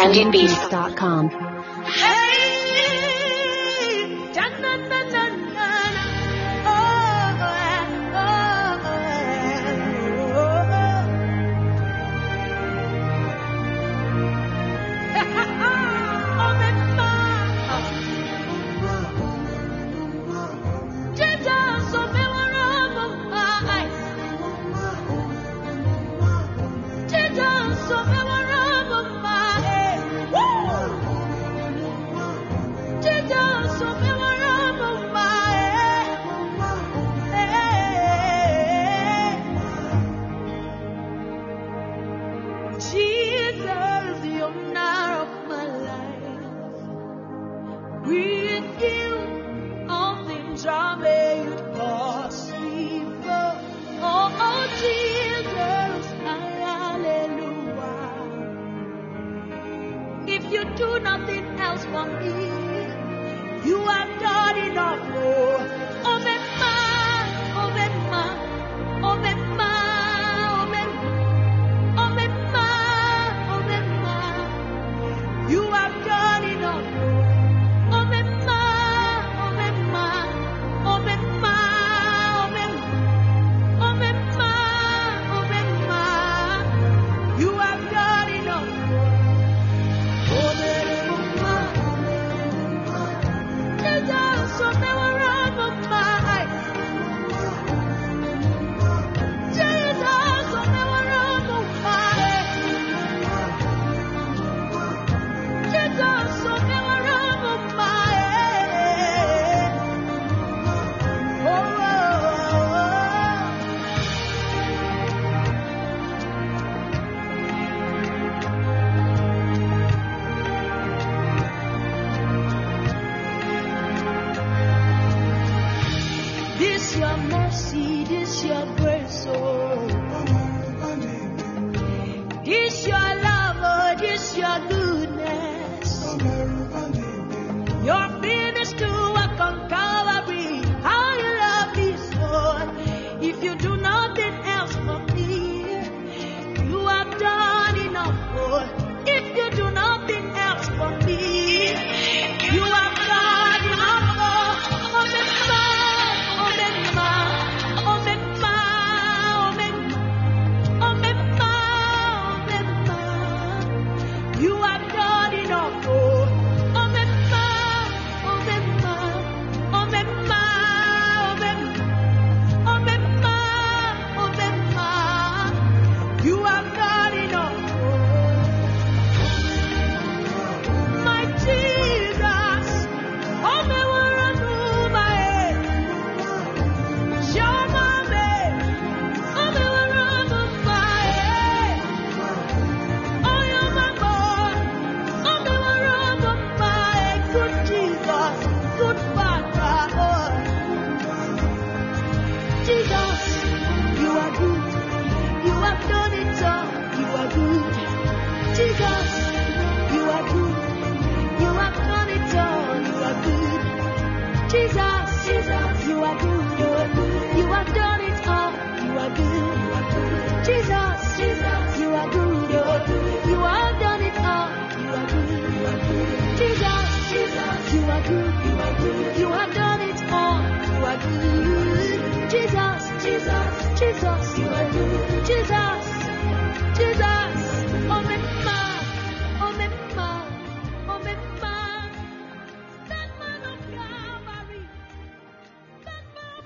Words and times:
trendybeats.com. 0.00 1.28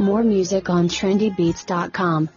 More 0.04 0.22
music 0.22 0.68
on 0.68 0.86
trendybeats.com. 0.90 2.28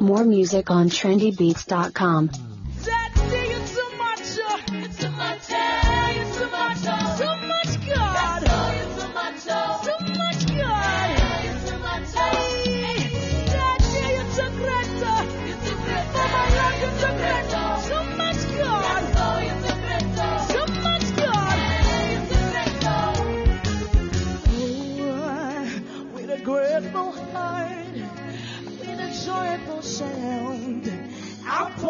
More 0.00 0.24
music 0.24 0.70
on 0.70 0.88
trendybeats.com. 0.88 2.51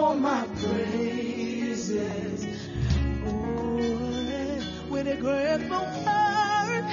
all 0.02 0.14
my 0.14 0.46
praises. 0.60 2.46
With 4.90 5.06
a 5.06 5.16
grateful 5.16 5.86
heart, 6.04 6.84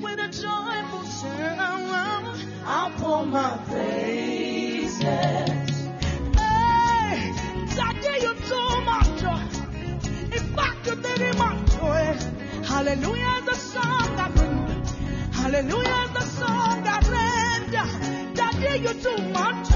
with 0.00 0.18
a 0.20 0.28
joyful 0.28 1.04
sound, 1.04 2.26
I'll 2.64 2.90
pour 2.90 3.26
my 3.26 3.58
praises. 3.68 5.06
Hallelujah 12.76 13.42
the 13.46 13.54
song 13.54 14.20
I 14.20 14.28
bring. 14.34 14.56
Hallelujah 15.32 16.08
the 16.12 16.20
song 16.20 16.66
you 18.78 18.92
do 18.94 19.16
my 19.32 19.62
joy. 19.64 19.75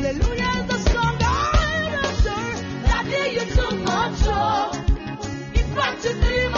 It's 0.00 0.24
what 5.74 6.04
you 6.04 6.12
do, 6.12 6.57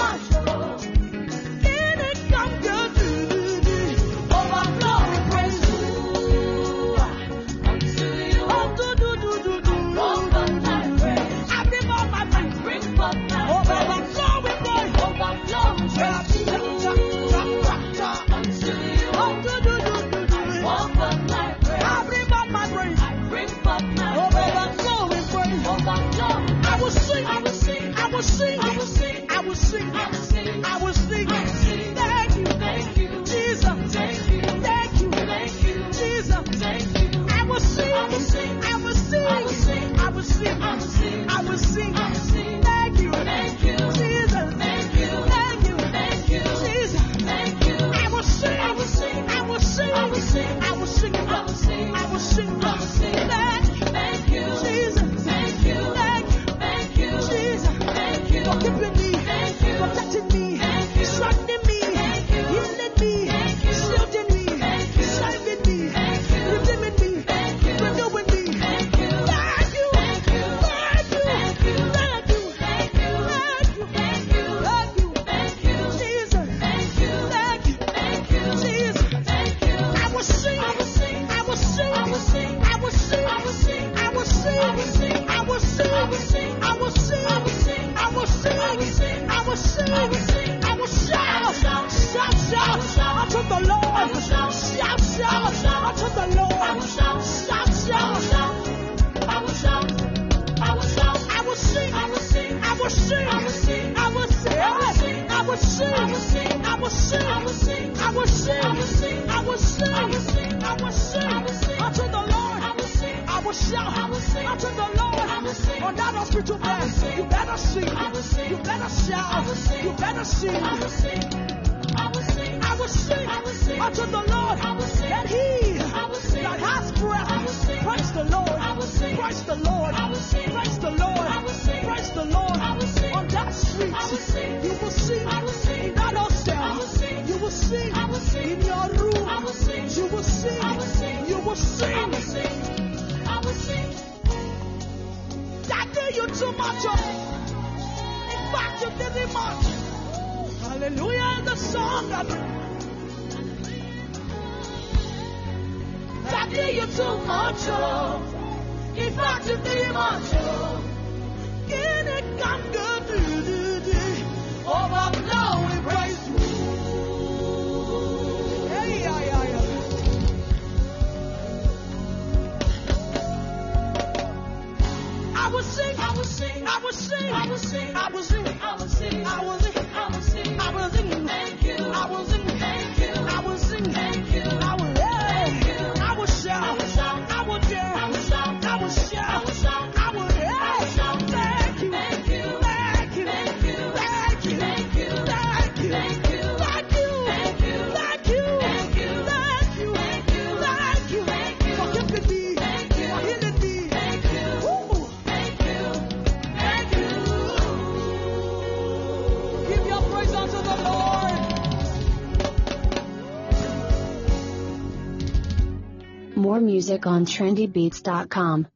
music 216.91 217.07
on 217.07 217.25
trendybeats.com. 217.25 218.67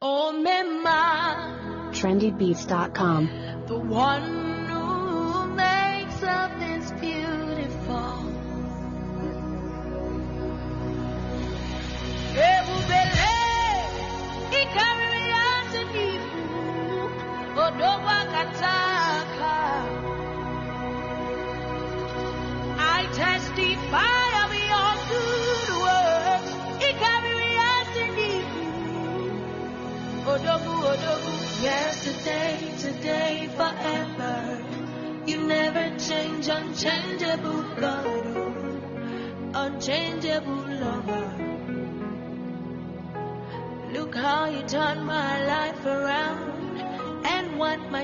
Oh, 0.00 0.32
Trendybeats.com. 1.92 3.39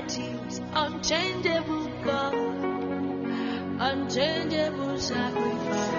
tears, 0.07 0.61
unchangeable 0.73 1.87
God, 2.03 2.33
unchangeable 3.79 4.97
sacrifice. 4.99 5.96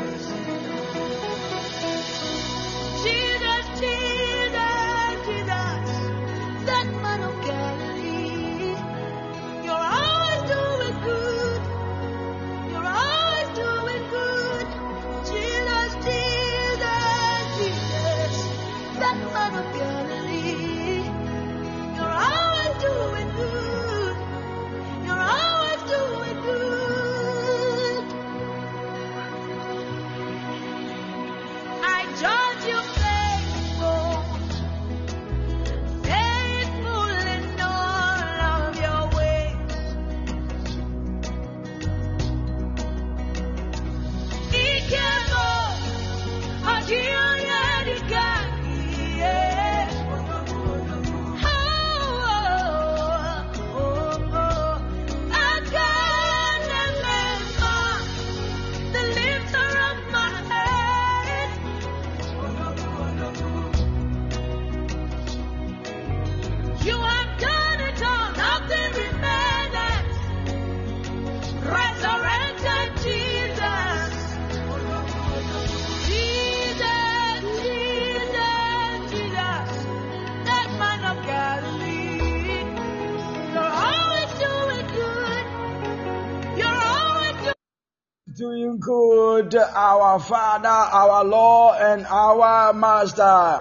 Doing 88.39 88.79
good, 88.79 89.53
our 89.57 90.21
Father, 90.21 90.69
our 90.69 91.25
Lord, 91.25 91.77
and 91.81 92.07
our 92.07 92.73
Master. 92.73 93.59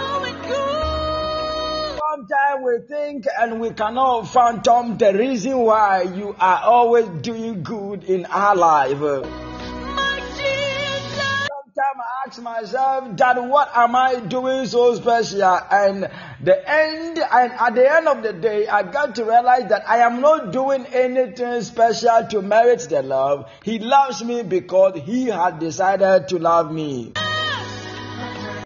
Sometimes 1.98 2.64
we 2.64 2.88
think 2.88 3.26
and 3.40 3.60
we 3.60 3.72
cannot 3.72 4.28
fathom 4.28 5.00
the 5.00 5.14
reason 5.14 5.58
why 5.58 6.04
you 6.04 6.36
are 6.40 6.62
always 6.64 7.08
doing 7.22 7.64
good 7.64 8.04
in 8.04 8.28
our 8.28 8.56
life. 8.56 9.47
My 12.42 12.60
Jesus. 12.60 12.72
Sometimes 12.72 12.76
I 12.76 12.98
ask 12.98 13.04
myself 13.04 13.18
that 13.18 13.44
what 13.44 13.72
am 13.76 13.96
I 13.96 14.20
doing 14.20 14.66
so 14.66 14.96
special? 14.96 15.60
And 15.72 16.10
the 16.44 16.70
end, 16.70 17.20
and 17.20 17.52
at 17.54 17.76
the 17.76 17.92
end 17.92 18.08
of 18.08 18.24
the 18.24 18.34
day, 18.34 18.68
I 18.68 18.84
got 18.84 19.16
to 19.16 19.26
realize 19.26 19.70
that 19.70 19.90
I 19.90 19.98
am 20.00 20.22
not 20.22 20.52
doing 20.52 20.86
anything 20.86 21.62
special 21.62 22.28
to 22.30 22.42
merit 22.42 22.88
the 22.90 23.02
love. 23.02 23.50
He 23.64 23.80
loves 23.80 24.24
me 24.24 24.44
because 24.44 25.00
he 25.06 25.26
had 25.26 25.60
decided 25.60 26.28
to 26.30 26.40
love 26.40 26.72
me. 26.72 27.14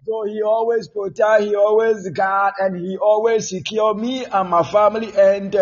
So 0.05 0.25
he 0.25 0.41
always 0.41 0.89
protect, 0.89 1.43
he 1.43 1.55
always 1.55 2.09
guard, 2.09 2.53
and 2.59 2.75
he 2.75 2.97
always 2.97 3.49
secure 3.49 3.93
me 3.93 4.25
and 4.25 4.49
my 4.49 4.63
family 4.63 5.13
and 5.17 5.55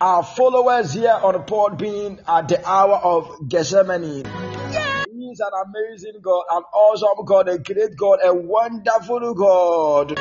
our 0.00 0.22
followers 0.22 0.92
here 0.92 1.18
on 1.22 1.42
port 1.44 1.78
being 1.78 2.20
at 2.28 2.48
the 2.48 2.64
hour 2.68 2.94
of 2.96 3.48
Gethsemane. 3.48 4.24
He 4.24 4.85
is 5.30 5.40
an 5.40 5.50
amazing 5.66 6.20
God, 6.22 6.44
an 6.50 6.62
awesome 6.72 7.24
God, 7.24 7.48
a 7.48 7.58
great 7.58 7.96
God, 7.96 8.18
a 8.24 8.34
wonderful 8.34 9.34
God. 9.34 10.18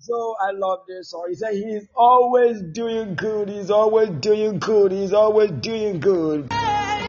So 0.00 0.34
I 0.40 0.50
love 0.52 0.80
this 0.88 1.10
song. 1.10 1.26
He 1.28 1.36
said 1.36 1.52
he's 1.54 1.88
always 1.94 2.60
doing 2.60 3.14
good. 3.14 3.48
He's 3.48 3.70
always 3.70 4.08
doing 4.08 4.58
good. 4.58 4.92
He's 4.92 5.12
always 5.12 5.50
doing 5.50 6.00
good. 6.00 6.50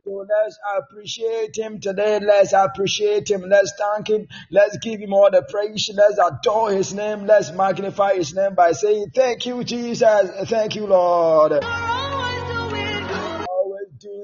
So 0.03 0.25
let's 0.27 0.57
appreciate 0.77 1.55
him 1.55 1.79
today. 1.79 2.19
Let's 2.19 2.53
appreciate 2.53 3.29
him. 3.29 3.41
Let's 3.47 3.73
thank 3.77 4.09
him. 4.09 4.27
Let's 4.49 4.77
give 4.77 4.99
him 4.99 5.13
all 5.13 5.31
the 5.31 5.43
praise. 5.43 5.89
Let's 5.93 6.17
adore 6.17 6.71
his 6.71 6.93
name. 6.93 7.25
Let's 7.25 7.51
magnify 7.51 8.15
his 8.15 8.35
name 8.35 8.55
by 8.55 8.73
saying, 8.73 9.11
Thank 9.15 9.45
you, 9.45 9.63
Jesus. 9.63 10.49
Thank 10.49 10.75
you, 10.75 10.87
Lord. 10.87 11.63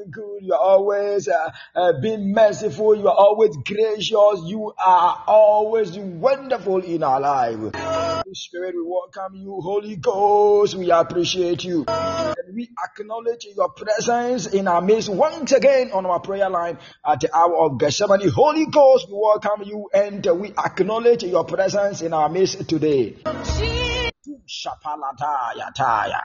Good. 0.10 0.40
You're 0.42 0.58
always 0.58 1.28
uh, 1.28 1.52
uh, 1.76 1.94
being 2.02 2.34
merciful. 2.34 2.96
You 2.96 3.08
are 3.08 3.16
always 3.16 3.56
gracious. 3.58 4.12
You 4.12 4.74
are 4.78 5.24
always 5.28 5.98
wonderful 5.98 6.84
in 6.84 7.04
our 7.04 7.20
life. 7.20 7.76
Holy 7.76 8.36
Spirit, 8.36 8.76
we 8.76 8.84
welcome 8.84 9.36
you. 9.36 9.60
Holy 9.62 9.96
Ghost, 9.96 10.76
we 10.76 10.92
appreciate 10.92 11.64
you. 11.64 11.86
And 11.88 12.56
we 12.56 12.70
acknowledge 12.84 13.48
your 13.56 13.70
presence 13.70 14.48
in 14.48 14.68
our 14.68 14.82
midst 14.82 15.10
once 15.10 15.52
again 15.52 15.92
on 15.92 16.06
our 16.06 16.20
prayer 16.20 16.50
line 16.50 16.78
at 17.06 17.22
the 17.22 17.36
hour 17.36 17.56
of 17.66 17.80
Gethsemane. 17.80 18.30
Holy 18.30 18.66
Ghost, 18.66 19.08
we 19.10 19.16
welcome 19.16 19.64
you 19.64 19.90
and 19.94 20.26
we 20.40 20.50
acknowledge 20.58 21.24
your 21.24 21.46
presence 21.46 22.02
in 22.02 22.14
our 22.14 22.30
midst 22.30 22.68
today. 22.68 23.18
Jesus, 23.24 24.12
Shapalataya 24.48 25.74
taya. 25.76 26.22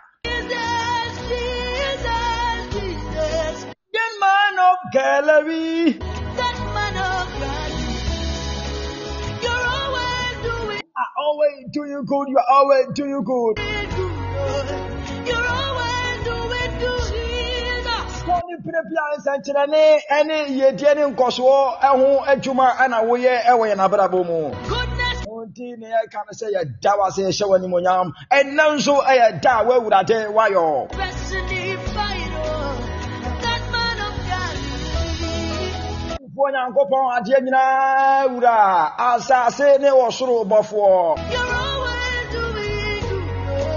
Of 4.71 4.79
Galilee. 4.93 5.99
That 6.39 6.57
man 6.75 6.97
of 6.97 7.27
God. 7.43 7.71
You're 9.43 9.67
always 9.79 10.35
doing 10.47 10.83
are 11.03 11.13
always 11.19 11.65
doing 11.73 12.05
good. 12.07 12.27
You 12.29 12.39
are 12.39 12.51
always 12.59 12.87
doing 12.95 13.23
good. 13.25 13.57
good. 13.57 14.67
You're 15.29 15.49
always 15.63 16.17
doing 16.31 16.73
good. 16.85 17.07
Jesus. 17.13 18.13
Wɔn 18.29 18.43
ne 18.49 18.57
pirapira 18.65 19.05
nsɛnkyerɛnne 19.19 19.83
ne 20.27 20.37
yiedie 20.59 20.95
ne 20.95 21.03
nkɔsoɔ 21.13 21.59
ho 22.01 22.09
adwuma 22.33 22.67
ɛna 22.77 22.99
woyɛ 23.09 23.35
ɛwɔ 23.51 23.65
yɛn 23.71 23.81
abrabɔ 23.87 24.21
mu. 24.27 24.39
Goodness. 24.69 25.19
Wɔn 25.27 25.55
ti 25.55 25.75
ne 25.79 25.87
yɛka 25.89 26.21
no 26.27 26.33
sɛ 26.33 26.47
yɛda 26.55 26.93
wase 26.99 27.21
yɛhyɛ 27.27 27.45
wɔn 27.51 27.59
animonyam. 27.65 28.13
Ɛnna 28.31 28.65
nso 28.77 28.95
ɛyɛ 29.03 29.41
da 29.43 29.61
a 29.61 29.65
wɔawurade 29.65 30.19
wayɔ. 30.33 30.89
Of 36.49 36.53
God. 36.53 36.53
Foɔ 36.53 36.53
Nyankopɔn 36.53 37.05
adeɛ 37.17 37.39
nyinaa 37.41 38.27
wura 38.29 38.97
asase 38.99 39.79
ne 39.81 39.91
wɔ 39.91 40.11
soro 40.11 40.45
bɔfoɔ. 40.45 41.17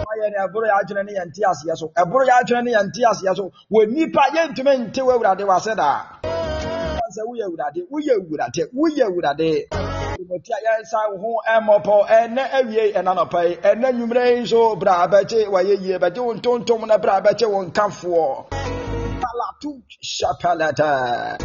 Wayɛ 0.06 0.30
ne 0.32 0.38
ɛboro 0.46 0.66
yɛ 0.66 0.76
adwene 0.82 1.06
ne 1.06 1.12
yɛn. 1.14 1.30
Ɛboro 1.96 2.26
yɛ 2.26 2.34
adwene 2.42 2.72
aseɛ 2.76 3.36
so. 3.36 3.52
Wɔ 3.72 3.88
nipa 3.92 4.22
yɛntumi 4.34 4.78
nte 4.88 5.02
wɔ 5.02 5.14
awurade 5.14 5.46
wase 5.46 5.76
da. 5.76 6.06
Oh, 6.24 7.00
Sɛ 7.12 7.22
woyɛ 7.28 7.46
awurade, 7.46 7.82
woyɛ 7.92 8.14
awurade, 8.20 8.70
woyɛ 8.74 9.04
awurade. 9.06 9.68
timoti 10.16 10.52
a 10.54 10.58
yɛnsa 10.66 11.00
wo 11.12 11.18
ho 11.18 11.62
mmɔpɔ 11.62 12.08
ɛnɛ 12.08 12.44
awie 12.54 12.94
ɛna 12.94 13.14
nɔpa 13.16 13.50
yi 13.50 13.56
ɛnɛ 13.58 13.92
nwummerɛ 13.94 14.36
yi 14.36 14.42
nso 14.44 14.76
bra 14.80 15.08
bɛgye 15.08 15.48
wayɛ 15.48 15.82
yie 15.82 15.98
bɛgye 16.00 16.20
wo 16.24 16.34
ntontom 16.34 16.88
na 16.88 16.98
bra 16.98 17.22
bɛgye 17.22 17.48
wo 17.50 17.64
nkafoɔ 17.66 18.46
palatu 19.22 19.82
shapalata 20.02 21.38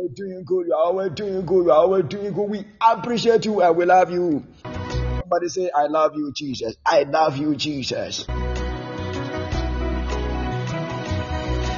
We're 0.00 0.08
doing 0.14 0.44
good. 0.46 0.66
We're 0.94 1.10
doing 1.10 1.44
good. 1.44 1.66
We're 1.66 2.00
doing 2.00 2.32
good. 2.32 2.48
We 2.48 2.64
appreciate 2.80 3.44
you 3.44 3.60
and 3.60 3.76
we 3.76 3.84
love 3.84 4.10
you. 4.10 4.42
Somebody 4.64 5.48
say, 5.48 5.70
I 5.76 5.88
love 5.88 6.16
you, 6.16 6.32
Jesus. 6.34 6.74
I 6.86 7.02
love 7.02 7.36
you, 7.36 7.54
Jesus. 7.54 8.24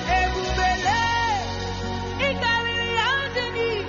Ebubele, 0.06 1.00
ikariri 2.30 3.86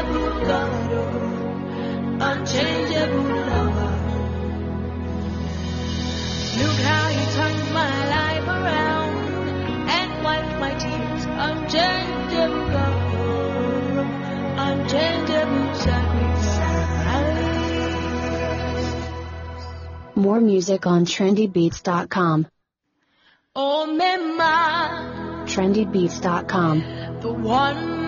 unchangeable 0.00 0.40
God, 0.46 0.72
unchangeable 2.22 3.24
lover. 3.24 3.96
Look 6.58 6.78
how 6.80 7.08
you 7.08 7.24
turned 7.36 7.74
my 7.74 8.08
life 8.08 8.46
around 8.48 9.14
and 9.88 10.24
wiped 10.24 10.58
my 10.60 10.74
tears. 10.74 11.24
Unchangeable 11.48 12.66
God, 12.72 12.96
unchangeable 14.58 15.74
sacrifice. 15.74 16.48
More 20.16 20.40
music 20.40 20.86
on 20.86 21.04
trendybeats.com. 21.04 22.46
Oh, 23.56 23.86
Mema, 24.00 25.44
Trendybeats.com. 25.46 27.20
the 27.20 27.32
one 27.32 27.99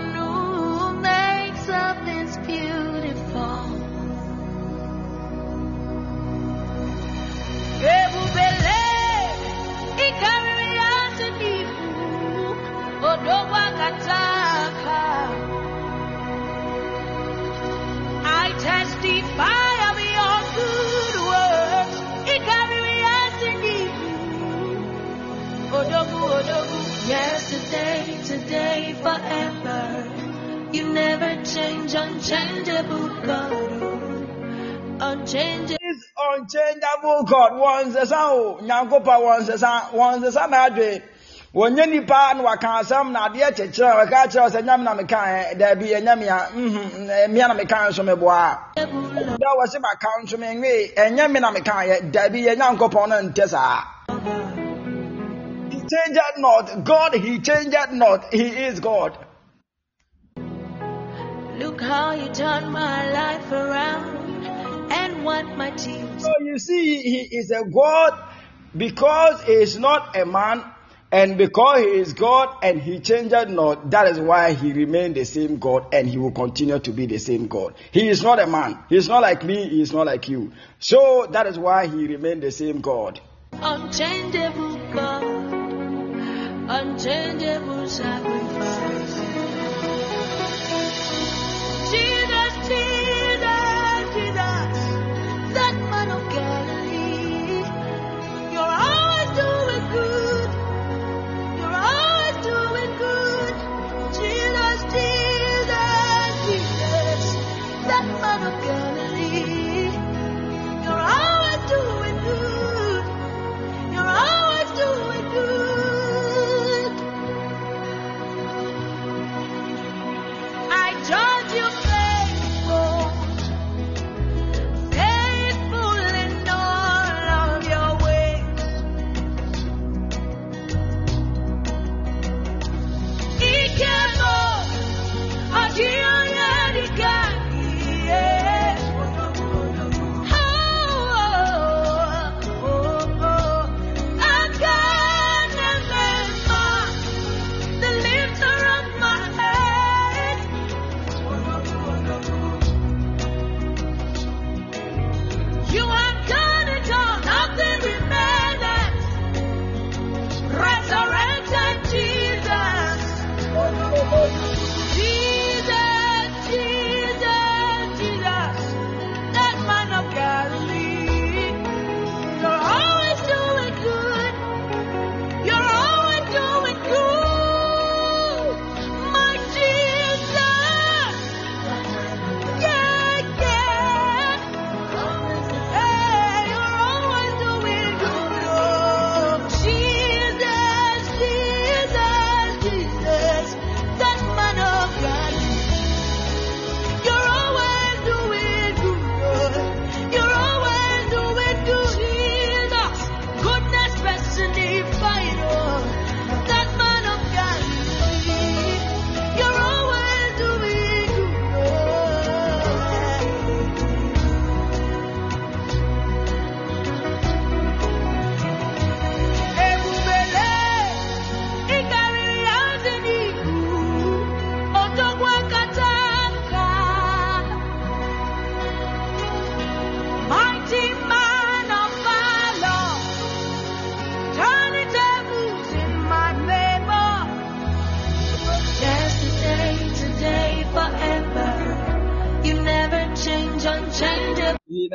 Yesterday, 26.42 28.18
today, 28.24 28.94
forever. 29.00 30.10
You 30.72 30.92
never 30.92 31.42
change, 31.44 31.94
unchangeable 31.94 33.08
God. 33.24 33.52
Unchangeable. 35.00 35.76
This 35.80 36.04
unchangeable 36.16 37.22
God. 37.24 37.52
Wɔnsesa 37.52 38.20
o 38.32 38.58
nyankopɔn 38.62 39.20
wɔnsesa 39.26 39.90
wɔnsesa 39.92 40.48
n'adwe 40.50 41.02
wɔnyɛ 41.54 41.88
nipa 41.90 42.32
na 42.36 42.42
waka 42.42 42.66
asɛm 42.80 43.12
na 43.12 43.28
adeɛ 43.28 43.52
kyekyerɛ 43.54 43.90
a 43.90 44.06
wɔka 44.06 44.26
kyerɛ 44.32 44.50
sɛ 44.50 44.62
nyame 44.64 44.82
na 44.84 44.94
meka 44.94 45.16
ɛ 45.16 45.58
daabi 45.58 45.88
ɛnyɛ 45.94 46.18
mea 46.18 46.48
mhm 46.54 47.08
mmea 47.28 47.48
na 47.48 47.54
meka 47.54 47.88
nso 47.88 48.02
meboa 48.02 48.58
da 48.74 49.48
wɔ 49.58 49.68
se 49.68 49.78
maka 49.78 50.08
nso 50.22 50.36
menwe 50.38 50.94
ɛnyɛ 50.94 51.30
me 51.30 51.40
na 51.40 51.52
meka 51.52 51.84
yɛ 51.86 52.10
daabi 52.10 52.44
yɛ 52.46 52.56
nyankopɔn 52.56 53.08
no 53.08 53.20
nte 53.28 53.48
saa 53.48 53.84
he 55.92 55.96
changed 55.96 56.38
not 56.38 56.84
God 56.84 57.14
he 57.14 57.38
changed 57.38 57.76
not 57.92 58.32
he 58.32 58.46
is 58.46 58.80
God 58.80 59.18
Look 61.58 61.80
how 61.80 62.12
you 62.12 62.28
turned 62.32 62.72
my 62.72 63.10
life 63.12 63.52
around 63.52 64.42
and 64.90 65.24
what 65.24 65.44
my 65.56 65.70
tears. 65.70 66.22
So 66.22 66.32
you 66.40 66.58
see, 66.58 66.96
he 67.02 67.36
is 67.36 67.50
a 67.50 67.62
God 67.64 68.18
because 68.76 69.42
he 69.44 69.52
is 69.52 69.78
not 69.78 70.16
a 70.16 70.24
man, 70.24 70.64
and 71.12 71.36
because 71.36 71.80
he 71.80 71.86
is 71.86 72.14
God 72.14 72.56
and 72.62 72.80
he 72.80 73.00
changed 73.00 73.32
not, 73.50 73.90
that 73.90 74.08
is 74.08 74.18
why 74.18 74.54
he 74.54 74.72
remained 74.72 75.14
the 75.14 75.24
same 75.24 75.58
God 75.58 75.86
and 75.92 76.08
he 76.08 76.16
will 76.16 76.32
continue 76.32 76.78
to 76.78 76.90
be 76.90 77.04
the 77.06 77.18
same 77.18 77.48
God. 77.48 77.74
He 77.90 78.08
is 78.08 78.22
not 78.22 78.40
a 78.40 78.46
man. 78.46 78.78
He 78.88 78.96
is 78.96 79.08
not 79.08 79.20
like 79.22 79.44
me. 79.44 79.68
He 79.68 79.82
is 79.82 79.92
not 79.92 80.06
like 80.06 80.28
you. 80.28 80.52
So 80.78 81.28
that 81.32 81.46
is 81.46 81.58
why 81.58 81.86
he 81.86 82.06
remained 82.06 82.42
the 82.42 82.50
same 82.50 82.80
God. 82.80 83.20
Unchangeable 83.52 84.76
God, 84.92 85.81
unchangeable 86.72 87.86
sacrifice. 87.86 89.16
Jesus, 91.90 92.31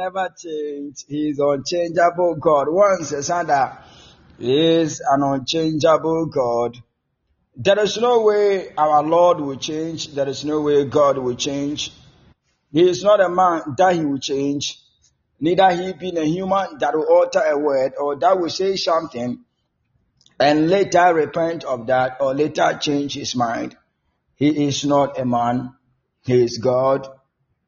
never 0.07 0.33
change. 0.37 1.03
He's 1.07 1.37
unchangeable 1.39 2.35
God. 2.35 2.67
Once 2.69 3.11
a 3.11 3.17
Sanda 3.17 3.79
is 4.39 5.01
an 5.01 5.21
unchangeable 5.21 6.27
God. 6.27 6.77
There 7.55 7.79
is 7.79 7.97
no 7.97 8.21
way 8.21 8.73
our 8.77 9.03
Lord 9.03 9.41
will 9.41 9.57
change. 9.57 10.13
There 10.13 10.29
is 10.29 10.45
no 10.45 10.61
way 10.61 10.85
God 10.85 11.17
will 11.17 11.35
change. 11.35 11.91
He 12.71 12.89
is 12.89 13.03
not 13.03 13.19
a 13.19 13.27
man 13.27 13.75
that 13.77 13.95
he 13.95 14.05
will 14.05 14.19
change. 14.19 14.79
Neither 15.39 15.75
he 15.75 15.93
being 15.93 16.17
a 16.17 16.25
human 16.25 16.77
that 16.79 16.95
will 16.95 17.05
alter 17.05 17.41
a 17.41 17.57
word 17.57 17.93
or 17.99 18.15
that 18.17 18.39
will 18.39 18.49
say 18.49 18.75
something 18.75 19.43
and 20.39 20.69
later 20.69 21.13
repent 21.13 21.63
of 21.63 21.87
that 21.87 22.17
or 22.21 22.33
later 22.33 22.77
change 22.79 23.15
his 23.15 23.35
mind. 23.35 23.75
He 24.35 24.67
is 24.67 24.85
not 24.85 25.19
a 25.19 25.25
man. 25.25 25.73
He 26.23 26.43
is 26.43 26.59
God 26.59 27.07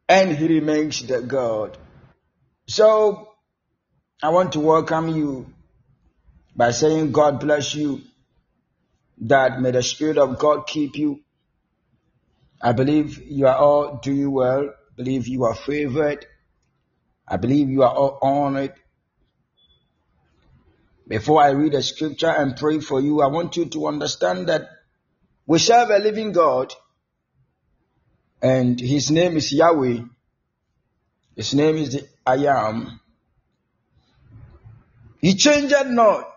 and 0.08 0.32
he 0.32 0.48
remains 0.48 1.06
the 1.06 1.22
God. 1.22 1.78
So 2.70 3.28
I 4.22 4.30
want 4.30 4.52
to 4.52 4.60
welcome 4.60 5.08
you 5.08 5.52
by 6.56 6.70
saying 6.70 7.12
God 7.12 7.40
bless 7.40 7.74
you, 7.74 8.02
that 9.22 9.60
may 9.60 9.72
the 9.72 9.82
Spirit 9.82 10.20
of 10.20 10.38
God 10.38 10.68
keep 10.68 10.96
you. 10.96 11.22
I 12.62 12.74
believe 12.74 13.24
you 13.26 13.48
are 13.48 13.58
all 13.58 13.96
doing 14.04 14.32
well. 14.32 14.70
I 14.70 14.96
believe 14.96 15.28
you 15.28 15.46
are 15.46 15.56
favored. 15.56 16.28
I 17.28 17.38
believe 17.38 17.72
you 17.72 17.82
are 17.82 17.92
all 17.92 18.20
honored. 18.22 18.76
Before 21.08 21.42
I 21.42 21.50
read 21.50 21.72
the 21.72 21.82
scripture 21.82 22.30
and 22.30 22.56
pray 22.56 22.82
for 22.82 23.02
you, 23.02 23.22
I 23.22 23.30
want 23.30 23.58
you 23.58 23.66
to 23.66 23.88
understand 23.88 24.48
that 24.50 24.70
we 25.48 25.58
serve 25.58 25.90
a 25.90 25.98
living 25.98 26.34
God 26.34 26.72
and 28.44 28.80
his 28.80 29.10
name 29.10 29.38
is 29.38 29.52
Yahweh. 29.52 30.02
His 31.36 31.56
name 31.56 31.78
is 31.78 31.94
the 31.94 32.08
I 32.30 32.68
am. 32.68 33.00
He 35.20 35.34
changed 35.34 35.74
not. 35.88 36.32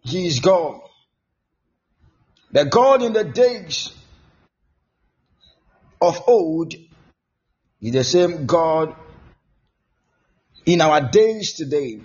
He 0.00 0.26
is 0.26 0.40
God. 0.40 0.80
The 2.50 2.64
God 2.64 3.02
in 3.02 3.12
the 3.12 3.24
days 3.24 3.94
of 6.00 6.20
old 6.26 6.74
is 7.80 7.92
the 7.92 8.04
same 8.04 8.46
God 8.46 8.96
in 10.66 10.80
our 10.80 11.00
days 11.00 11.52
today. 11.54 12.00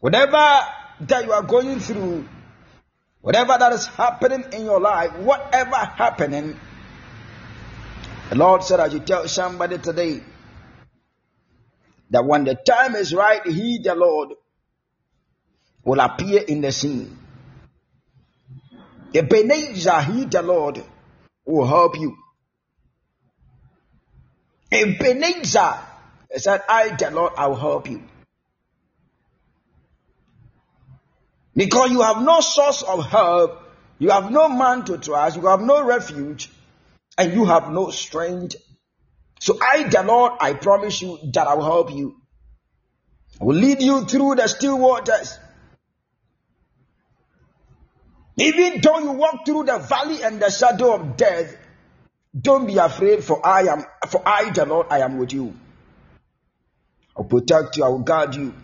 Whatever 0.00 0.60
that 1.00 1.24
you 1.24 1.32
are 1.32 1.42
going 1.42 1.80
through, 1.80 2.28
whatever 3.22 3.56
that 3.58 3.72
is 3.72 3.86
happening 3.86 4.44
in 4.52 4.66
your 4.66 4.80
life, 4.80 5.16
whatever 5.16 5.76
happening, 5.76 6.58
the 8.28 8.36
Lord 8.36 8.64
said, 8.64 8.80
as 8.80 8.92
you 8.92 9.00
tell 9.00 9.26
somebody 9.28 9.78
today, 9.78 10.22
that 12.12 12.24
when 12.24 12.44
the 12.44 12.54
time 12.54 12.94
is 12.94 13.14
right, 13.14 13.44
He, 13.46 13.78
the 13.82 13.94
Lord, 13.94 14.34
will 15.84 15.98
appear 15.98 16.42
in 16.42 16.60
the 16.60 16.70
scene. 16.70 17.18
Ebenezer, 19.14 20.00
He, 20.02 20.26
the 20.26 20.42
Lord, 20.42 20.82
will 21.44 21.66
help 21.66 21.98
you. 21.98 22.16
Ebenezer 24.70 25.74
said, 26.36 26.62
I, 26.68 26.90
the 26.90 27.10
Lord, 27.10 27.32
I 27.36 27.46
will 27.48 27.56
help 27.56 27.88
you. 27.90 28.02
Because 31.54 31.90
you 31.90 32.02
have 32.02 32.22
no 32.22 32.40
source 32.40 32.82
of 32.82 33.06
help, 33.06 33.62
you 33.98 34.10
have 34.10 34.30
no 34.30 34.48
man 34.48 34.84
to 34.84 34.98
trust, 34.98 35.36
you 35.36 35.46
have 35.46 35.60
no 35.60 35.82
refuge, 35.82 36.50
and 37.16 37.32
you 37.32 37.46
have 37.46 37.70
no 37.70 37.90
strength. 37.90 38.56
So 39.42 39.58
I, 39.60 39.82
the 39.82 40.04
Lord, 40.04 40.34
I 40.38 40.54
promise 40.54 41.02
you 41.02 41.18
that 41.32 41.48
I 41.48 41.54
will 41.54 41.64
help 41.64 41.90
you. 41.90 42.14
I 43.40 43.44
will 43.44 43.56
lead 43.56 43.82
you 43.82 44.04
through 44.04 44.36
the 44.36 44.46
still 44.46 44.78
waters. 44.78 45.36
Even 48.36 48.80
though 48.80 49.00
you 49.00 49.10
walk 49.10 49.44
through 49.44 49.64
the 49.64 49.78
valley 49.78 50.22
and 50.22 50.40
the 50.40 50.48
shadow 50.48 50.94
of 50.94 51.16
death, 51.16 51.56
don't 52.40 52.66
be 52.68 52.78
afraid, 52.78 53.24
for 53.24 53.44
I 53.44 53.62
am, 53.62 53.84
for 54.08 54.22
I, 54.24 54.50
the 54.50 54.64
Lord, 54.64 54.86
I 54.90 55.00
am 55.00 55.18
with 55.18 55.32
you. 55.32 55.56
I'll 57.16 57.24
protect 57.24 57.76
you, 57.76 57.82
I 57.82 57.88
will 57.88 57.98
guard 57.98 58.36
you. 58.36 58.54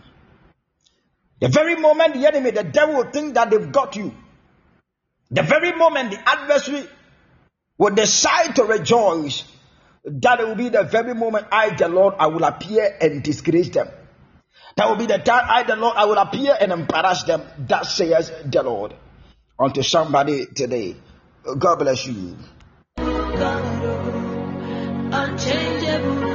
The 1.41 1.49
very 1.49 1.75
moment 1.75 2.13
the 2.13 2.25
enemy, 2.25 2.51
the 2.51 2.63
devil 2.63 2.95
will 2.95 3.11
think 3.11 3.33
that 3.33 3.49
they've 3.49 3.69
got 3.69 3.97
you. 3.97 4.15
The 5.29 5.43
very 5.43 5.73
moment 5.73 6.11
the 6.11 6.29
adversary 6.29 6.87
will 7.77 7.93
decide 7.93 8.55
to 8.55 8.63
rejoice, 8.63 9.43
that 10.09 10.39
will 10.39 10.55
be 10.55 10.69
the 10.69 10.83
very 10.83 11.13
moment 11.13 11.47
I, 11.51 11.69
the 11.75 11.87
Lord, 11.87 12.15
I 12.17 12.27
will 12.27 12.43
appear 12.43 12.97
and 12.99 13.23
disgrace 13.23 13.69
them. 13.69 13.87
That 14.75 14.89
will 14.89 14.95
be 14.95 15.05
the 15.05 15.17
time 15.17 15.45
I, 15.47 15.63
the 15.63 15.75
Lord, 15.75 15.95
I 15.97 16.05
will 16.05 16.17
appear 16.17 16.57
and 16.59 16.71
embarrass 16.71 17.23
them. 17.23 17.43
That 17.67 17.85
says 17.85 18.31
the 18.45 18.63
Lord. 18.63 18.93
Unto 19.59 19.83
somebody 19.83 20.45
today. 20.45 20.95
God 21.57 21.79
bless 21.79 22.07
you. 22.07 22.37
Unchangeable. 25.11 26.29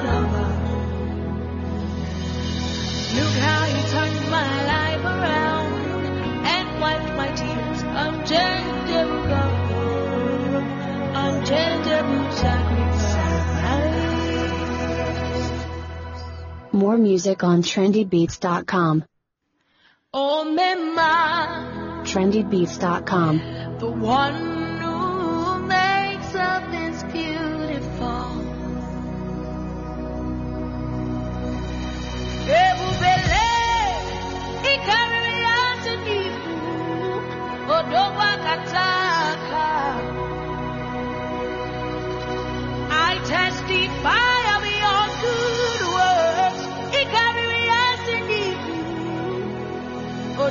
God. 9.28 9.54
Unchangeable 11.16 12.32
sacrifice. 12.32 12.63
More 16.74 16.98
music 16.98 17.44
on 17.44 17.62
trendybeats.com. 17.62 19.04
Oh, 20.12 20.44
trendybeats.com. 22.04 23.78
the 23.78 23.90
one 23.90 24.53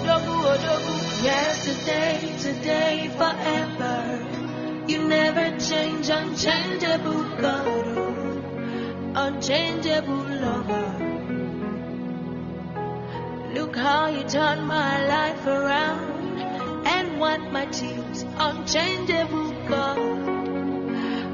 odogu, 0.04 0.36
odogu. 0.54 0.94
Yesterday, 1.24 2.20
today, 2.40 3.10
forever. 3.18 3.98
You 4.88 5.08
never 5.08 5.58
change, 5.60 6.10
unchangeable 6.10 7.24
God, 7.40 8.44
unchangeable 9.16 10.26
lover. 10.44 10.90
Look 13.54 13.76
how 13.76 14.08
you 14.08 14.24
turn 14.24 14.66
my 14.66 15.06
life 15.08 15.46
around 15.48 16.40
and 16.86 17.20
wipe 17.20 17.52
my 17.52 17.66
tears. 17.68 18.26
Unchangeable 18.38 19.52
God, 19.70 19.98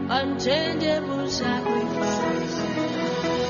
unchangeable 0.09 1.29
sacrifice. 1.29 3.48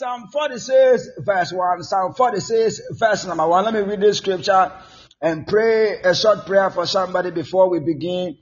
Psalm 0.00 0.28
46, 0.32 1.08
verse 1.18 1.52
1. 1.52 1.82
Psalm 1.82 2.14
46, 2.14 2.80
verse 2.92 3.26
number 3.26 3.46
1. 3.46 3.64
Let 3.66 3.74
me 3.74 3.80
read 3.80 4.00
this 4.00 4.16
scripture 4.16 4.72
and 5.20 5.46
pray 5.46 6.00
a 6.00 6.14
short 6.14 6.46
prayer 6.46 6.70
for 6.70 6.86
somebody 6.86 7.30
before 7.30 7.68
we 7.68 7.80
begin 7.80 8.38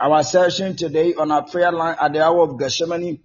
our 0.00 0.22
session 0.22 0.76
today 0.76 1.12
on 1.12 1.30
our 1.30 1.42
prayer 1.42 1.72
line 1.72 1.96
at 2.00 2.14
the 2.14 2.24
hour 2.24 2.44
of 2.44 2.58
Gethsemane. 2.58 3.20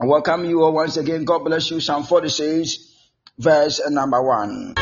I 0.00 0.06
welcome 0.06 0.46
you 0.46 0.62
all 0.62 0.72
once 0.72 0.96
again. 0.96 1.26
God 1.26 1.40
bless 1.40 1.70
you. 1.70 1.80
Psalm 1.80 2.04
46, 2.04 2.78
verse 3.38 3.78
number 3.90 4.22
1. 4.22 4.76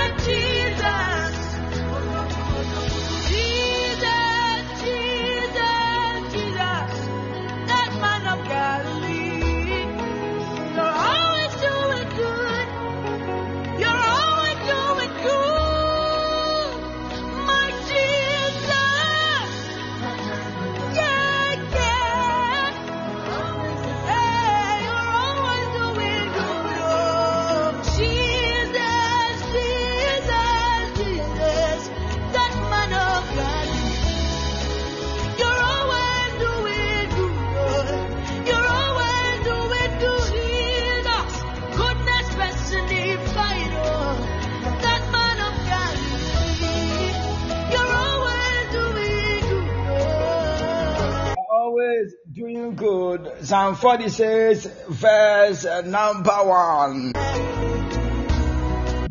Psalm 53.55 53.77
46, 53.77 54.67
verse 54.89 55.65
number 55.85 56.33
1. 56.33 57.13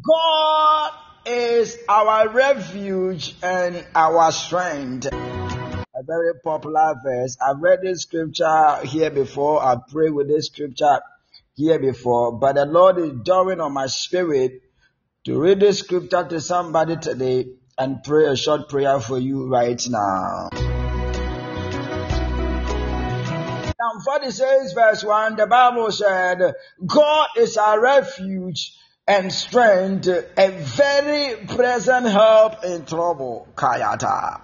God 0.01 0.91
is 1.25 1.77
our 1.88 2.27
refuge 2.27 3.38
and 3.41 3.88
our 3.95 4.34
strength. 4.34 5.06
A 5.06 6.03
very 6.03 6.34
popular 6.43 6.93
verse. 7.01 7.38
I've 7.41 7.62
read 7.62 7.84
this 7.84 8.01
scripture 8.01 8.79
here 8.84 9.12
before. 9.12 9.63
I 9.63 9.77
prayed 9.89 10.12
with 10.12 10.27
this 10.27 10.47
scripture 10.47 10.99
here 11.56 11.79
before. 11.79 12.38
But 12.38 12.56
the 12.56 12.65
Lord 12.65 12.97
is 12.97 13.13
drawing 13.23 13.62
on 13.62 13.71
my 13.71 13.88
spirit 13.88 14.62
to 15.23 15.39
read 15.39 15.62
this 15.62 15.79
scripture 15.79 16.27
to 16.27 16.41
somebody 16.41 16.97
today 16.97 17.45
and 17.77 18.03
pray 18.03 18.25
a 18.25 18.36
short 18.36 18.67
prayer 18.67 18.99
for 18.99 19.17
you 19.17 19.47
right 19.47 19.82
now. 19.88 20.49
Psalm 23.84 24.00
46 24.02 24.72
verse 24.72 25.04
1, 25.04 25.36
the 25.36 25.46
Bible 25.46 25.91
said, 25.91 26.54
God 26.86 27.28
is 27.36 27.58
our 27.58 27.82
refuge 27.82 28.78
and 29.06 29.30
strength, 29.30 30.08
a 30.08 30.50
very 30.78 31.46
present 31.48 32.08
help 32.08 32.63
in 32.63 32.86
trouble. 32.86 33.46
Kayata. 33.56 34.42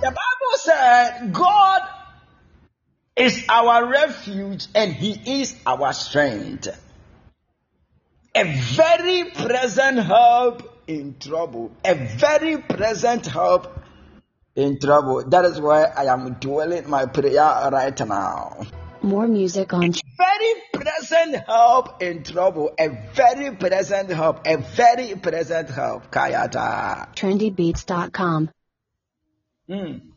The 0.00 0.10
Bible 0.10 0.56
said 0.56 1.32
God 1.32 1.82
is 3.16 3.44
our 3.48 3.86
refuge 3.86 4.66
and 4.74 4.92
He 4.92 5.40
is 5.40 5.54
our 5.66 5.92
strength 5.92 6.68
a 8.34 8.44
very 8.44 9.30
present 9.30 9.98
help 9.98 10.84
in 10.86 11.16
trouble. 11.18 11.70
A 11.84 11.94
very 11.94 12.58
present 12.58 13.26
help 13.26 13.78
in 14.56 14.78
trouble. 14.78 15.24
That 15.28 15.44
is 15.44 15.60
why 15.60 15.84
I 15.84 16.06
am 16.12 16.34
dwelling 16.34 16.88
my 16.88 17.06
prayer 17.06 17.68
right 17.70 17.98
now. 18.06 18.66
More 19.02 19.26
music 19.26 19.72
on. 19.72 19.92
Very 20.16 20.54
present 20.72 21.44
help 21.46 22.02
in 22.02 22.22
trouble. 22.22 22.72
A 22.78 22.88
very 23.14 23.54
present 23.56 24.10
help. 24.10 24.46
A 24.46 24.56
very 24.56 25.16
present 25.16 25.70
help. 25.70 26.10
Kayata. 26.10 27.14
Trendybeats.com. 27.14 28.50
Hmm. 29.68 30.11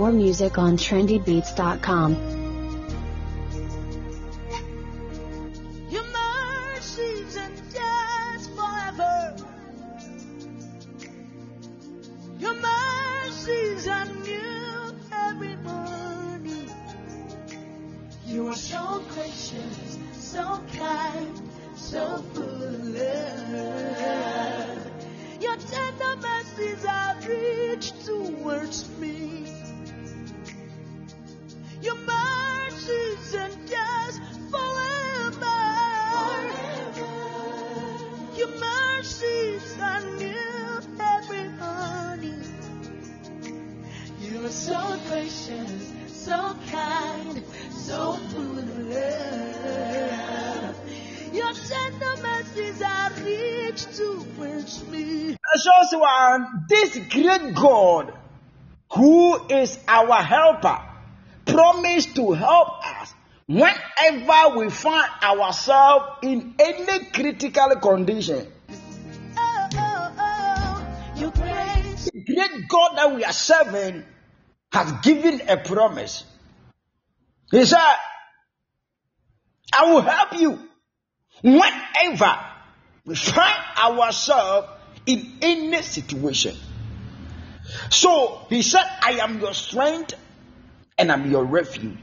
More 0.00 0.12
music 0.12 0.56
on 0.56 0.78
trendybeats.com. 0.78 2.39
One, 55.92 56.66
this 56.68 56.98
great 57.08 57.54
God 57.54 58.12
who 58.92 59.46
is 59.48 59.78
our 59.86 60.22
helper 60.22 60.78
promised 61.46 62.16
to 62.16 62.32
help 62.32 62.86
us 62.86 63.14
whenever 63.46 64.58
we 64.58 64.70
find 64.70 65.10
ourselves 65.22 66.06
in 66.22 66.54
any 66.58 67.04
critical 67.06 67.76
condition. 67.80 68.46
The 72.12 72.24
great 72.26 72.68
God 72.68 72.96
that 72.96 73.14
we 73.14 73.24
are 73.24 73.32
serving 73.32 74.04
has 74.72 74.92
given 75.02 75.42
a 75.48 75.56
promise. 75.56 76.24
He 77.50 77.64
said, 77.64 77.78
I 79.72 79.92
will 79.92 80.02
help 80.02 80.40
you 80.40 80.58
whenever 81.42 82.38
we 83.04 83.14
find 83.14 83.64
ourselves 83.78 84.68
in 85.10 85.38
any 85.42 85.82
situation. 85.82 86.56
So 87.90 88.46
he 88.48 88.62
said, 88.62 88.84
I 89.02 89.18
am 89.22 89.40
your 89.40 89.54
strength 89.54 90.14
and 90.98 91.10
I'm 91.10 91.30
your 91.30 91.44
refuge. 91.44 91.98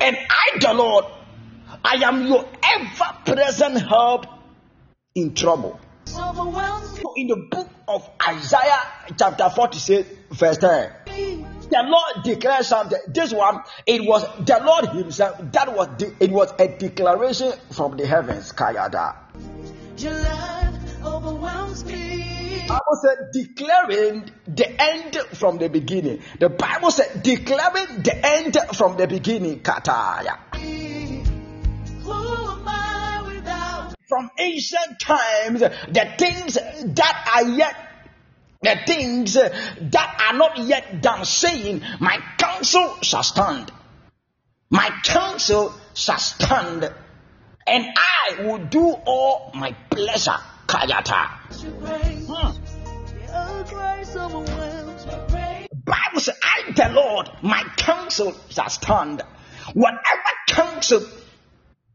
And 0.00 0.16
I, 0.16 0.58
the 0.58 0.74
Lord, 0.74 1.04
I 1.84 1.94
am 2.04 2.26
your 2.26 2.46
ever 2.62 3.34
present 3.34 3.80
help 3.80 4.26
in 5.14 5.34
trouble. 5.34 5.80
In 7.16 7.26
the 7.26 7.46
book 7.50 7.68
of 7.88 8.08
Isaiah, 8.28 8.80
chapter 9.18 9.48
46, 9.48 10.08
verse 10.32 10.58
10, 10.58 10.92
the 11.06 11.82
Lord 11.84 12.24
declared 12.24 12.64
something. 12.64 12.98
This 13.08 13.32
one, 13.32 13.60
it 13.86 14.02
was 14.02 14.22
the 14.44 14.60
Lord 14.62 14.88
Himself. 14.88 15.40
That 15.52 15.74
was 15.74 15.88
the, 15.98 16.14
it 16.20 16.30
was 16.30 16.52
a 16.58 16.68
declaration 16.68 17.52
from 17.70 17.96
the 17.96 18.06
heavens. 18.06 18.52
Kayada. 18.52 19.16
Overwhelms 21.30 21.84
me. 21.84 22.66
Bible 22.66 23.00
said 23.02 23.30
declaring 23.32 24.30
the 24.46 24.82
end 24.82 25.16
from 25.34 25.58
the 25.58 25.68
beginning. 25.68 26.22
The 26.38 26.48
Bible 26.48 26.90
said 26.90 27.22
declaring 27.22 28.02
the 28.02 28.18
end 28.24 28.56
from 28.74 28.96
the 28.96 29.06
beginning. 29.06 29.60
Kataya. 29.60 30.38
Who 32.02 32.12
am 32.12 32.64
I 32.66 33.22
without? 33.26 33.94
From 34.08 34.30
ancient 34.38 34.98
times, 35.00 35.60
the 35.60 36.14
things 36.18 36.54
that 36.54 37.30
are 37.34 37.48
yet 37.48 37.76
the 38.62 38.76
things 38.86 39.32
that 39.34 40.26
are 40.28 40.36
not 40.36 40.58
yet 40.58 41.00
done, 41.00 41.24
saying, 41.24 41.80
My 41.98 42.18
counsel 42.36 42.98
shall 43.00 43.22
stand. 43.22 43.72
My 44.68 44.90
counsel 45.02 45.72
shall 45.94 46.18
stand, 46.18 46.92
and 47.66 47.86
I 47.96 48.42
will 48.42 48.58
do 48.58 48.90
all 49.06 49.50
my 49.54 49.72
pleasure. 49.88 50.36
Kayata. 50.70 51.28
Bible 55.84 56.20
says, 56.20 56.38
I 56.42 56.70
the 56.70 56.92
Lord, 56.94 57.28
my 57.42 57.64
counsel 57.76 58.34
shall 58.50 58.68
stand. 58.68 59.22
Whatever 59.74 60.30
counsel 60.46 61.00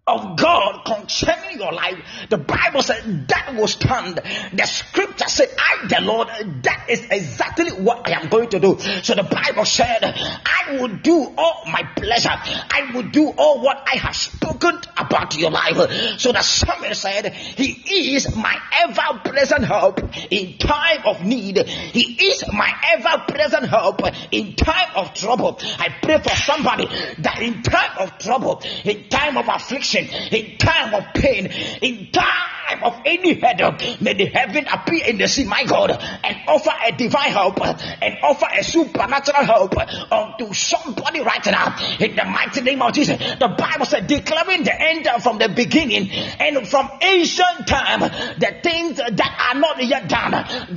of 0.08 0.38
God 0.38 0.86
concerning 0.86 1.58
your 1.58 1.72
life, 1.72 1.98
the 2.30 2.38
Bible 2.38 2.84
said 2.84 3.28
that 3.28 3.56
will 3.56 3.68
stand. 3.68 4.22
The 4.54 4.66
scripture 4.66 5.28
said, 5.28 5.50
I 5.58 5.88
the 5.88 6.02
Lord, 6.02 6.28
that 6.62 6.86
is 6.90 7.08
exactly 7.10 7.72
what 7.72 8.08
I 8.08 8.22
am 8.22 8.30
going 8.30 8.50
to 8.50 8.60
do. 8.60 8.78
So 9.02 9.16
the 9.16 9.24
Bible 9.24 9.66
said, 9.66 10.04
I 10.04 10.78
will 10.80 10.96
do 10.98 11.34
all 11.36 11.64
my 11.66 11.82
pleasure. 11.96 12.30
I 12.30 12.92
will 12.94 13.10
do 13.10 13.30
all 13.36 13.64
what 13.64 13.84
I 13.92 13.98
have 13.98 14.16
spoken 14.16 14.80
about 14.96 15.36
your 15.38 15.50
life. 15.50 16.20
So 16.20 16.32
the 16.32 16.44
psalmist 16.44 17.02
said, 17.02 17.34
He 17.34 18.16
is 18.16 18.36
my 18.36 18.60
ever 18.84 19.22
present 19.28 19.66
help 19.66 20.02
in 20.30 20.60
time 20.60 21.02
of 21.06 21.26
need. 21.26 21.58
He 21.66 22.28
is 22.28 22.44
my 22.54 22.72
ever 22.94 23.24
present 23.28 23.70
help 23.70 24.02
in 24.32 24.56
time 24.56 24.90
of 24.98 25.16
trouble. 25.16 25.58
I 25.80 25.90
pray 26.00 26.20
for 26.20 26.36
somebody 26.36 26.86
that 27.20 27.40
in 27.42 27.64
time 27.64 27.98
of 28.02 28.20
trouble, 28.20 28.62
in 28.84 29.10
time 29.10 29.38
of 29.38 29.48
affliction, 29.48 29.95
in 29.96 30.58
time 30.58 30.94
of 30.94 31.14
pain, 31.14 31.48
in 31.82 32.12
time 32.12 32.84
of 32.84 33.02
any 33.06 33.40
headache, 33.40 34.02
may 34.02 34.14
the 34.14 34.26
heaven 34.26 34.66
appear 34.72 35.06
in 35.08 35.18
the 35.18 35.28
sea, 35.28 35.46
my 35.46 35.64
God, 35.64 35.92
and 35.92 36.38
offer 36.48 36.72
a 36.86 36.92
divine 36.92 37.32
help 37.32 37.60
and 37.66 38.18
offer 38.24 38.48
a 38.58 38.64
supernatural 38.64 39.44
help 39.44 39.76
unto 40.12 40.54
somebody 40.54 41.22
right 41.22 41.46
now 41.46 41.78
in 42.00 42.16
the 42.16 42.26
mighty 42.26 42.62
name 42.62 42.82
of 42.82 42.94
Jesus. 42.94 43.18
The 43.18 43.56
Bible 43.58 43.86
said, 43.86 44.08
declaring 44.08 44.64
the 44.64 44.74
end 44.80 45.08
from 45.22 45.38
the 45.38 45.50
beginning 45.50 46.10
and 46.12 46.68
from 46.68 46.90
ancient 47.02 47.68
time, 47.68 48.00
the 48.00 48.60
things 48.64 48.98
that 48.98 49.52
are 49.54 49.60
not 49.60 49.84
yet 49.84 50.10
done. 50.10 50.32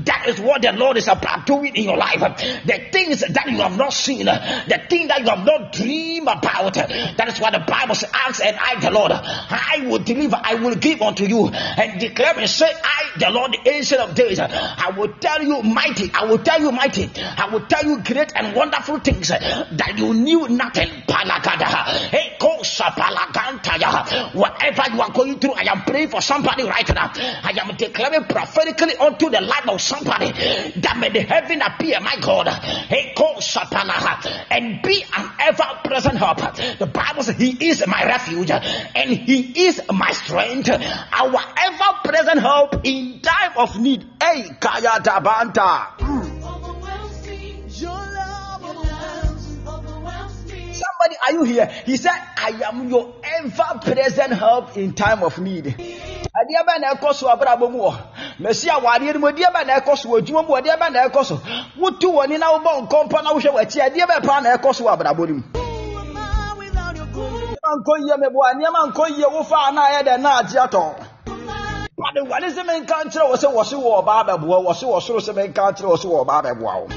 That 0.04 0.26
is 0.28 0.40
what 0.40 0.62
the 0.62 0.72
Lord 0.72 0.96
is 0.96 1.09
about 1.09 1.46
doing 1.46 1.74
in 1.74 1.85
your 1.85 1.96
life. 1.96 2.20
The 2.20 2.88
things 2.92 3.20
that 3.20 3.46
you 3.50 3.59
have 3.59 3.76
not 3.76 3.92
seen, 3.92 4.26
the 4.26 4.83
thing 4.88 5.09
that 5.09 5.20
you 5.20 5.28
have 5.28 5.44
not 5.44 5.72
dreamed 5.72 6.28
about. 6.28 6.74
That 6.74 7.28
is 7.28 7.40
what 7.40 7.52
the 7.52 7.64
Bible 7.66 7.94
says, 7.94 8.40
and 8.40 8.57
I, 8.57 8.78
the 8.81 8.90
Lord, 8.90 9.08
I 9.12 9.85
will 9.87 9.99
deliver, 9.99 10.40
I 10.42 10.55
will 10.55 10.75
give 10.77 11.01
unto 11.03 11.25
you 11.25 11.49
and 11.49 12.01
declare 12.01 12.38
and 12.38 12.49
say, 12.49 12.66
I, 12.66 13.18
the 13.18 13.31
Lord, 13.31 13.53
the 13.53 13.71
ancient 13.71 14.01
of 14.01 14.14
days, 14.14 14.38
I 14.40 14.92
will 14.97 15.12
tell 15.21 15.42
you 15.42 15.62
mighty, 15.62 16.11
I 16.12 16.25
will 16.25 16.38
tell 16.38 16.61
you 16.61 16.71
mighty, 16.73 17.11
I 17.16 17.49
will 17.51 17.66
tell 17.66 17.85
you 17.85 18.03
great 18.03 18.33
and 18.35 18.55
wonderful 18.55 18.99
things 19.01 19.29
that 19.29 19.94
you 19.97 20.14
knew 20.14 20.49
nothing. 20.49 21.03
Whatever 24.33 24.83
you 24.92 25.01
are 25.03 25.11
going 25.11 25.38
through, 25.38 25.55
I 25.55 25.62
am 25.71 25.83
praying 25.83 26.09
for 26.09 26.21
somebody 26.21 26.64
right 26.64 26.88
now. 26.94 27.11
I 27.14 27.53
am 27.61 27.77
declaring 27.77 28.25
prophetically 28.25 28.97
unto 28.97 29.31
the 29.31 29.40
life 29.40 29.68
of 29.68 29.81
somebody 29.81 30.33
that 30.81 30.97
may 30.99 31.09
the 31.11 31.23
heaven 31.23 31.61
appear, 31.62 32.01
my 32.01 32.16
God, 32.21 32.49
and 34.51 34.83
be 34.83 35.05
an 35.16 35.31
ever 35.40 35.64
present 35.85 36.16
help. 36.18 36.38
The 36.38 36.87
Bible 36.92 37.23
says, 37.23 37.37
He 37.37 37.68
is 37.68 37.87
my 37.87 38.05
refuge 38.05 38.51
and 38.99 39.11
He 39.11 39.67
is 39.69 39.81
my 39.93 40.11
strength, 40.11 40.69
our 40.71 41.41
ever 41.57 41.91
present 42.05 42.41
help 42.41 42.85
in 42.85 43.21
time 43.21 43.53
of 43.57 43.79
need. 43.79 44.05
Hey, 44.21 44.51
Kaya 44.61 44.99
Dabanta. 45.01 45.99
Somebody, 50.75 51.17
are 51.23 51.33
you 51.33 51.45
here? 51.45 51.67
He 51.87 51.97
said, 51.97 52.11
I 52.11 52.61
am 52.67 52.89
your 52.89 53.15
ever 53.23 53.79
present 53.81 54.33
help 54.33 54.77
in 54.77 54.95
time 54.95 55.23
of 55.23 55.39
need. 55.39 55.77
na 56.79 56.95
ɛkɔ 56.95 57.15
so 57.15 57.27
abrabɔ 57.29 57.71
mu 57.71 57.79
wɔ 57.79 57.95
mɛsi 58.41 58.67
no 58.67 59.19
mu 59.19 59.31
na 59.33 59.81
ɛkɔ 59.81 59.96
so 59.99 60.09
adwuma 60.11 60.46
mu 60.46 60.90
na 60.92 61.09
ɛkɔ 61.09 61.25
so 61.25 61.37
wotu 61.79 62.13
wɔ 62.15 62.38
na 62.38 62.53
wobɔ 62.53 63.23
na 63.25 63.33
wohwɛ 63.33 64.42
na 64.42 64.57
ɛkɔ 64.57 64.75
so 64.75 64.85
wɔ 64.85 64.96
abrabɔ 64.99 65.29
no 65.29 65.35
mu 65.35 65.77
grace? 67.77 67.77
nneɛma 67.77 67.77
nkɔ 67.77 67.94
yie 68.06 68.16
meboa 68.16 68.54
nneɛma 68.54 68.92
nkɔ 68.92 69.08
yie 69.16 69.27
wofa 69.27 69.73
na 69.75 69.83
ayɛ 69.83 70.02
dɛ 70.04 70.21
na 70.21 70.38
agye 70.40 70.58
atɔ 70.60 70.94
pade 71.98 72.29
wade 72.29 72.48
sɛ 72.54 72.64
menka 72.66 73.04
nkyerɛ 73.04 73.31
wɔ 73.31 73.37
sɛ 73.37 73.48
wɔse 73.52 73.75
wɔ 73.75 74.02
ɔbaa 74.02 74.27
bɛboa 74.27 74.64
wɔse 74.66 74.85
wɔ 74.85 75.00
soro 75.02 75.21
sɛ 75.21 75.35
menka 75.35 75.73
nkyerɛ 75.73 75.88
wɔ 75.88 75.96
sɛ 75.96 76.06
wɔ 76.08 76.25
ɔbaa 76.25 76.42
bɛboa 76.44 76.81
wo 76.81 76.88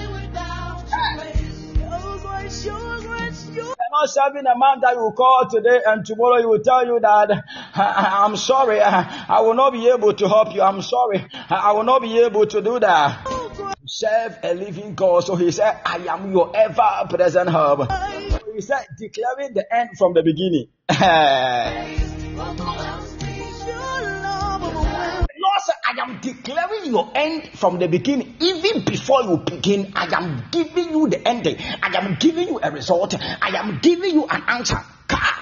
not 3.91 4.09
serving 4.09 4.45
a 4.47 4.57
man 4.57 4.79
that 4.81 4.93
you 4.95 5.11
call 5.17 5.45
today 5.49 5.81
and 5.85 6.05
tomorrow 6.05 6.39
he 6.39 6.45
will 6.45 6.61
tell 6.63 6.85
you 6.85 6.97
that 7.01 7.29
"I- 7.75 8.23
I'm 8.25 8.37
sorry, 8.37 8.79
I 8.81 9.41
will 9.41 9.53
not 9.53 9.73
be 9.73 9.89
able 9.89 10.13
to 10.13 10.27
help 10.29 10.55
you. 10.55 10.61
I'm 10.61 10.81
sorry, 10.81 11.25
I 11.49 11.55
I 11.69 11.71
will 11.73 11.83
not 11.83 12.01
be 12.01 12.19
able 12.19 12.45
to 12.45 12.61
do 12.61 12.79
that. 12.79 13.27
Serve 13.85 14.37
a 14.43 14.53
living 14.53 14.95
God. 14.95 15.25
So 15.25 15.35
he 15.35 15.51
said, 15.51 15.77
I 15.85 15.97
am 16.07 16.31
your 16.31 16.55
ever 16.55 17.07
present 17.09 17.49
help. 17.49 17.89
So 18.61 18.75
he 18.75 18.83
said, 18.83 18.87
declaring 18.97 19.53
the 19.53 19.73
end 19.73 19.97
from 19.97 20.13
the 20.13 20.21
beginning. 20.21 20.67
Lord 22.37 22.59
Overwhelms 22.59 23.23
me. 23.23 23.37
Your 23.65 24.01
love 24.21 24.63
overwhelms 24.63 25.27
said, 25.65 25.75
I 25.83 26.01
am 26.01 26.19
declaring 26.21 26.91
your 26.91 27.11
end 27.15 27.49
from 27.57 27.79
the 27.79 27.87
beginning. 27.87 28.35
Even 28.39 28.85
before 28.85 29.23
you 29.23 29.37
begin, 29.37 29.93
I 29.95 30.05
am 30.15 30.43
giving 30.51 30.91
you 30.91 31.09
the 31.09 31.27
ending. 31.27 31.57
I 31.59 31.95
am 31.95 32.17
giving 32.19 32.49
you 32.49 32.59
a 32.61 32.71
result. 32.71 33.15
I 33.19 33.49
am 33.57 33.79
giving 33.81 34.13
you 34.13 34.27
an 34.27 34.43
answer. 34.47 34.79
Ka. 35.07 35.41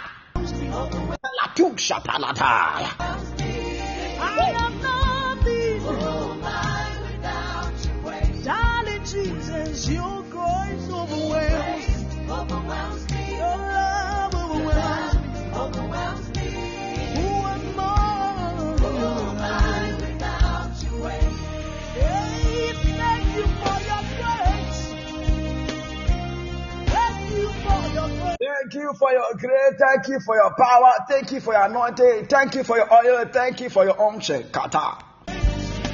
Thank 28.69 28.83
you 28.83 28.93
for 28.99 29.11
your 29.11 29.33
grace. 29.33 29.79
Thank 29.79 30.07
you 30.09 30.19
for 30.23 30.35
your 30.35 30.53
power. 30.55 30.91
Thank 31.07 31.31
you 31.31 31.39
for 31.39 31.53
your 31.53 31.63
anointing. 31.63 32.27
Thank 32.27 32.53
you 32.53 32.63
for 32.63 32.77
your 32.77 32.93
oil. 32.93 33.25
Thank 33.25 33.61
you 33.61 33.69
for 33.69 33.83
your 33.83 33.99
unction. 33.99 34.45
Kata. 34.51 35.03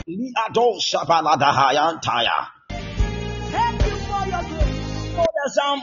Liado 0.05 0.77
shabaladahayantaya. 0.81 2.47
Thank 2.67 3.85
you 3.85 3.95
for 3.95 4.27
your 4.27 4.41
grace. 4.41 5.15
Oh, 5.17 5.27
there's 5.35 5.55
Psalm 5.55 5.81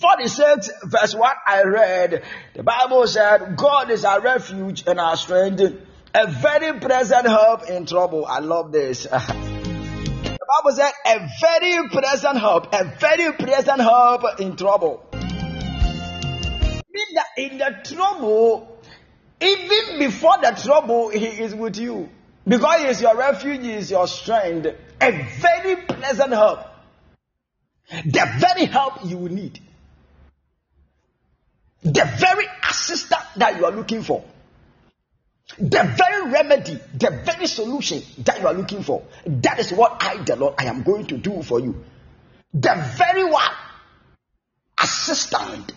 46 0.00 0.70
verse 0.86 1.14
1 1.14 1.32
I 1.46 1.62
read. 1.62 2.24
The 2.56 2.64
Bible 2.64 3.06
said, 3.06 3.56
God 3.56 3.90
is 3.92 4.04
our 4.04 4.20
refuge 4.20 4.82
and 4.88 4.98
our 4.98 5.16
strength, 5.16 5.60
a 5.60 6.26
very 6.26 6.80
present 6.80 7.28
help 7.28 7.70
in 7.70 7.86
trouble. 7.86 8.26
I 8.26 8.40
love 8.40 8.72
this. 8.72 9.06
The 10.24 10.62
Bible 10.62 10.76
said, 10.76 10.92
a 11.06 11.28
very 11.40 11.88
present 11.88 12.38
help, 12.38 12.74
a 12.74 12.84
very 12.84 13.32
present 13.32 13.80
help 13.80 14.40
in 14.40 14.56
trouble. 14.56 15.13
Mean 16.94 17.14
that 17.14 17.26
in 17.36 17.58
the 17.58 17.76
trouble, 17.82 18.78
even 19.40 19.98
before 19.98 20.36
the 20.40 20.58
trouble, 20.62 21.08
He 21.08 21.26
is 21.26 21.52
with 21.54 21.76
you. 21.76 22.08
Because 22.46 22.82
He 22.82 22.86
is 22.86 23.02
your 23.02 23.16
refuge, 23.16 23.62
He 23.62 23.72
is 23.72 23.90
your 23.90 24.06
strength, 24.06 24.66
a 25.00 25.28
very 25.40 25.76
pleasant 25.82 26.30
help. 26.30 26.60
The 27.90 28.26
very 28.38 28.66
help 28.66 29.04
you 29.04 29.18
will 29.18 29.32
need. 29.32 29.58
The 31.82 32.10
very 32.18 32.46
assistance 32.70 33.24
that 33.36 33.56
you 33.58 33.66
are 33.66 33.72
looking 33.72 34.02
for. 34.02 34.24
The 35.58 35.94
very 35.96 36.30
remedy, 36.30 36.78
the 36.94 37.10
very 37.10 37.46
solution 37.46 38.02
that 38.24 38.40
you 38.40 38.46
are 38.46 38.54
looking 38.54 38.82
for. 38.82 39.02
That 39.26 39.58
is 39.58 39.72
what 39.72 39.96
I, 40.00 40.22
the 40.22 40.36
Lord, 40.36 40.54
I 40.58 40.66
am 40.66 40.82
going 40.82 41.06
to 41.08 41.18
do 41.18 41.42
for 41.42 41.60
you. 41.60 41.84
The 42.54 42.74
very 42.96 43.24
one 43.24 43.52
assistant. 44.80 45.72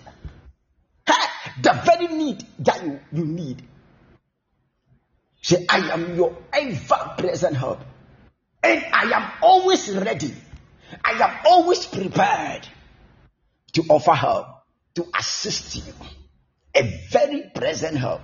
The 1.61 1.73
very 1.85 2.07
need 2.07 2.43
that 2.59 2.83
you, 2.83 2.99
you 3.11 3.25
need. 3.25 3.63
Say, 5.41 5.65
I 5.69 5.91
am 5.91 6.15
your 6.15 6.37
ever 6.53 7.15
present 7.17 7.55
help. 7.55 7.79
And 8.63 8.83
I 8.93 9.03
am 9.11 9.31
always 9.41 9.89
ready. 9.89 10.33
I 11.03 11.11
am 11.11 11.37
always 11.45 11.85
prepared 11.85 12.67
to 13.73 13.83
offer 13.89 14.13
help, 14.13 14.47
to 14.95 15.07
assist 15.17 15.75
you. 15.75 15.93
A 16.75 17.07
very 17.09 17.49
present 17.55 17.97
help. 17.97 18.21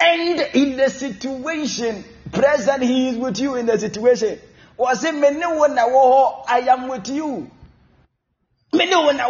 And 0.00 0.40
in 0.54 0.76
the 0.76 0.88
situation, 0.88 2.04
present, 2.30 2.82
He 2.82 3.08
is 3.08 3.16
with 3.16 3.38
you 3.40 3.56
in 3.56 3.66
the 3.66 3.78
situation. 3.78 4.38
Was 4.76 5.04
it 5.04 5.14
many 5.14 5.40
one 5.40 5.76
I 5.76 6.66
am 6.70 6.88
with 6.88 7.08
you? 7.08 7.50
Many 8.72 8.94
one 8.94 9.18
a 9.18 9.28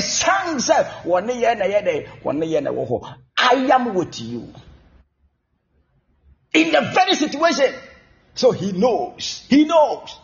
son 0.00 0.60
said, 0.60 0.84
one 1.04 1.28
year 1.28 1.54
na 1.54 1.64
yede, 1.64 2.08
one 2.22 2.42
year 2.42 2.60
na 2.60 2.72
woho. 2.72 3.06
I 3.38 3.54
am 3.72 3.94
with 3.94 4.20
you. 4.20 4.52
In 6.52 6.72
the 6.72 6.90
very 6.94 7.14
situation. 7.14 7.72
So 8.34 8.50
he 8.50 8.72
knows. 8.72 9.46
He 9.48 9.64
knows. 9.64 10.18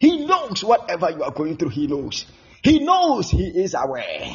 He 0.00 0.26
knows 0.26 0.64
whatever 0.64 1.10
you 1.10 1.22
are 1.22 1.30
going 1.30 1.56
through, 1.56 1.68
he 1.68 1.86
knows. 1.86 2.26
He 2.62 2.80
knows 2.80 3.30
he 3.30 3.46
is 3.48 3.74
aware. 3.74 4.34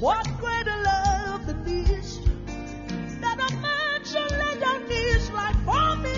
What 0.00 0.26
greater 0.38 0.82
love 0.82 1.46
than 1.46 1.64
this? 1.64 2.20
That 3.20 3.38
a 3.38 3.56
man 3.56 4.04
should 4.04 4.30
lay 4.38 4.60
down 4.60 4.88
his 4.88 5.30
life 5.30 5.56
for 5.64 5.96
me. 5.96 6.14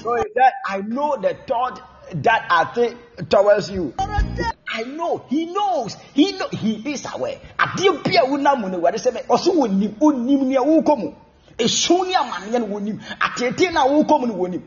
So 0.00 0.16
that 0.36 0.52
I 0.66 0.80
know 0.80 1.16
the 1.20 1.36
thought 1.46 1.97
that 2.14 2.46
I 2.50 2.64
think 2.74 2.96
towards 3.28 3.70
you. 3.70 3.94
I 3.98 4.82
know, 4.84 5.24
he 5.28 5.46
knows, 5.46 5.94
he 6.14 6.32
know, 6.32 6.48
he 6.48 6.92
is 6.92 7.06
aware. 7.12 7.40
Adeɛ 7.58 8.02
bi 8.04 8.12
a 8.12 8.26
wonam 8.26 8.60
mu 8.60 8.68
no 8.68 8.78
wade 8.78 8.94
sɛ 8.96 9.26
ɔso 9.26 9.54
wɔnim 9.54 9.98
onim 10.00 10.42
nea 10.46 10.60
wokɔ 10.60 10.98
mu. 10.98 11.12
Esu 11.58 12.06
ne 12.06 12.14
amanneɛ 12.14 12.60
no 12.60 12.66
wɔnim 12.66 13.00
atete 13.18 13.72
no 13.72 13.86
a 13.86 13.88
wokɔ 14.04 14.20
mu 14.20 14.26
no 14.26 14.34
wɔnim 14.34 14.62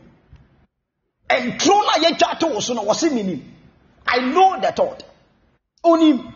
ɛntoro 1.30 1.66
no 1.66 1.88
a 1.88 1.98
yɛtwa 2.10 2.38
to 2.38 2.46
wo 2.48 2.60
so 2.60 2.74
no 2.74 2.82
wɔse 2.84 3.08
menim 3.10 3.40
I 4.06 4.18
know 4.20 4.60
the 4.60 4.72
thought. 4.72 5.02
Onim 5.84 6.32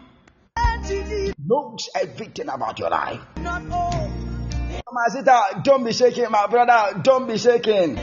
knows 1.45 1.89
everything 1.95 2.49
about 2.49 2.79
your 2.79 2.91
life. 2.91 3.21
My 3.37 5.09
sister 5.09 5.39
don't 5.63 5.85
be 5.85 5.93
shaking 5.93 6.31
my 6.31 6.47
brother. 6.47 6.99
Don't 7.03 7.27
be 7.27 7.37
shaking 7.37 7.97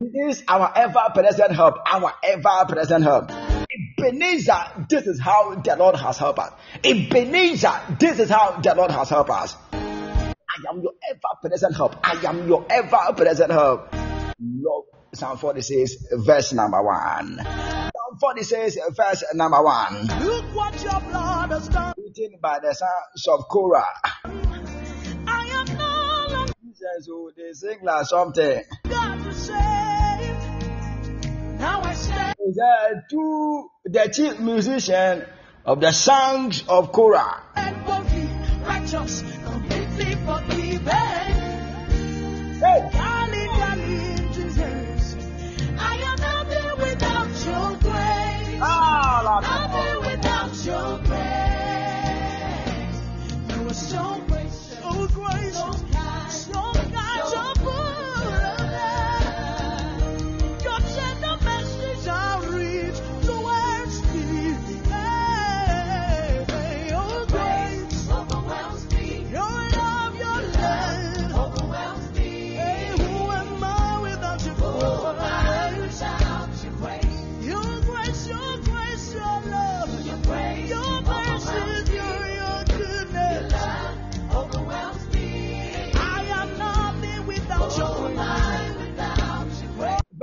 he 0.00 0.18
is 0.18 0.42
our 0.48 0.72
ever 0.76 1.10
present 1.14 1.52
help 1.52 1.76
our 1.86 2.12
ever 2.22 2.64
present 2.68 3.04
help 3.04 3.30
Ebenezer, 3.98 4.86
this 4.88 5.06
is 5.06 5.20
how 5.20 5.54
the 5.56 5.76
Lord 5.76 5.96
has 5.96 6.18
helped 6.18 6.38
us. 6.38 6.52
Ebenezer, 6.84 7.72
this 7.98 8.18
is 8.20 8.30
how 8.30 8.60
the 8.60 8.74
Lord 8.74 8.90
has 8.90 9.08
helped 9.08 9.30
us. 9.30 9.56
I 9.72 10.70
am 10.70 10.80
your 10.80 10.92
ever 11.10 11.48
present 11.48 11.74
help. 11.74 11.96
I 12.04 12.12
am 12.26 12.46
your 12.46 12.64
ever 12.70 13.12
present 13.16 13.50
help. 13.50 13.92
Lord, 14.40 14.86
Psalm 15.14 15.38
46, 15.38 15.96
verse 16.24 16.52
number 16.52 16.82
one. 16.82 17.38
Psalm 17.38 18.18
46, 18.20 18.78
verse 18.96 19.24
number 19.34 19.62
one. 19.62 20.06
Look 20.22 20.44
what 20.54 20.82
your 20.82 21.00
blood 21.00 21.50
has 21.50 21.68
done. 21.68 21.94
Written 21.96 22.38
by 22.40 22.60
the 22.60 22.74
sons 22.74 23.26
of 23.28 23.48
Korah. 23.48 23.84
I 25.26 25.46
am 25.48 25.78
no 25.78 26.34
longer 26.34 26.52
Jesus, 26.62 27.08
oh, 27.10 27.30
they 27.36 27.52
sing 27.52 27.78
like 27.82 28.06
something. 28.06 28.62
God 28.88 29.24
to 29.24 29.34
save. 29.34 29.83
Now 31.64 31.80
I 31.80 31.94
stand 31.94 32.36
Is 32.46 32.56
there 32.56 33.06
to 33.08 33.70
the 33.86 34.08
chief 34.12 34.38
musician 34.38 35.24
of 35.64 35.80
the 35.80 35.92
songs 35.92 36.62
of 36.68 36.92
Korah. 36.92 37.40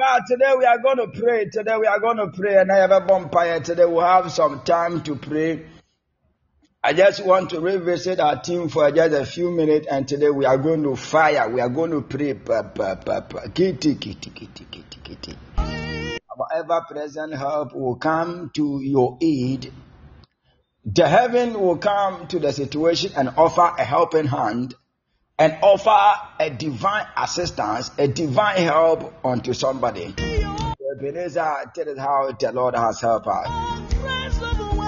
But 0.01 0.25
today 0.25 0.51
we 0.57 0.65
are 0.65 0.79
going 0.79 0.97
to 0.97 1.07
pray. 1.09 1.45
Today 1.45 1.77
we 1.77 1.85
are 1.85 1.99
going 1.99 2.17
to 2.17 2.29
pray. 2.35 2.57
And 2.57 2.71
I 2.71 2.77
have 2.77 2.89
a 2.89 3.01
vampire. 3.01 3.59
Today 3.59 3.85
we'll 3.85 4.03
have 4.03 4.31
some 4.31 4.63
time 4.63 5.03
to 5.03 5.15
pray. 5.15 5.67
I 6.83 6.93
just 6.93 7.23
want 7.23 7.51
to 7.51 7.59
revisit 7.59 8.19
our 8.19 8.41
team 8.41 8.67
for 8.69 8.89
just 8.89 9.13
a 9.13 9.23
few 9.27 9.51
minutes. 9.51 9.85
And 9.85 10.07
today 10.07 10.31
we 10.31 10.45
are 10.45 10.57
going 10.57 10.81
to 10.81 10.95
fire. 10.95 11.47
We 11.47 11.61
are 11.61 11.69
going 11.69 11.91
to 11.91 12.01
pray. 12.01 12.33
Pa. 12.33 12.63
Our 16.31 16.47
ever 16.55 16.81
present 16.89 17.35
help 17.35 17.75
will 17.75 17.97
come 17.97 18.49
to 18.55 18.81
your 18.81 19.19
aid. 19.21 19.71
The 20.83 21.07
heaven 21.07 21.53
will 21.53 21.77
come 21.77 22.25
to 22.29 22.39
the 22.39 22.51
situation 22.51 23.11
and 23.15 23.29
offer 23.37 23.71
a 23.77 23.83
helping 23.83 24.25
hand 24.25 24.73
and 25.41 25.57
offer 25.63 26.21
a 26.39 26.51
divine 26.51 27.07
assistance, 27.17 27.89
a 27.97 28.07
divine 28.07 28.57
help 28.57 29.11
unto 29.25 29.53
somebody. 29.53 30.13
Ebenezer, 30.99 31.71
that 31.75 31.87
is 31.87 31.97
how 31.97 32.31
the 32.39 32.51
Lord 32.51 32.75
has 32.75 33.01
helped 33.01 33.25
us. 33.25 34.80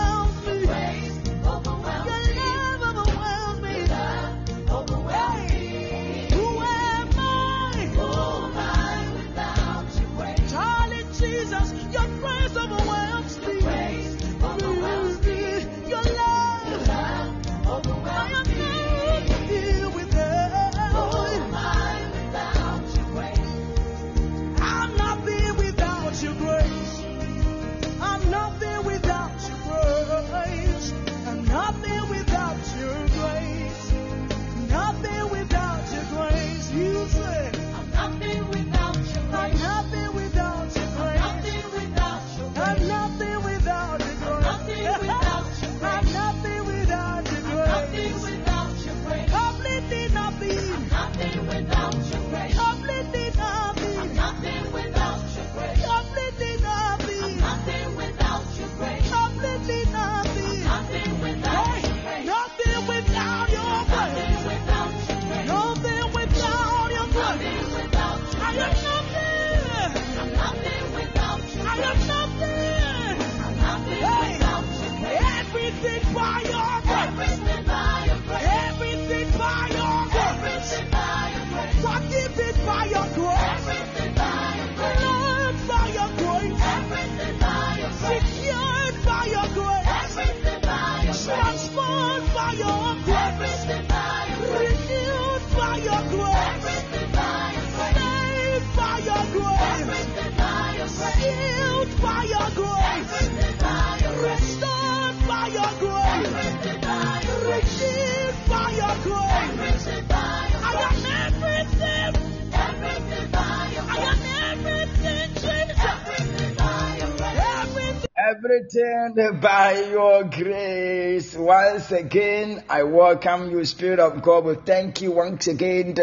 Everything 118.44 119.40
by 119.40 119.80
your 119.92 120.24
grace. 120.26 121.34
Once 121.36 121.92
again, 121.92 122.64
I 122.68 122.84
welcome 122.84 123.52
you, 123.52 123.64
Spirit 123.64 124.00
of 124.00 124.22
God. 124.22 124.46
We 124.46 124.56
thank 124.56 125.02
you 125.02 125.12
once 125.12 125.48
again. 125.48 125.96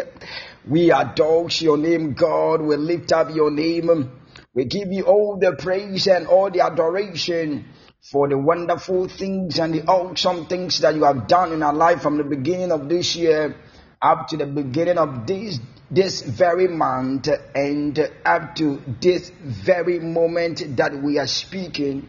We 0.67 0.91
adore 0.91 1.49
your 1.51 1.77
name, 1.77 2.15
God. 2.15 2.63
We 2.63 2.77
lift 2.77 3.13
up 3.13 3.35
your 3.35 3.51
name. 3.51 4.11
We 4.55 4.65
give 4.65 4.91
you 4.91 5.05
all 5.05 5.39
the 5.39 5.53
praise 5.53 6.07
and 6.07 6.27
all 6.29 6.51
the 6.51 6.61
adoration 6.61 7.67
for 8.11 8.29
the 8.29 8.39
wonderful 8.39 9.09
things 9.09 9.59
and 9.59 9.75
the 9.75 9.83
awesome 9.85 10.47
things 10.47 10.79
that 10.81 10.95
you 10.95 11.05
have 11.05 11.27
done 11.27 11.53
in 11.53 11.63
our 11.63 11.75
life 11.75 12.01
from 12.01 12.17
the 12.17 12.25
beginning 12.25 12.73
of 12.73 12.89
this 12.89 13.17
year 13.17 13.55
up 14.01 14.29
to 14.29 14.39
the 14.39 14.47
beginning 14.47 14.97
of 14.97 15.27
this 15.27 15.61
this 15.91 16.23
very 16.23 16.69
month 16.69 17.29
and 17.55 17.99
up 18.25 18.55
to 18.55 18.81
this 19.03 19.29
very 19.29 19.99
moment 19.99 20.77
that 20.77 21.03
we 21.03 21.19
are 21.19 21.27
speaking 21.27 22.09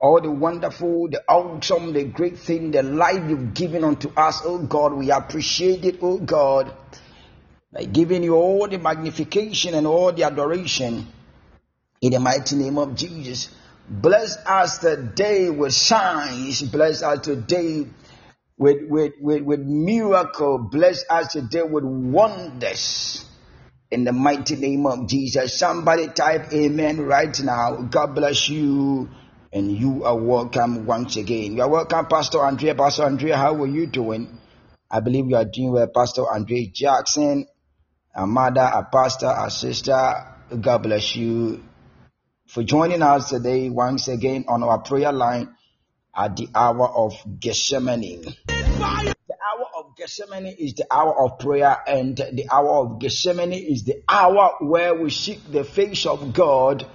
all 0.00 0.20
the 0.20 0.30
wonderful 0.30 1.08
the 1.08 1.22
awesome 1.28 1.92
the 1.92 2.04
great 2.04 2.38
thing 2.38 2.70
the 2.70 2.82
life 2.82 3.22
you've 3.28 3.54
given 3.54 3.84
unto 3.84 4.10
us 4.16 4.40
oh 4.44 4.58
god 4.58 4.94
we 4.94 5.10
appreciate 5.10 5.84
it 5.84 5.98
oh 6.02 6.18
god 6.18 6.74
by 7.72 7.84
giving 7.84 8.22
you 8.22 8.34
all 8.34 8.66
the 8.68 8.78
magnification 8.78 9.74
and 9.74 9.86
all 9.86 10.12
the 10.12 10.22
adoration 10.24 11.06
in 12.00 12.12
the 12.12 12.20
mighty 12.20 12.56
name 12.56 12.78
of 12.78 12.94
jesus 12.94 13.54
bless 13.88 14.36
us 14.46 14.78
today 14.78 15.50
with 15.50 15.72
signs 15.72 16.62
bless 16.62 17.02
us 17.02 17.20
today 17.20 17.86
with, 18.60 18.90
with, 18.90 19.14
with, 19.18 19.42
with 19.42 19.60
miracle. 19.60 20.58
Bless 20.58 21.02
us 21.08 21.32
today 21.32 21.62
with 21.62 21.82
wonders. 21.82 23.24
In 23.90 24.04
the 24.04 24.12
mighty 24.12 24.54
name 24.54 24.86
of 24.86 25.08
Jesus. 25.08 25.58
Somebody 25.58 26.08
type 26.08 26.52
amen 26.52 27.00
right 27.00 27.42
now. 27.42 27.76
God 27.90 28.14
bless 28.14 28.48
you. 28.50 29.08
And 29.52 29.72
you 29.76 30.04
are 30.04 30.16
welcome 30.16 30.86
once 30.86 31.16
again. 31.16 31.56
You 31.56 31.62
are 31.62 31.68
welcome, 31.68 32.06
Pastor 32.06 32.38
Andrea. 32.44 32.72
Pastor 32.76 33.02
Andrea, 33.02 33.36
how 33.36 33.60
are 33.60 33.66
you 33.66 33.88
doing? 33.88 34.38
I 34.88 35.00
believe 35.00 35.26
you 35.26 35.34
are 35.34 35.44
doing 35.44 35.72
well, 35.72 35.88
Pastor 35.88 36.22
Andrea 36.32 36.68
Jackson, 36.72 37.48
a 38.14 38.28
mother, 38.28 38.60
a 38.60 38.84
pastor, 38.84 39.34
a 39.36 39.50
sister. 39.50 40.36
God 40.60 40.84
bless 40.84 41.16
you 41.16 41.64
for 42.46 42.62
joining 42.62 43.02
us 43.02 43.30
today 43.30 43.68
once 43.70 44.06
again 44.06 44.44
on 44.46 44.62
our 44.62 44.78
prayer 44.78 45.10
line 45.10 45.52
at 46.14 46.36
the 46.36 46.48
hour 46.54 46.88
of 46.88 47.14
Gethsemane. 47.40 48.22
The 48.46 49.36
hour 49.36 49.66
of 49.78 49.96
Gethsemane 49.96 50.46
is 50.46 50.74
the 50.74 50.86
hour 50.92 51.24
of 51.24 51.40
prayer, 51.40 51.76
and 51.88 52.16
the 52.16 52.46
hour 52.52 52.84
of 52.84 53.00
Gethsemane 53.00 53.52
is 53.52 53.82
the 53.82 54.00
hour 54.08 54.58
where 54.60 54.94
we 54.94 55.10
seek 55.10 55.50
the 55.50 55.64
face 55.64 56.06
of 56.06 56.32
God 56.32 56.86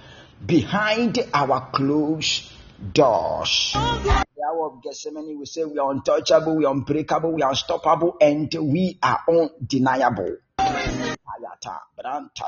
behind 0.44 1.18
our 1.32 1.70
closed 1.72 2.52
doors. 2.92 3.72
The 3.72 4.24
hour 4.46 4.66
of 4.66 4.82
Gethsemane, 4.82 5.38
we 5.38 5.46
say 5.46 5.64
we 5.64 5.78
are 5.78 5.90
untouchable, 5.90 6.56
we 6.56 6.64
are 6.64 6.72
unbreakable, 6.74 7.32
we 7.32 7.42
are 7.42 7.50
unstoppable, 7.50 8.16
and 8.20 8.52
we 8.54 8.98
are 9.02 9.20
undeniable. 9.28 10.36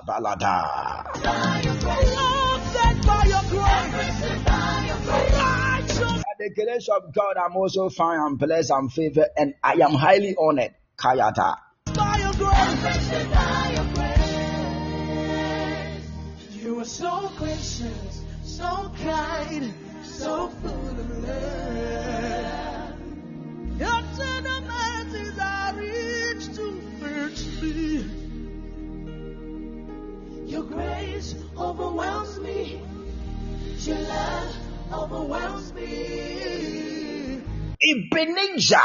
Balada. 0.07 1.05
the 6.39 6.51
grace 6.55 6.89
of 6.89 7.13
God, 7.13 7.37
I'm 7.37 7.57
also 7.57 7.89
fine, 7.89 8.21
I'm 8.21 8.37
blessed, 8.37 8.71
I'm 8.73 8.89
favored, 8.89 9.29
and 9.37 9.55
I 9.63 9.75
am 9.75 9.93
highly 9.93 10.37
honored. 10.39 10.75
Kayata. 10.97 11.57
Are 16.79 16.85
so 16.85 17.33
gracious, 17.39 18.23
so 18.45 18.93
kind, 19.03 19.75
so 20.05 20.47
full 20.47 20.71
of 20.71 21.25
love. 21.25 22.95
Your 23.81 24.03
tender 24.17 24.61
mercies 24.61 25.39
are 25.41 25.75
rich 25.75 26.55
to 26.55 26.71
me. 27.63 28.05
Your 30.47 30.63
grace 30.63 31.35
overwhelms 31.57 32.39
me. 32.39 32.81
Your 33.79 33.99
love 33.99 34.57
overwhelms 34.93 35.73
me. 35.73 37.43
Ebenezer, 37.83 38.79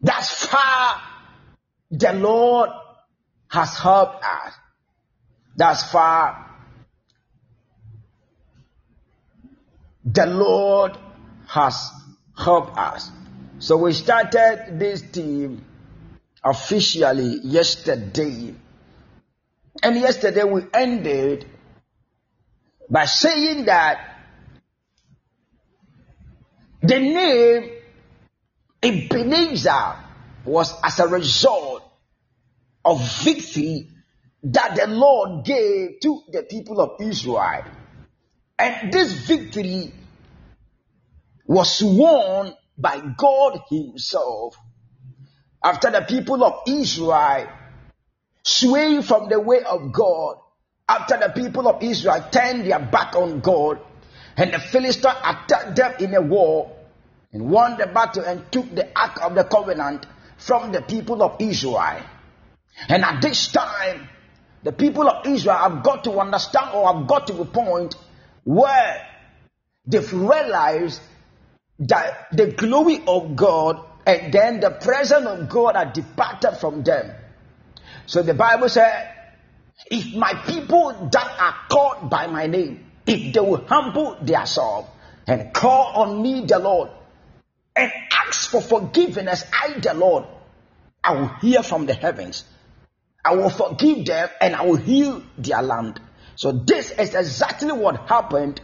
thus 0.00 0.46
far 0.46 1.00
the 1.92 2.12
Lord 2.14 2.70
has 3.52 3.78
helped 3.78 4.24
us. 4.24 4.54
Thus 5.56 5.90
far, 5.90 6.50
the 10.04 10.26
Lord 10.26 10.96
has 11.46 11.90
helped 12.36 12.76
us. 12.76 13.10
So 13.58 13.76
we 13.76 13.92
started 13.92 14.78
this 14.78 15.02
team 15.02 15.64
officially 16.42 17.38
yesterday. 17.44 18.54
And 19.82 19.96
yesterday 19.96 20.44
we 20.44 20.62
ended 20.74 21.46
by 22.90 23.04
saying 23.04 23.66
that 23.66 24.08
the 26.82 26.98
name 26.98 27.70
Ebenezer 28.82 29.96
was 30.44 30.74
as 30.82 30.98
a 30.98 31.06
result 31.06 31.88
of 32.84 33.00
victory 33.22 33.88
that 34.44 34.76
the 34.76 34.86
Lord 34.86 35.44
gave 35.44 36.00
to 36.00 36.22
the 36.30 36.42
people 36.42 36.80
of 36.80 37.00
Israel. 37.00 37.64
And 38.58 38.92
this 38.92 39.12
victory 39.12 39.92
was 41.46 41.82
won 41.82 42.54
by 42.76 43.00
God 43.16 43.60
Himself 43.70 44.56
after 45.62 45.90
the 45.90 46.02
people 46.02 46.42
of 46.44 46.62
Israel 46.66 47.48
swayed 48.44 49.04
from 49.04 49.28
the 49.28 49.38
way 49.38 49.62
of 49.62 49.92
God 49.92 50.36
after 50.88 51.16
the 51.18 51.28
people 51.28 51.68
of 51.68 51.82
Israel 51.82 52.24
turned 52.30 52.66
their 52.66 52.80
back 52.80 53.14
on 53.14 53.40
God 53.40 53.78
and 54.36 54.52
the 54.52 54.58
Philistines 54.58 55.16
attacked 55.24 55.76
them 55.76 55.94
in 56.00 56.14
a 56.14 56.20
war 56.20 56.76
and 57.32 57.50
won 57.50 57.76
the 57.78 57.86
battle 57.86 58.24
and 58.24 58.50
took 58.50 58.74
the 58.74 58.88
ark 58.98 59.22
of 59.22 59.34
the 59.34 59.44
covenant 59.44 60.06
from 60.38 60.72
the 60.72 60.82
people 60.82 61.22
of 61.22 61.40
Israel. 61.40 62.02
And 62.88 63.04
at 63.04 63.22
this 63.22 63.48
time, 63.52 64.08
the 64.62 64.72
people 64.72 65.08
of 65.08 65.26
Israel 65.26 65.56
have 65.56 65.82
got 65.82 66.04
to 66.04 66.18
understand 66.20 66.70
or 66.74 66.92
have 66.92 67.06
got 67.06 67.26
to 67.28 67.40
a 67.40 67.44
point 67.44 67.96
where 68.44 69.06
they've 69.86 70.12
realized 70.12 71.00
that 71.80 72.28
the 72.32 72.46
glory 72.46 73.02
of 73.06 73.34
God 73.34 73.84
and 74.06 74.32
then 74.32 74.60
the 74.60 74.70
presence 74.70 75.26
of 75.26 75.48
God 75.48 75.76
had 75.76 75.92
departed 75.92 76.56
from 76.58 76.82
them. 76.82 77.12
So 78.06 78.22
the 78.22 78.34
Bible 78.34 78.68
said, 78.68 79.10
if 79.90 80.14
my 80.14 80.34
people 80.46 81.08
that 81.12 81.36
are 81.40 81.54
called 81.68 82.10
by 82.10 82.26
my 82.26 82.46
name, 82.46 82.86
if 83.06 83.32
they 83.32 83.40
will 83.40 83.64
humble 83.66 84.16
themselves 84.20 84.88
and 85.26 85.52
call 85.52 86.02
on 86.02 86.22
me, 86.22 86.44
the 86.44 86.58
Lord, 86.58 86.90
and 87.74 87.90
ask 88.12 88.50
for 88.50 88.60
forgiveness, 88.60 89.44
I, 89.52 89.78
the 89.78 89.94
Lord, 89.94 90.24
I 91.02 91.14
will 91.14 91.28
hear 91.40 91.62
from 91.62 91.86
the 91.86 91.94
heavens. 91.94 92.44
I 93.24 93.34
will 93.36 93.50
forgive 93.50 94.06
them 94.06 94.28
and 94.40 94.56
I 94.56 94.62
will 94.62 94.76
heal 94.76 95.22
their 95.38 95.62
land. 95.62 96.00
So 96.36 96.52
this 96.52 96.90
is 96.90 97.14
exactly 97.14 97.72
what 97.72 98.08
happened. 98.08 98.60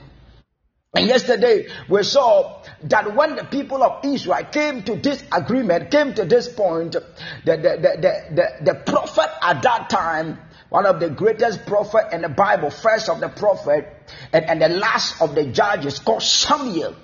And 0.94 1.06
yesterday 1.06 1.68
we 1.88 2.02
saw 2.02 2.62
that 2.84 3.14
when 3.14 3.36
the 3.36 3.44
people 3.44 3.82
of 3.82 4.04
Israel 4.04 4.44
came 4.50 4.82
to 4.84 4.96
this 4.96 5.22
agreement, 5.30 5.90
came 5.90 6.14
to 6.14 6.24
this 6.24 6.48
point, 6.48 6.92
the, 6.92 7.00
the, 7.44 7.54
the, 7.54 8.34
the, 8.34 8.72
the 8.72 8.74
prophet 8.74 9.30
at 9.42 9.62
that 9.62 9.90
time 9.90 10.38
one 10.68 10.84
of 10.84 11.00
the 11.00 11.08
greatest 11.08 11.64
prophet 11.66 12.12
in 12.12 12.22
the 12.22 12.28
Bible, 12.28 12.70
first 12.70 13.08
of 13.08 13.20
the 13.20 13.28
prophet 13.28 13.88
and, 14.32 14.44
and 14.44 14.60
the 14.60 14.68
last 14.68 15.20
of 15.22 15.34
the 15.34 15.46
judges 15.46 15.98
called 15.98 16.22
Samuel. 16.22 16.94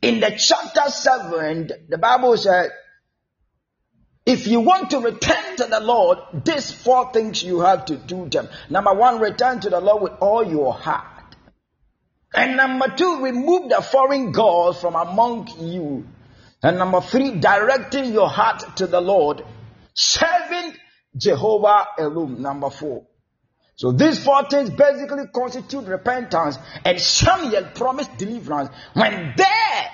In 0.00 0.18
the 0.18 0.36
chapter 0.36 0.90
7, 0.90 1.70
the 1.88 1.98
Bible 1.98 2.36
said, 2.36 2.70
if 4.24 4.46
you 4.46 4.60
want 4.60 4.90
to 4.90 5.00
return 5.00 5.56
to 5.56 5.64
the 5.64 5.80
Lord, 5.80 6.18
these 6.44 6.70
four 6.70 7.12
things 7.12 7.42
you 7.42 7.60
have 7.60 7.86
to 7.86 7.96
do 7.96 8.28
them. 8.28 8.48
Number 8.70 8.94
one, 8.94 9.18
return 9.20 9.60
to 9.60 9.70
the 9.70 9.80
Lord 9.80 10.02
with 10.02 10.12
all 10.20 10.46
your 10.46 10.72
heart. 10.72 11.36
And 12.34 12.56
number 12.56 12.88
two, 12.96 13.22
remove 13.22 13.68
the 13.68 13.82
foreign 13.82 14.32
gods 14.32 14.80
from 14.80 14.94
among 14.94 15.48
you. 15.58 16.06
And 16.62 16.78
number 16.78 17.00
three, 17.00 17.32
directing 17.32 18.12
your 18.12 18.28
heart 18.28 18.76
to 18.76 18.86
the 18.86 19.00
Lord, 19.00 19.44
serving 19.94 20.74
Jehovah 21.16 21.88
Elohim, 21.98 22.40
number 22.40 22.70
four. 22.70 23.06
So 23.74 23.90
these 23.90 24.22
four 24.22 24.44
things 24.48 24.70
basically 24.70 25.24
constitute 25.34 25.86
repentance, 25.86 26.56
and 26.84 27.00
Samuel 27.00 27.64
promised 27.74 28.16
deliverance 28.16 28.70
when 28.94 29.34
there 29.36 29.90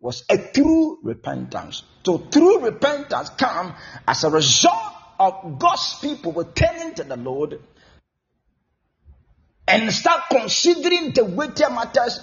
was 0.00 0.24
a 0.30 0.38
true 0.38 0.98
repentance. 1.02 1.82
So 2.04 2.18
true 2.18 2.60
repentance 2.60 3.28
come 3.30 3.74
as 4.08 4.24
a 4.24 4.30
result 4.30 4.94
of 5.18 5.58
God's 5.58 5.98
people 6.00 6.32
returning 6.32 6.94
to 6.94 7.04
the 7.04 7.16
Lord 7.16 7.60
and 9.68 9.92
start 9.92 10.22
considering 10.30 11.12
the 11.12 11.24
weightier 11.24 11.70
matters 11.70 12.20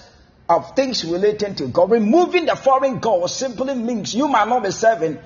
of 0.48 0.74
things 0.74 1.04
relating 1.04 1.54
to 1.56 1.68
God. 1.68 1.90
Removing 1.90 2.46
the 2.46 2.56
foreign 2.56 2.98
gods 2.98 3.34
simply 3.34 3.74
means 3.74 4.14
you 4.14 4.28
might 4.28 4.48
not 4.48 4.64
be 4.64 4.70
serving 4.72 5.18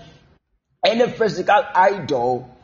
any 0.85 1.09
physical 1.11 1.65
idol, 1.75 2.55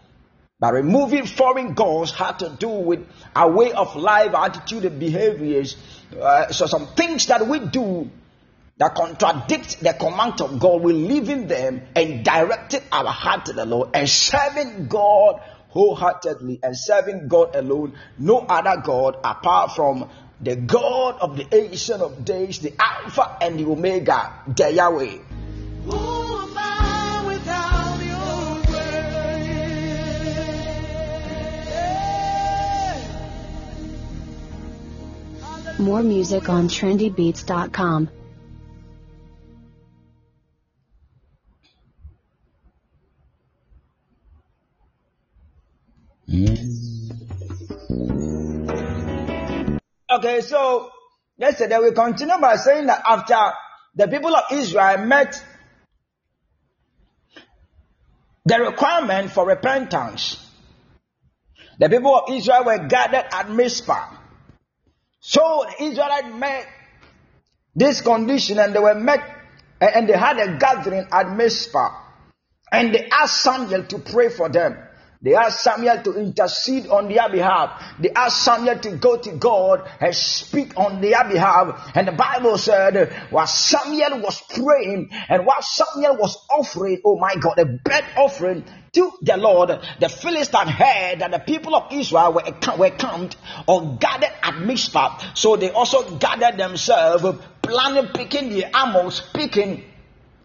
but 0.61 0.75
removing 0.75 1.25
foreign 1.25 1.73
gods 1.75 2.11
had 2.13 2.41
to 2.41 2.51
do 2.59 2.69
with 2.69 3.07
our 3.35 3.51
way 3.51 3.73
of 3.73 3.97
life, 3.97 4.35
attitude, 4.35 4.85
and 4.85 5.01
behaviors. 5.01 5.77
Uh, 6.21 6.49
so 6.49 6.67
some 6.67 6.87
things 6.89 7.27
that 7.27 7.47
we 7.47 7.61
do 7.61 8.11
that 8.79 8.95
contradict 8.95 9.81
the 9.81 9.93
command 9.93 10.41
of 10.41 10.59
God, 10.59 10.83
we 10.83 10.93
live 10.93 11.29
in 11.29 11.49
them 11.49 11.83
and 11.97 12.25
directing 12.25 12.81
our 12.93 13.11
heart 13.11 13.47
to 13.47 13.53
the 13.53 13.67
Lord 13.67 13.91
and 13.95 14.09
serving 14.09 14.87
God 14.87 15.41
wholeheartedly 15.71 16.61
and 16.63 16.77
serving 16.77 17.29
God 17.29 17.55
alone, 17.55 17.99
no 18.19 18.39
other 18.39 18.81
God 18.81 19.17
apart 19.23 19.73
from 19.73 20.09
the 20.41 20.55
God 20.55 21.19
of 21.21 21.37
the 21.37 21.47
ancient 21.55 22.01
of 22.01 22.25
days, 22.25 22.61
the 22.61 22.73
Alpha 22.79 23.37
and 23.41 23.59
the 23.59 23.67
Omega, 23.67 24.33
the 24.47 24.73
Yahweh. 24.73 25.19
More 35.81 36.03
music 36.03 36.49
on 36.49 36.69
trendybeats.com. 36.69 38.11
Okay, 50.11 50.41
so 50.43 50.91
yesterday 51.39 51.79
we 51.79 51.93
continue 51.93 52.39
by 52.39 52.57
saying 52.57 52.87
that 52.87 53.03
after 53.07 53.55
the 53.95 54.09
people 54.09 54.37
of 54.37 54.45
Israel 54.53 55.07
met 55.07 55.43
the 58.45 58.59
requirement 58.61 59.31
for 59.31 59.47
repentance, 59.47 60.45
the 61.79 61.89
people 61.89 62.15
of 62.15 62.31
Israel 62.31 62.65
were 62.65 62.87
gathered 62.87 63.25
at 63.33 63.51
Mizpah. 63.51 64.15
So 65.21 65.65
the 65.79 65.85
Israelites 65.85 66.35
met 66.35 66.67
this 67.75 68.03
condition 68.03 68.59
and 68.59 68.75
they 68.75 68.81
were 68.81 68.95
met 68.95 69.21
and 69.81 70.07
they 70.07 70.17
had 70.17 70.39
a 70.39 70.59
gathering 70.59 71.07
at 71.11 71.35
Mizpah 71.35 71.89
and 72.71 72.95
they 72.95 73.09
asked 73.11 73.41
Samuel 73.41 73.85
to 73.85 73.99
pray 73.99 74.29
for 74.29 74.51
them. 74.51 74.77
They 75.21 75.35
asked 75.35 75.65
Samuel 75.65 76.01
to 76.05 76.15
intercede 76.15 76.87
on 76.87 77.09
their 77.09 77.29
behalf. 77.29 77.83
They 77.99 78.11
asked 78.11 78.45
Samuel 78.45 78.79
to 78.79 78.97
go 78.99 79.17
to 79.17 79.33
God 79.33 79.91
and 80.01 80.15
speak 80.15 80.77
on 80.77 81.01
their 81.01 81.25
behalf. 81.25 81.91
And 81.97 82.07
the 82.07 82.13
Bible 82.13 82.57
said, 82.57 83.13
while 83.31 83.49
Samuel 83.49 84.21
was 84.21 84.41
praying 84.43 85.11
and 85.29 85.45
while 85.45 85.61
Samuel 85.61 86.17
was 86.19 86.39
offering, 86.49 87.01
oh 87.05 87.19
my 87.19 87.35
God, 87.35 87.59
a 87.59 87.65
bread 87.65 88.05
offering 88.17 88.65
to 88.93 89.13
the 89.23 89.37
Lord, 89.37 89.71
the 89.99 90.09
Philistine 90.09 90.69
heard 90.69 91.19
that 91.19 91.33
the 91.33 91.41
people 91.41 91.75
of 91.75 91.93
Israel 91.93 92.35
were, 92.35 92.77
were 92.77 92.91
camped 92.91 93.37
or 93.67 93.97
gathered 93.97 94.33
at 94.41 94.61
Mizpah. 94.61 95.35
So 95.35 95.57
they 95.57 95.71
also 95.71 96.17
gathered 96.17 96.59
themselves, 96.59 97.25
planning, 97.61 98.07
picking 98.15 98.51
the 98.51 98.77
arrows, 98.77 99.21
picking 99.35 99.83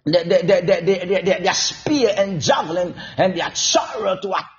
their, 0.06 1.54
spear 1.54 2.14
and 2.18 2.42
javelin 2.42 2.94
and 3.18 3.38
their 3.38 3.50
chariot 3.52 4.22
to 4.24 4.32
attack 4.32 4.53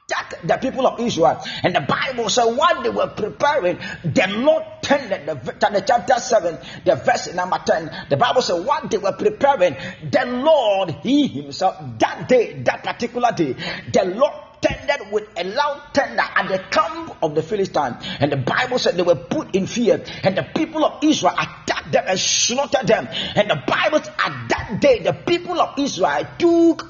the 0.44 0.58
people 0.58 0.86
of 0.86 1.00
Israel. 1.00 1.42
And 1.62 1.74
the 1.74 1.80
Bible 1.80 2.28
said 2.28 2.44
while 2.44 2.82
they 2.82 2.90
were 2.90 3.08
preparing, 3.08 3.78
the 4.04 4.26
Lord 4.38 4.64
tended 4.82 5.26
the, 5.26 5.34
the 5.34 5.84
chapter 5.86 6.14
7, 6.14 6.58
the 6.84 6.96
verse 6.96 7.32
number 7.34 7.58
10. 7.64 8.06
The 8.10 8.16
Bible 8.16 8.42
said 8.42 8.64
while 8.64 8.86
they 8.88 8.98
were 8.98 9.12
preparing, 9.12 9.76
the 10.10 10.24
Lord, 10.26 10.90
He 11.02 11.26
Himself, 11.26 11.76
that 11.98 12.28
day, 12.28 12.62
that 12.62 12.84
particular 12.84 13.32
day, 13.32 13.54
the 13.92 14.04
Lord 14.04 14.34
tended 14.60 15.12
with 15.12 15.28
a 15.36 15.44
loud 15.44 15.82
tender 15.92 16.22
at 16.22 16.48
the 16.48 16.58
camp 16.70 17.16
of 17.22 17.34
the 17.34 17.42
Philistines. 17.42 17.96
And 18.20 18.32
the 18.32 18.36
Bible 18.36 18.78
said 18.78 18.96
they 18.96 19.02
were 19.02 19.14
put 19.14 19.54
in 19.54 19.66
fear, 19.66 20.02
and 20.22 20.36
the 20.36 20.46
people 20.54 20.84
of 20.84 21.02
Israel 21.02 21.34
attacked 21.34 21.92
them 21.92 22.04
and 22.06 22.18
slaughtered 22.18 22.86
them. 22.86 23.08
And 23.34 23.50
the 23.50 23.62
Bible 23.66 23.98
at 23.98 24.48
that 24.48 24.78
day, 24.80 25.00
the 25.00 25.12
people 25.12 25.60
of 25.60 25.78
Israel 25.78 26.26
took 26.38 26.88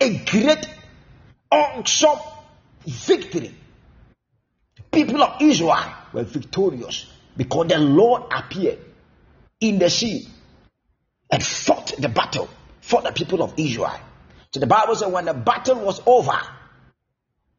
a 0.00 0.18
great 0.24 0.66
awesome 1.56 2.18
victory. 2.84 3.54
The 4.76 4.82
people 4.92 5.22
of 5.22 5.40
Israel 5.40 5.92
were 6.12 6.24
victorious 6.24 7.06
because 7.36 7.68
the 7.68 7.78
Lord 7.78 8.22
appeared 8.30 8.78
in 9.60 9.78
the 9.78 9.90
sea 9.90 10.28
and 11.30 11.42
fought 11.42 11.94
the 11.98 12.08
battle 12.08 12.48
for 12.80 13.02
the 13.02 13.12
people 13.12 13.42
of 13.42 13.54
Israel. 13.56 13.98
So 14.52 14.60
the 14.60 14.66
Bible 14.66 14.94
said 14.94 15.12
when 15.12 15.24
the 15.24 15.34
battle 15.34 15.80
was 15.80 16.00
over, 16.06 16.38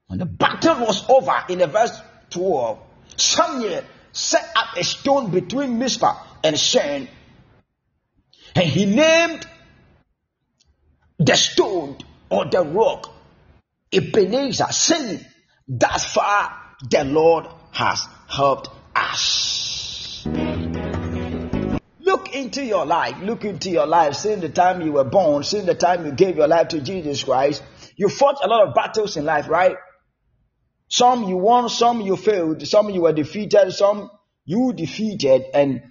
when 0.08 0.20
the 0.20 0.26
battle 0.26 0.86
was 0.86 1.08
over 1.10 1.43
in 1.50 1.60
the 1.60 1.68
verse 1.68 2.00
12, 2.30 2.80
Samuel 3.18 3.84
set 4.12 4.50
up 4.56 4.78
a 4.78 4.84
stone 4.84 5.32
between 5.32 5.78
Mizpah 5.78 6.16
and 6.43 6.58
Shen, 6.58 7.08
and 8.56 8.66
he 8.66 8.86
named 8.86 9.45
the 11.20 11.36
stone 11.36 11.98
or 12.30 12.45
the 12.45 12.62
rock 12.62 13.12
Ebenezer, 13.92 14.72
saying, 14.72 15.26
Thus 15.68 16.06
far 16.14 16.54
the 16.90 17.04
Lord 17.04 17.48
has 17.72 18.08
helped 18.28 18.70
us. 18.96 20.26
Look 22.00 22.34
into 22.34 22.64
your 22.64 22.86
life. 22.86 23.18
Look 23.22 23.46
into 23.46 23.70
your 23.70 23.86
life. 23.86 24.16
Since 24.16 24.42
the 24.42 24.50
time 24.50 24.82
you 24.82 24.94
were 24.94 25.04
born, 25.04 25.44
since 25.44 25.66
the 25.66 25.76
time 25.76 26.06
you 26.06 26.12
gave 26.14 26.38
your 26.38 26.48
life 26.48 26.70
to 26.70 26.82
Jesus 26.82 27.24
Christ, 27.24 27.64
you 27.96 28.10
fought 28.10 28.38
a 28.44 28.48
lot 28.48 28.68
of 28.68 28.74
battles 28.74 29.18
in 29.18 29.26
life, 29.26 29.50
right? 29.50 29.76
Some 30.88 31.26
you 31.26 31.38
won, 31.38 31.70
some 31.70 32.02
you 32.02 32.16
failed, 32.16 32.66
some 32.66 32.90
you 32.90 33.02
were 33.02 33.14
defeated, 33.14 33.72
some 33.72 34.10
you 34.46 34.72
defeated, 34.74 35.44
and 35.54 35.84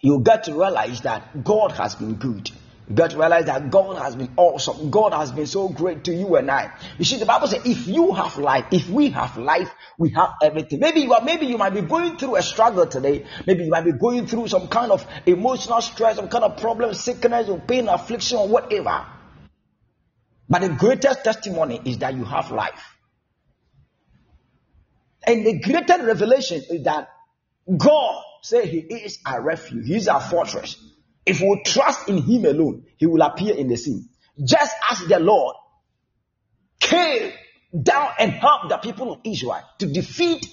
you 0.00 0.20
got 0.20 0.44
to 0.44 0.52
realize 0.52 1.02
that 1.02 1.44
God 1.44 1.72
has 1.72 1.94
been 1.94 2.14
good. 2.14 2.50
Got 2.92 3.12
to 3.12 3.18
realize 3.18 3.44
that 3.44 3.70
God 3.70 3.98
has 3.98 4.16
been 4.16 4.30
awesome. 4.36 4.90
God 4.90 5.12
has 5.12 5.30
been 5.30 5.46
so 5.46 5.68
great 5.68 6.02
to 6.04 6.12
you 6.12 6.34
and 6.34 6.50
I. 6.50 6.72
You 6.98 7.04
see, 7.04 7.18
the 7.18 7.26
Bible 7.26 7.46
says, 7.46 7.64
if 7.64 7.86
you 7.86 8.12
have 8.14 8.36
life, 8.36 8.66
if 8.72 8.88
we 8.88 9.10
have 9.10 9.36
life, 9.36 9.70
we 9.96 10.10
have 10.10 10.30
everything. 10.42 10.80
Maybe 10.80 11.02
you 11.02 11.12
are, 11.12 11.22
maybe 11.22 11.46
you 11.46 11.56
might 11.56 11.72
be 11.72 11.82
going 11.82 12.16
through 12.16 12.34
a 12.34 12.42
struggle 12.42 12.86
today. 12.86 13.26
Maybe 13.46 13.64
you 13.64 13.70
might 13.70 13.84
be 13.84 13.92
going 13.92 14.26
through 14.26 14.48
some 14.48 14.66
kind 14.66 14.90
of 14.90 15.06
emotional 15.24 15.80
stress, 15.80 16.16
some 16.16 16.28
kind 16.28 16.42
of 16.42 16.56
problem, 16.56 16.92
sickness, 16.94 17.48
or 17.48 17.60
pain, 17.60 17.88
affliction, 17.88 18.38
or 18.38 18.48
whatever. 18.48 19.06
But 20.48 20.62
the 20.62 20.70
greatest 20.70 21.22
testimony 21.22 21.80
is 21.84 21.98
that 21.98 22.14
you 22.14 22.24
have 22.24 22.50
life. 22.50 22.96
And 25.22 25.46
the 25.46 25.60
greatest 25.60 26.00
revelation 26.00 26.62
is 26.68 26.82
that 26.84 27.08
God 27.76 28.22
say 28.42 28.66
He 28.66 28.78
is 28.78 29.20
our 29.24 29.40
refuge, 29.40 29.86
He 29.86 29.94
is 29.94 30.08
our 30.08 30.20
fortress. 30.20 30.76
If 31.26 31.40
we 31.40 31.62
trust 31.64 32.08
in 32.08 32.22
Him 32.22 32.44
alone, 32.44 32.84
He 32.96 33.06
will 33.06 33.22
appear 33.22 33.54
in 33.54 33.68
the 33.68 33.76
scene. 33.76 34.08
Just 34.42 34.74
as 34.90 35.00
the 35.06 35.20
Lord 35.20 35.56
came 36.80 37.32
down 37.82 38.10
and 38.18 38.32
helped 38.32 38.68
the 38.70 38.78
people 38.78 39.12
of 39.12 39.20
Israel 39.24 39.62
to 39.78 39.86
defeat 39.86 40.46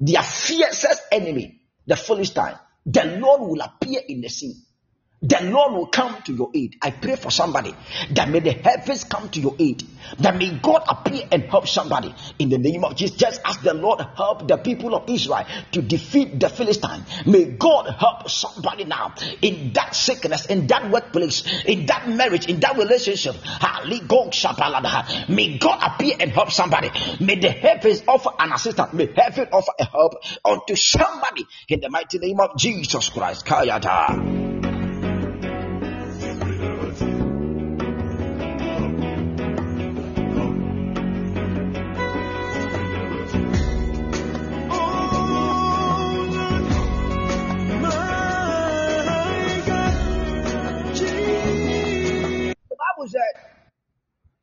their 0.00 0.22
fiercest 0.22 1.02
enemy, 1.12 1.60
the 1.86 1.96
Philistine, 1.96 2.58
the 2.84 3.04
Lord 3.18 3.42
will 3.42 3.60
appear 3.60 4.00
in 4.06 4.20
the 4.20 4.28
scene 4.28 4.62
the 5.20 5.38
Lord 5.42 5.72
will 5.72 5.86
come 5.86 6.22
to 6.22 6.32
your 6.32 6.50
aid. 6.54 6.76
I 6.80 6.92
pray 6.92 7.16
for 7.16 7.30
somebody 7.30 7.74
that 8.12 8.28
may 8.28 8.38
the 8.38 8.52
heavens 8.52 9.02
come 9.02 9.28
to 9.30 9.40
your 9.40 9.56
aid. 9.58 9.82
That 10.20 10.36
may 10.36 10.56
God 10.58 10.84
appear 10.88 11.26
and 11.32 11.42
help 11.44 11.66
somebody 11.66 12.14
in 12.38 12.50
the 12.50 12.58
name 12.58 12.84
of 12.84 12.94
Jesus. 12.94 13.16
Just 13.16 13.40
as 13.44 13.58
the 13.58 13.74
Lord 13.74 14.00
helped 14.16 14.46
the 14.46 14.56
people 14.56 14.94
of 14.94 15.10
Israel 15.10 15.44
to 15.72 15.82
defeat 15.82 16.38
the 16.38 16.48
Philistine, 16.48 17.04
may 17.26 17.44
God 17.46 17.90
help 17.98 18.30
somebody 18.30 18.84
now 18.84 19.14
in 19.42 19.72
that 19.72 19.96
sickness, 19.96 20.46
in 20.46 20.68
that 20.68 20.88
workplace, 20.90 21.64
in 21.64 21.86
that 21.86 22.08
marriage, 22.08 22.46
in 22.46 22.60
that 22.60 22.76
relationship. 22.76 23.34
May 25.28 25.58
God 25.58 25.78
appear 25.82 26.14
and 26.20 26.30
help 26.30 26.52
somebody. 26.52 26.90
May 27.20 27.40
the 27.40 27.50
heavens 27.50 28.04
offer 28.06 28.30
an 28.38 28.52
assistance. 28.52 28.92
May 28.92 29.12
heaven 29.14 29.48
offer 29.52 29.72
a 29.80 29.84
help 29.84 30.14
unto 30.44 30.76
somebody 30.76 31.44
in 31.68 31.80
the 31.80 31.90
mighty 31.90 32.18
name 32.18 32.38
of 32.38 32.56
Jesus 32.56 33.08
Christ. 33.08 33.44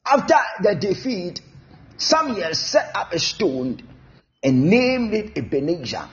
After 0.05 0.35
the 0.61 0.75
defeat, 0.75 1.41
Samuel 1.97 2.53
set 2.53 2.95
up 2.95 3.13
a 3.13 3.19
stone 3.19 3.81
and 4.43 4.69
named 4.69 5.13
it 5.13 5.37
Ebenezer. 5.37 6.07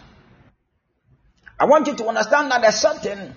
I 1.59 1.67
want 1.67 1.87
you 1.87 1.95
to 1.97 2.07
understand 2.07 2.51
that 2.51 2.67
a 2.67 2.73
certain 2.73 3.35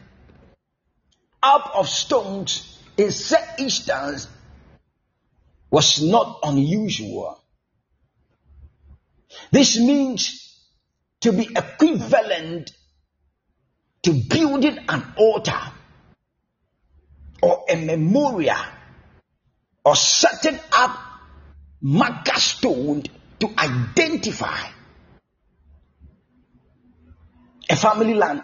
up 1.43 1.72
of 1.76 1.88
stones 1.88 2.80
in 2.97 3.12
set 3.12 3.60
instance 3.60 4.28
was 5.70 6.01
not 6.01 6.39
unusual. 6.43 7.39
This 9.51 9.78
means 9.78 10.58
to 11.22 11.34
be 11.34 11.49
equivalent 11.56 12.72
to 14.03 14.14
building 14.14 14.78
an 14.88 15.14
altar 15.18 15.60
or 17.41 17.66
a 17.70 17.76
memorial 17.76 18.56
or 19.86 19.95
setting 19.95 20.59
up 20.71 20.99
marker 21.81 22.39
stone 22.39 23.03
to 23.39 23.49
identify 23.57 24.67
a 27.69 27.75
family 27.75 28.15
land. 28.15 28.43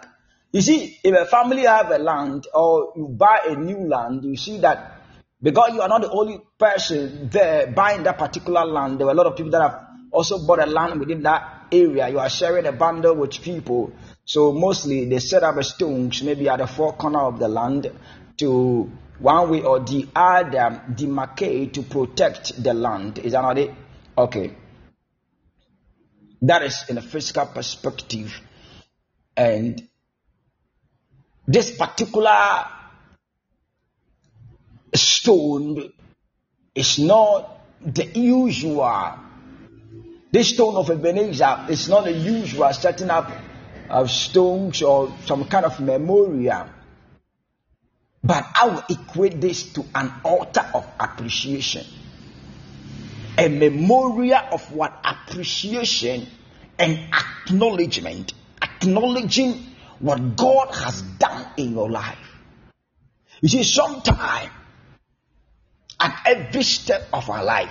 You 0.52 0.60
see, 0.60 0.98
if 1.02 1.14
a 1.14 1.26
family 1.26 1.62
have 1.62 1.90
a 1.90 1.98
land 1.98 2.46
or 2.54 2.92
you 2.96 3.08
buy 3.08 3.40
a 3.48 3.56
new 3.56 3.88
land, 3.88 4.24
you 4.24 4.36
see 4.36 4.58
that 4.58 5.00
because 5.42 5.74
you 5.74 5.80
are 5.80 5.88
not 5.88 6.02
the 6.02 6.10
only 6.10 6.40
person 6.58 7.28
there 7.30 7.66
buying 7.66 8.04
that 8.04 8.18
particular 8.18 8.64
land, 8.64 9.00
there 9.00 9.06
were 9.06 9.12
a 9.12 9.16
lot 9.16 9.26
of 9.26 9.36
people 9.36 9.50
that 9.52 9.62
have 9.62 9.80
also 10.12 10.46
bought 10.46 10.60
a 10.60 10.66
land 10.66 11.00
within 11.00 11.22
that 11.22 11.66
area. 11.72 12.08
You 12.08 12.20
are 12.20 12.28
sharing 12.28 12.66
a 12.66 12.72
bundle 12.72 13.16
with 13.16 13.42
people. 13.42 13.92
So 14.24 14.52
mostly 14.52 15.06
they 15.06 15.18
set 15.18 15.42
up 15.42 15.56
a 15.56 15.64
stones 15.64 16.22
maybe 16.22 16.48
at 16.48 16.58
the 16.58 16.66
four 16.66 16.92
corner 16.92 17.22
of 17.22 17.38
the 17.38 17.48
land 17.48 17.90
to 18.36 18.90
one 19.22 19.50
way 19.50 19.62
or 19.62 19.78
the 19.78 20.08
other 20.16 20.82
demarcate 20.90 21.72
to 21.74 21.82
protect 21.82 22.60
the 22.62 22.74
land. 22.74 23.18
Is 23.20 23.32
that 23.32 23.42
not 23.42 23.56
it? 23.56 23.70
Okay. 24.18 24.52
That 26.42 26.62
is 26.62 26.84
in 26.88 26.98
a 26.98 27.02
physical 27.02 27.46
perspective. 27.46 28.40
And 29.36 29.88
this 31.46 31.76
particular 31.76 32.66
stone 34.92 35.92
is 36.74 36.98
not 36.98 37.60
the 37.80 38.06
usual. 38.18 39.14
This 40.32 40.48
stone 40.48 40.74
of 40.74 40.90
Ebenezer 40.90 41.66
is 41.68 41.88
not 41.88 42.04
the 42.04 42.12
usual 42.12 42.72
setting 42.72 43.10
up 43.10 43.30
of 43.88 44.10
stones 44.10 44.82
or 44.82 45.14
some 45.26 45.44
kind 45.44 45.64
of 45.64 45.78
memorial. 45.78 46.66
But 48.24 48.46
I 48.54 48.68
will 48.68 48.84
equate 48.88 49.40
this 49.40 49.72
to 49.72 49.84
an 49.94 50.12
altar 50.24 50.64
of 50.74 50.86
appreciation. 50.98 51.84
A 53.38 53.48
memorial 53.48 54.40
of 54.52 54.72
what 54.72 55.04
appreciation 55.04 56.26
and 56.78 56.98
acknowledgement 57.12 58.34
acknowledging 58.82 59.54
what 60.00 60.36
God 60.36 60.74
has 60.74 61.02
done 61.02 61.46
in 61.56 61.72
your 61.72 61.90
life. 61.90 62.18
You 63.40 63.48
see, 63.48 63.62
sometimes 63.62 64.50
at 66.00 66.22
every 66.26 66.62
step 66.62 67.08
of 67.12 67.30
our 67.30 67.44
life, 67.44 67.70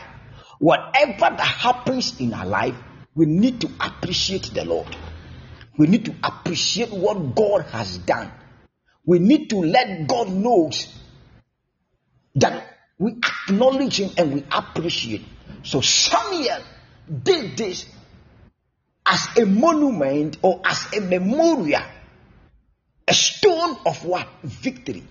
whatever 0.60 1.36
that 1.36 1.40
happens 1.40 2.20
in 2.20 2.34
our 2.34 2.46
life, 2.46 2.76
we 3.16 3.26
need 3.26 3.62
to 3.62 3.70
appreciate 3.80 4.52
the 4.54 4.64
Lord. 4.64 4.96
We 5.78 5.88
need 5.88 6.06
to 6.06 6.16
appreciate 6.24 6.92
what 6.92 7.36
God 7.36 7.66
has 7.68 7.98
done. 7.98 8.32
We 9.06 9.20
need 9.20 9.50
to 9.50 9.58
let 9.58 10.08
God 10.08 10.30
know 10.30 10.72
that 12.36 12.78
we 12.98 13.14
acknowledge 13.14 14.00
Him 14.00 14.12
and 14.18 14.34
we 14.34 14.44
appreciate. 14.52 15.26
So 15.64 15.82
Samuel 15.82 16.62
did 17.24 17.58
this 17.58 17.86
as 19.06 19.38
a 19.38 19.46
monument 19.46 20.38
or 20.42 20.62
as 20.64 20.94
a 20.96 21.02
memorial, 21.02 21.82
a 23.08 23.14
stone 23.14 23.78
of 23.86 24.06
what? 24.06 24.28
Victory. 24.44 25.04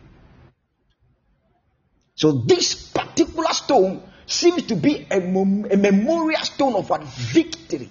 So 2.14 2.32
this 2.32 2.88
particular 2.90 3.52
stone 3.52 4.02
seems 4.26 4.64
to 4.64 4.76
be 4.76 5.06
a, 5.10 5.18
a 5.18 5.76
memorial 5.76 6.42
stone 6.42 6.74
of 6.74 6.88
what? 6.88 7.02
Victory. 7.04 7.90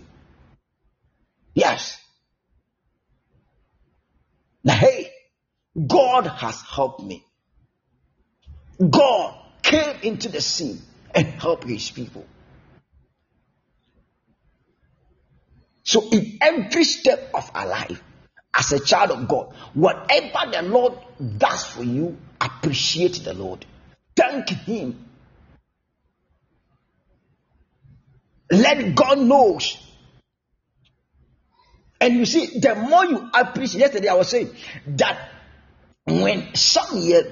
Yes. 1.54 1.98
Now, 4.64 4.76
hey, 4.76 5.09
God 5.88 6.28
has 6.28 6.62
helped 6.62 7.04
me. 7.04 7.26
God 8.90 9.36
came 9.62 9.96
into 10.04 10.30
the 10.30 10.42
scene 10.42 10.82
and 11.14 11.28
helped 11.28 11.66
his 11.66 11.90
people. 11.92 12.26
So, 15.84 16.08
in 16.10 16.38
every 16.42 16.84
step 16.84 17.32
of 17.34 17.50
our 17.56 17.68
life, 17.68 18.02
as 18.54 18.72
a 18.72 18.80
child 18.80 19.12
of 19.12 19.28
God, 19.28 19.54
whatever 19.74 20.52
the 20.52 20.62
Lord 20.64 20.94
does 21.38 21.66
for 21.66 21.84
you, 21.84 22.18
appreciate 22.40 23.24
the 23.24 23.34
Lord. 23.34 23.66
Thank 24.16 24.50
Him. 24.50 25.06
Let 28.52 28.96
God 28.96 29.20
know. 29.20 29.60
And 32.02 32.14
you 32.16 32.26
see, 32.26 32.60
the 32.60 32.76
more 32.76 33.06
you 33.06 33.30
appreciate, 33.34 33.82
yesterday 33.82 34.08
I 34.08 34.14
was 34.14 34.30
saying 34.30 34.56
that 34.88 35.30
when 36.10 36.56
Samuel 36.56 37.24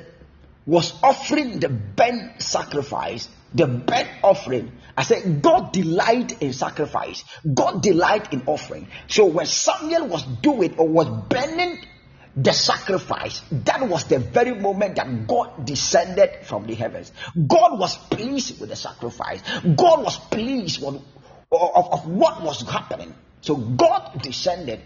was 0.66 0.94
offering 1.02 1.60
the 1.60 1.70
burnt 1.70 2.42
sacrifice, 2.42 3.30
the 3.54 3.68
burnt 3.68 4.10
offering. 4.24 4.72
I 4.98 5.04
said, 5.04 5.42
God 5.42 5.72
delight 5.72 6.42
in 6.42 6.54
sacrifice. 6.54 7.24
God 7.54 7.82
delight 7.82 8.34
in 8.34 8.44
offering. 8.46 8.88
So 9.08 9.26
when 9.26 9.46
Samuel 9.46 10.08
was 10.08 10.24
doing 10.24 10.78
or 10.78 10.88
was 10.88 11.08
burning 11.30 11.80
the 12.36 12.52
sacrifice, 12.52 13.42
that 13.52 13.88
was 13.88 14.06
the 14.06 14.20
very 14.20 14.56
moment 14.56 14.96
that 14.96 15.28
God 15.28 15.66
descended 15.66 16.46
from 16.46 16.68
the 16.68 16.76
heavens. 16.76 17.12
God 17.36 17.80
was 17.80 17.96
pleased 17.96 18.60
with 18.60 18.70
the 18.70 18.76
sacrifice. 18.76 19.42
God 19.62 20.04
was 20.04 20.18
pleased 20.18 20.82
with, 20.82 21.02
of, 21.52 21.94
of 21.94 22.08
what 22.08 22.42
was 22.44 22.62
happening. 22.70 23.14
So 23.42 23.56
God 23.56 24.22
descended. 24.22 24.82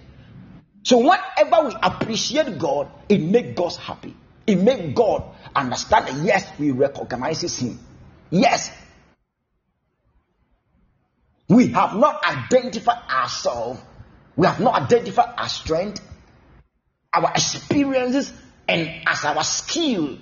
So 0.84 0.98
whenever 0.98 1.68
we 1.68 1.76
appreciate 1.82 2.58
God, 2.58 2.90
it 3.08 3.20
makes 3.20 3.56
God 3.56 3.76
happy. 3.76 4.16
It 4.48 4.56
makes 4.56 4.96
God 4.96 5.24
understand 5.56 6.08
that 6.08 6.24
yes, 6.24 6.52
we 6.58 6.72
recognize 6.72 7.42
Him. 7.60 7.80
Yes. 8.30 8.72
We 11.48 11.68
have 11.68 11.96
not 11.96 12.24
identified 12.24 13.10
ourselves. 13.10 13.82
We 14.36 14.48
have 14.48 14.60
not 14.60 14.82
identified 14.82 15.34
our 15.38 15.50
strength, 15.50 16.02
our 17.14 17.32
experiences, 17.32 18.34
and 18.68 19.04
as 19.06 19.26
our 19.26 19.44
skill 19.44 20.18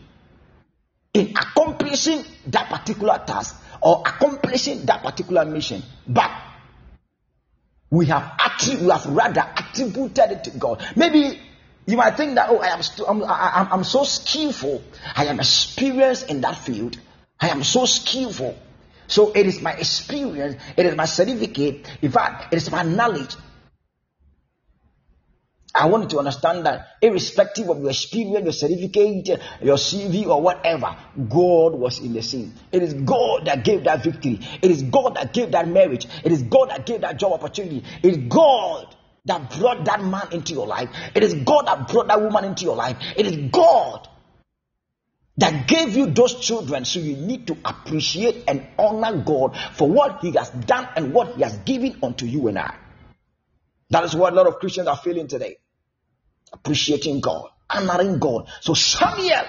in 1.13 1.29
accomplishing 1.37 2.23
that 2.47 2.69
particular 2.69 3.21
task 3.25 3.61
or 3.81 4.01
accomplishing 4.05 4.85
that 4.85 5.03
particular 5.03 5.45
mission. 5.45 5.83
But 6.07 6.31
we 7.91 8.05
have 8.07 8.33
actually, 8.39 8.77
we 8.85 8.91
have 8.91 9.05
rather 9.07 9.45
attributed 9.57 10.31
it 10.31 10.43
to 10.45 10.51
God. 10.51 10.85
Maybe 10.95 11.39
you 11.85 11.97
might 11.97 12.17
think 12.17 12.35
that, 12.35 12.49
oh, 12.49 12.59
I 12.59 12.67
am, 12.67 12.83
st- 12.83 13.07
I'm, 13.09 13.23
I, 13.23 13.67
I'm 13.71 13.83
so 13.83 14.03
skillful. 14.03 14.83
I 15.15 15.25
am 15.25 15.39
experienced 15.39 16.29
in 16.29 16.41
that 16.41 16.57
field. 16.57 16.99
I 17.39 17.49
am 17.49 17.63
so 17.63 17.85
skillful. 17.85 18.57
So 19.07 19.31
it 19.31 19.47
is 19.47 19.59
my 19.61 19.73
experience, 19.73 20.61
it 20.77 20.85
is 20.85 20.95
my 20.95 21.05
certificate, 21.05 21.89
in 22.03 22.11
fact, 22.11 22.53
it 22.53 22.57
is 22.57 22.69
my 22.69 22.83
knowledge. 22.83 23.35
I 25.79 25.85
want 25.85 26.03
you 26.03 26.09
to 26.09 26.19
understand 26.19 26.65
that 26.65 26.97
irrespective 27.01 27.69
of 27.69 27.79
your 27.79 27.91
experience, 27.91 28.43
your 28.43 28.51
certificate, 28.51 29.41
your 29.61 29.77
CV, 29.77 30.27
or 30.27 30.41
whatever, 30.41 30.93
God 31.15 31.73
was 31.73 31.99
in 31.99 32.11
the 32.11 32.21
scene. 32.21 32.53
It 32.69 32.83
is 32.83 32.93
God 32.93 33.45
that 33.45 33.63
gave 33.63 33.85
that 33.85 34.03
victory. 34.03 34.41
It 34.61 34.71
is 34.71 34.83
God 34.83 35.15
that 35.15 35.31
gave 35.31 35.51
that 35.51 35.69
marriage. 35.69 36.05
It 36.25 36.33
is 36.33 36.43
God 36.43 36.69
that 36.71 36.85
gave 36.85 36.99
that 37.01 37.17
job 37.17 37.31
opportunity. 37.31 37.85
It 38.03 38.09
is 38.09 38.17
God 38.27 38.93
that 39.23 39.57
brought 39.57 39.85
that 39.85 40.03
man 40.03 40.27
into 40.33 40.53
your 40.53 40.67
life. 40.67 40.89
It 41.15 41.23
is 41.23 41.33
God 41.33 41.67
that 41.67 41.87
brought 41.87 42.07
that 42.07 42.21
woman 42.21 42.43
into 42.43 42.65
your 42.65 42.75
life. 42.75 42.97
It 43.15 43.25
is 43.25 43.49
God 43.49 44.05
that 45.37 45.65
gave 45.65 45.95
you 45.95 46.07
those 46.07 46.41
children. 46.41 46.83
So 46.83 46.99
you 46.99 47.15
need 47.15 47.47
to 47.47 47.57
appreciate 47.63 48.43
and 48.49 48.67
honor 48.77 49.23
God 49.23 49.55
for 49.75 49.87
what 49.87 50.19
He 50.19 50.31
has 50.31 50.49
done 50.49 50.89
and 50.97 51.13
what 51.13 51.35
He 51.35 51.43
has 51.43 51.57
given 51.59 51.99
unto 52.03 52.25
you 52.25 52.49
and 52.49 52.59
I. 52.59 52.75
That 53.91 54.03
is 54.03 54.13
what 54.13 54.33
a 54.33 54.35
lot 54.35 54.47
of 54.47 54.59
Christians 54.59 54.87
are 54.87 54.97
feeling 54.97 55.27
today. 55.27 55.57
Appreciating 56.51 57.21
God, 57.21 57.49
honoring 57.69 58.19
God. 58.19 58.47
So 58.61 58.73
Samuel 58.73 59.45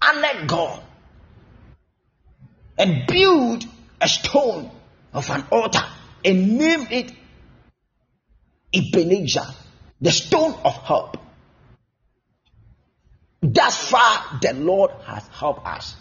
honored 0.00 0.48
God 0.48 0.82
and 2.78 3.06
built 3.06 3.64
a 4.00 4.08
stone 4.08 4.70
of 5.12 5.28
an 5.30 5.44
altar 5.50 5.84
and 6.24 6.58
named 6.58 6.88
it 6.90 7.12
Ebenezer, 8.74 9.46
the 10.00 10.12
stone 10.12 10.54
of 10.64 10.74
help. 10.74 11.16
Thus 13.40 13.88
far, 13.88 14.38
the 14.40 14.52
Lord 14.52 14.90
has 15.06 15.26
helped 15.28 15.66
us. 15.66 15.96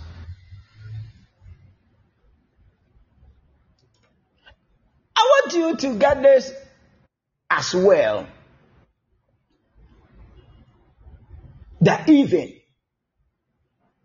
I 5.16 5.22
want 5.22 5.54
you 5.54 5.76
to 5.78 6.00
get 6.00 6.22
this 6.22 6.52
as 7.50 7.74
well. 7.74 8.28
That 11.82 12.10
even 12.10 12.54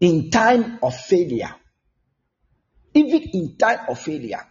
in 0.01 0.31
time 0.31 0.79
of 0.83 0.95
failure, 0.97 1.55
even 2.95 3.23
in 3.23 3.57
time 3.57 3.81
of 3.89 3.99
failure, 3.99 4.47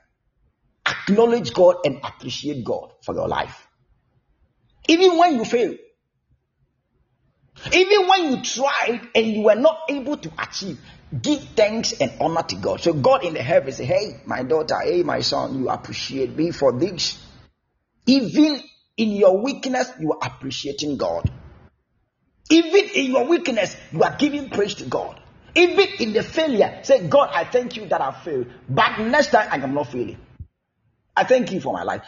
acknowledge 0.86 1.54
God 1.54 1.78
and 1.86 2.00
appreciate 2.04 2.64
God 2.64 2.94
for 3.04 3.14
your 3.14 3.28
life. 3.28 3.68
Even 4.88 5.18
when 5.18 5.36
you 5.36 5.46
fail, 5.46 5.76
even 7.72 8.08
when 8.08 8.32
you 8.32 8.42
tried 8.44 9.02
and 9.14 9.28
you 9.28 9.42
were 9.44 9.56
not 9.56 9.82
able 9.90 10.18
to 10.18 10.32
achieve, 10.40 10.80
give 11.22 11.44
thanks 11.56 11.94
and 11.94 12.12
honor 12.20 12.44
to 12.44 12.56
God. 12.56 12.82
So 12.82 12.94
God 12.94 13.24
in 13.24 13.34
the 13.34 13.44
heavens 13.44 13.78
say, 13.78 13.86
Hey, 13.86 14.22
my 14.26 14.44
daughter, 14.44 14.80
hey, 14.80 15.04
my 15.04 15.20
son, 15.20 15.60
you 15.60 15.70
appreciate 15.70 16.36
me 16.36 16.52
for 16.52 16.72
this. 16.78 17.24
Even 18.08 18.62
in 18.98 19.12
your 19.12 19.38
weakness, 19.42 19.92
you 20.00 20.14
are 20.14 20.20
appreciating 20.28 20.98
God. 20.98 21.30
Even 22.52 22.90
in 22.94 23.12
your 23.12 23.26
weakness, 23.26 23.78
you 23.94 24.04
are 24.04 24.16
giving 24.18 24.50
praise 24.50 24.76
to 24.76 24.86
God. 24.86 25.20
Even 25.56 25.88
in 26.00 26.14
the 26.14 26.22
failure, 26.22 26.82
say, 26.84 27.08
God, 27.08 27.30
I 27.34 27.46
thank 27.46 27.78
you 27.78 27.88
that 27.88 28.02
I 28.02 28.12
failed. 28.12 28.48
But 28.68 29.00
next 29.00 29.32
time 29.32 29.48
I 29.50 29.56
am 29.56 29.74
not 29.74 29.88
failing. 29.88 30.18
I 31.16 31.24
thank 31.24 31.52
you 31.54 31.62
for 31.62 31.72
my 31.72 31.84
life. 31.84 32.02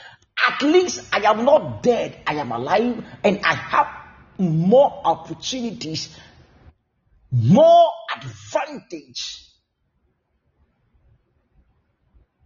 At 0.47 0.61
least 0.61 1.01
I 1.13 1.19
am 1.19 1.45
not 1.45 1.81
dead. 1.81 2.21
I 2.27 2.35
am 2.35 2.51
alive 2.51 3.05
and 3.23 3.39
I 3.45 3.53
have 3.53 3.87
more 4.37 5.01
opportunities, 5.05 6.17
more 7.31 7.89
advantage. 8.13 9.45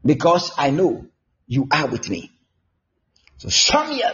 Because 0.05 0.51
I 0.55 0.69
know 0.69 1.07
you 1.47 1.67
are 1.71 1.87
with 1.87 2.09
me. 2.09 2.31
So 3.37 3.49
Samuel 3.49 4.13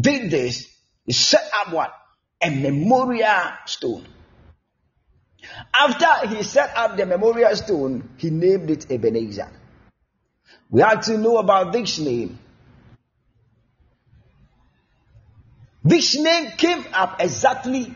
did 0.00 0.30
this. 0.30 0.68
He 1.04 1.12
set 1.12 1.48
up 1.54 1.72
what? 1.72 1.92
A 2.42 2.50
memorial 2.50 3.52
stone. 3.66 4.06
After 5.72 6.28
he 6.28 6.42
set 6.42 6.76
up 6.76 6.96
the 6.96 7.06
memorial 7.06 7.54
stone, 7.54 8.10
he 8.18 8.30
named 8.30 8.70
it 8.70 8.90
Ebenezer. 8.90 9.50
We 10.70 10.82
have 10.82 11.02
to 11.02 11.16
know 11.16 11.38
about 11.38 11.72
this 11.72 11.98
name. 11.98 12.38
This 15.84 16.18
name 16.18 16.50
came 16.56 16.84
up 16.92 17.20
exactly 17.20 17.94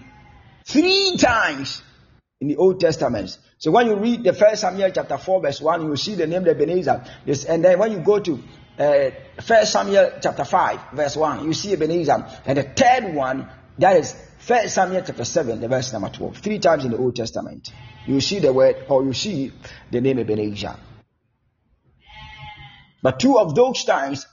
three 0.65 1.17
times 1.19 1.83
in 2.41 2.49
the 2.49 2.57
Old 2.57 2.79
Testament. 2.79 3.37
So 3.59 3.73
when 3.73 3.89
you 3.89 3.97
read 3.97 4.23
the 4.23 4.33
first 4.33 4.61
Samuel 4.61 4.93
chapter 4.95 5.19
4 5.19 5.43
verse 5.43 5.61
1, 5.61 5.87
you 5.87 5.97
see 5.97 6.15
the 6.15 6.27
name 6.27 6.47
Ebenezer. 6.47 7.05
This, 7.27 7.45
and 7.45 7.65
then 7.65 7.79
when 7.81 7.91
you 7.91 7.99
go 7.99 8.21
to 8.21 8.41
uh, 8.79 9.11
first 9.43 9.73
Samuel 9.73 10.13
chapter 10.23 10.45
5 10.45 10.81
verse 10.93 11.17
1, 11.17 11.45
you 11.45 11.53
see 11.53 11.73
Ebenezer. 11.73 12.27
And 12.47 12.59
the 12.59 12.63
third 12.63 13.15
one, 13.15 13.49
that 13.79 13.97
is 13.97 14.15
first 14.39 14.75
Samuel 14.75 15.03
chapter 15.07 15.25
7, 15.25 15.61
the 15.61 15.69
verse 15.69 15.93
number 15.93 16.09
12. 16.09 16.39
Three 16.39 16.59
times 16.59 16.85
in 16.85 16.93
the 16.93 16.99
Old 16.99 17.17
Testament. 17.17 17.73
You 18.07 18.21
see 18.21 18.39
the 18.39 18.53
word 18.53 18.77
or 18.89 19.05
you 19.05 19.13
see 19.13 19.53
the 19.91 20.01
name 20.01 20.19
Ebenezer. 20.19 20.77
But 23.03 23.21
two 23.21 23.39
of 23.39 23.55
those 23.55 23.85
times, 23.85 24.27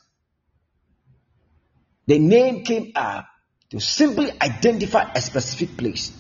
the 2.05 2.19
name 2.19 2.63
came 2.63 2.93
up 2.95 3.27
to 3.69 3.79
simply 3.79 4.31
identify 4.41 5.11
a 5.13 5.21
specific 5.21 5.77
place 5.77 6.11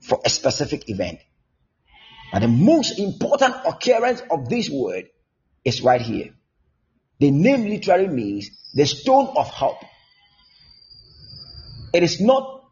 for 0.00 0.20
a 0.24 0.28
specific 0.28 0.88
event. 0.88 1.20
But 2.32 2.40
the 2.40 2.48
most 2.48 2.98
important 2.98 3.54
occurrence 3.66 4.22
of 4.30 4.48
this 4.48 4.68
word 4.68 5.08
is 5.64 5.82
right 5.82 6.00
here. 6.00 6.34
The 7.20 7.30
name 7.30 7.64
literally 7.64 8.08
means 8.08 8.50
the 8.74 8.86
stone 8.86 9.34
of 9.36 9.48
help. 9.48 9.78
It 11.92 12.02
is 12.02 12.20
not 12.20 12.64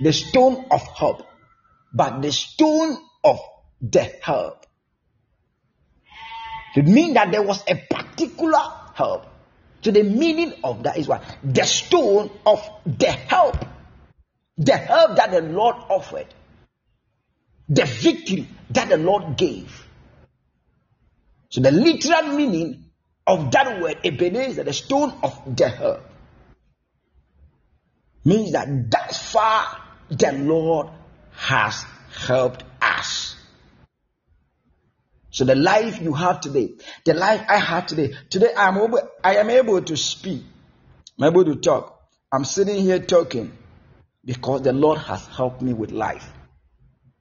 the 0.00 0.12
stone 0.12 0.66
of 0.70 0.82
help, 0.96 1.26
but 1.92 2.22
the 2.22 2.30
stone 2.32 2.96
of 3.24 3.40
the 3.80 4.04
help. 4.22 4.66
It 6.76 6.86
means 6.86 7.14
that 7.14 7.32
there 7.32 7.42
was 7.42 7.62
a 7.66 7.74
particular 7.74 8.62
help. 8.94 9.26
So 9.82 9.90
the 9.90 10.02
meaning 10.02 10.52
of 10.62 10.82
that 10.84 10.98
is 10.98 11.08
what? 11.08 11.24
The 11.42 11.64
stone 11.64 12.30
of 12.46 12.68
the 12.86 13.10
help. 13.10 13.56
The 14.58 14.76
help 14.76 15.16
that 15.16 15.30
the 15.30 15.40
Lord 15.40 15.76
offered 15.88 16.26
the 17.70 17.84
victory 17.84 18.48
that 18.70 18.88
the 18.88 18.96
Lord 18.96 19.36
gave. 19.36 19.86
So 21.50 21.60
the 21.60 21.70
literal 21.70 22.34
meaning 22.36 22.89
of 23.30 23.52
that 23.52 23.80
word, 23.80 23.98
Ebenezer, 24.04 24.64
the 24.64 24.72
stone 24.72 25.12
of 25.22 25.56
the 25.56 25.68
help, 25.68 26.00
means 28.24 28.52
that 28.52 28.90
thus 28.90 29.32
far 29.32 29.80
the 30.10 30.32
Lord 30.32 30.88
has 31.32 31.84
helped 32.26 32.64
us. 32.82 33.36
So 35.30 35.44
the 35.44 35.54
life 35.54 36.02
you 36.02 36.12
have 36.12 36.40
today, 36.40 36.74
the 37.04 37.14
life 37.14 37.44
I 37.48 37.58
have 37.58 37.86
today, 37.86 38.14
today 38.30 38.52
I 38.52 38.66
am 38.66 38.78
able, 38.78 39.00
I 39.22 39.36
am 39.36 39.48
able 39.48 39.80
to 39.80 39.96
speak, 39.96 40.42
I'm 41.18 41.26
able 41.28 41.44
to 41.44 41.54
talk. 41.54 41.98
I'm 42.32 42.44
sitting 42.44 42.78
here 42.78 42.98
talking 42.98 43.56
because 44.24 44.62
the 44.62 44.72
Lord 44.72 44.98
has 44.98 45.24
helped 45.28 45.62
me 45.62 45.72
with 45.72 45.92
life. 45.92 46.28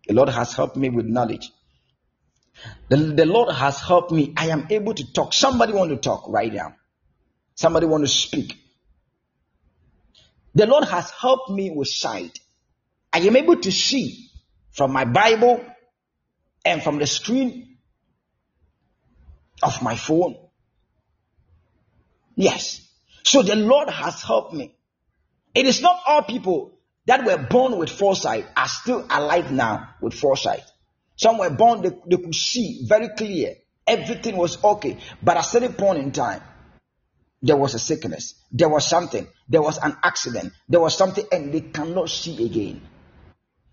The 0.08 0.16
Lord 0.16 0.30
has 0.30 0.54
helped 0.54 0.76
me 0.76 0.90
with 0.90 1.06
knowledge. 1.06 1.52
The, 2.90 2.98
the 2.98 3.26
Lord 3.26 3.54
has 3.54 3.80
helped 3.80 4.12
me. 4.12 4.34
I 4.36 4.48
am 4.48 4.68
able 4.70 4.94
to 4.94 5.14
talk. 5.14 5.34
Somebody 5.34 5.74
want 5.74 5.92
to 5.92 5.98
talk 5.98 6.26
right 6.28 6.52
now. 6.52 6.76
Somebody 7.56 7.86
want 7.86 8.04
to 8.04 8.08
speak. 8.08 8.56
The 10.56 10.66
Lord 10.66 10.86
has 10.86 11.12
helped 11.12 11.50
me 11.50 11.72
with 11.72 11.88
sight. 11.88 12.40
I 13.14 13.20
am 13.20 13.36
able 13.36 13.58
to 13.58 13.72
see 13.72 14.30
from 14.72 14.92
my 14.92 15.06
Bible 15.06 15.64
and 16.66 16.82
from 16.84 17.00
the 17.00 17.08
screen 17.08 17.78
of 19.62 19.82
my 19.82 19.96
phone. 19.96 20.38
Yes. 22.36 22.86
So 23.24 23.42
the 23.42 23.56
Lord 23.56 23.90
has 23.90 24.22
helped 24.22 24.54
me. 24.54 24.76
It 25.54 25.66
is 25.66 25.82
not 25.82 26.00
all 26.08 26.22
people 26.24 26.80
that 27.06 27.26
were 27.26 27.38
born 27.38 27.78
with 27.78 27.90
foresight 27.90 28.46
are 28.56 28.68
still 28.68 29.06
alive 29.10 29.52
now 29.52 29.90
with 30.02 30.14
foresight. 30.14 30.64
Some 31.20 31.38
were 31.38 31.50
born, 31.50 31.82
they, 31.82 31.92
they 32.08 32.16
could 32.16 32.34
see 32.34 32.86
very 32.88 33.10
clear. 33.10 33.56
Everything 33.86 34.38
was 34.38 34.64
okay. 34.64 34.98
But 35.22 35.36
at 35.36 35.44
a 35.44 35.48
certain 35.48 35.74
point 35.74 35.98
in 35.98 36.14
time, 36.14 36.42
there 37.42 37.58
was 37.58 37.74
a 37.74 37.80
sickness. 37.80 38.36
There 38.54 38.70
was 38.70 38.88
something. 38.88 39.28
There 39.50 39.62
was 39.62 39.78
an 39.80 39.98
accident. 40.02 40.54
There 40.70 40.80
was 40.80 40.96
something, 40.96 41.26
and 41.30 41.54
they 41.54 41.60
cannot 41.60 42.10
see 42.10 42.46
again. 42.46 42.82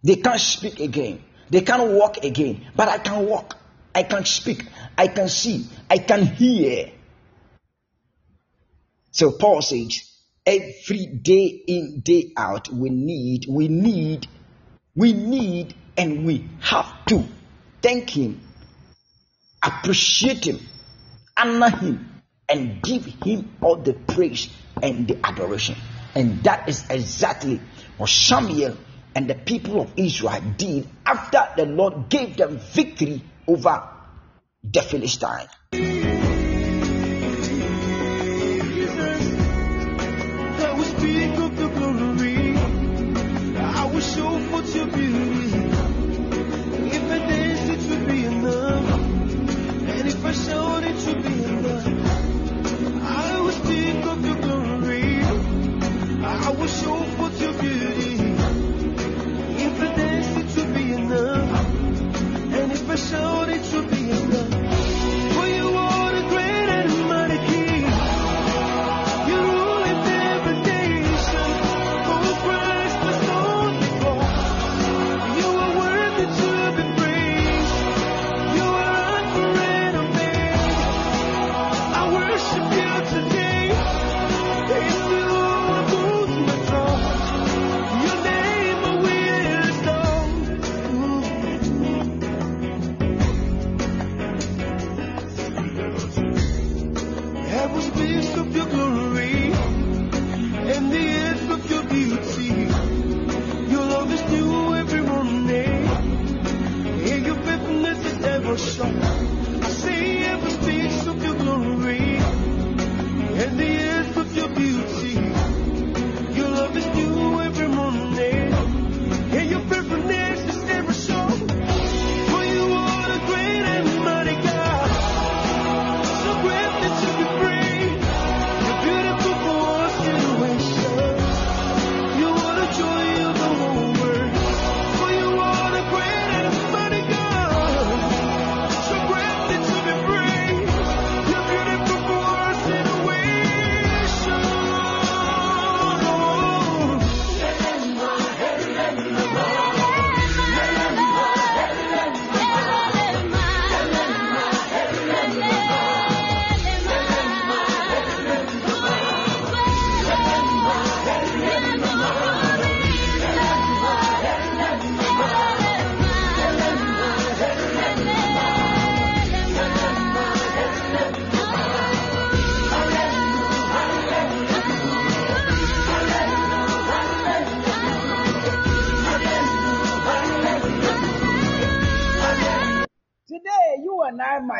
They 0.03 0.17
can't 0.17 0.41
speak 0.41 0.81
again. 0.81 1.23
They 1.49 1.61
can't 1.61 1.93
walk 1.93 2.25
again. 2.25 2.67
But 2.75 2.89
I 2.89 2.99
can 2.99 3.29
walk. 3.29 3.57
I 3.95 4.03
can 4.03 4.25
speak. 4.25 4.65
I 4.99 5.07
can 5.07 5.29
see. 5.29 5.69
I 5.89 5.99
can 5.99 6.27
hear. 6.27 6.91
So 9.13 9.31
Paul 9.39 9.63
says, 9.63 10.03
every 10.45 11.07
day 11.07 11.63
in 11.67 12.01
day 12.01 12.33
out 12.37 12.69
we 12.73 12.89
need 12.91 13.47
we 13.49 13.69
need 13.69 14.27
we 14.95 15.13
need 15.13 15.75
and 15.97 16.27
we 16.27 16.49
have 16.61 17.05
to 17.07 17.25
thank 17.87 18.11
him 18.11 18.41
appreciate 19.63 20.45
him 20.45 20.59
honor 21.37 21.71
him 21.71 22.23
and 22.49 22.83
give 22.83 23.05
him 23.05 23.57
all 23.61 23.77
the 23.77 23.93
praise 23.93 24.49
and 24.83 25.07
the 25.07 25.19
adoration. 25.25 25.77
And 26.15 26.43
that 26.43 26.69
is 26.69 26.85
exactly 26.91 27.61
what 27.97 28.11
samuel 28.11 28.77
and 29.15 29.31
the 29.31 29.37
people 29.37 29.81
of 29.81 29.93
israel 29.97 30.43
did 30.57 30.89
after 31.07 31.49
the 31.57 31.67
lord 31.67 32.09
gave 32.09 32.37
them 32.37 32.59
victory 32.59 33.23
over 33.47 33.89
the 34.65 34.83
philistines 34.83 35.49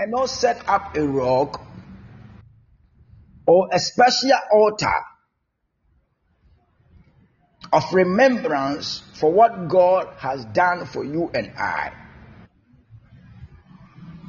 and 0.07 0.15
I 0.15 0.19
might 0.19 0.21
not 0.21 0.31
set 0.31 0.69
up 0.69 0.97
a 0.97 1.07
rock 1.07 1.67
or 3.47 3.69
a 3.73 3.79
special 3.79 4.31
altar 4.53 4.95
of 7.73 7.93
remembrance 7.93 9.03
for 9.15 9.33
what 9.33 9.69
God 9.69 10.09
has 10.19 10.45
done 10.47 10.87
for 10.87 11.05
you 11.05 11.31
and 11.35 11.53
I. 11.59 11.93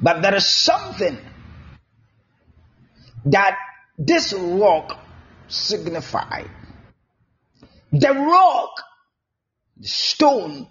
But 0.01 0.21
there 0.21 0.36
is 0.36 0.47
something 0.47 1.17
that 3.25 3.57
this 3.97 4.34
rock 4.34 4.99
signified. 5.47 6.49
The 7.91 8.13
rock, 8.13 8.69
stone 9.82 10.67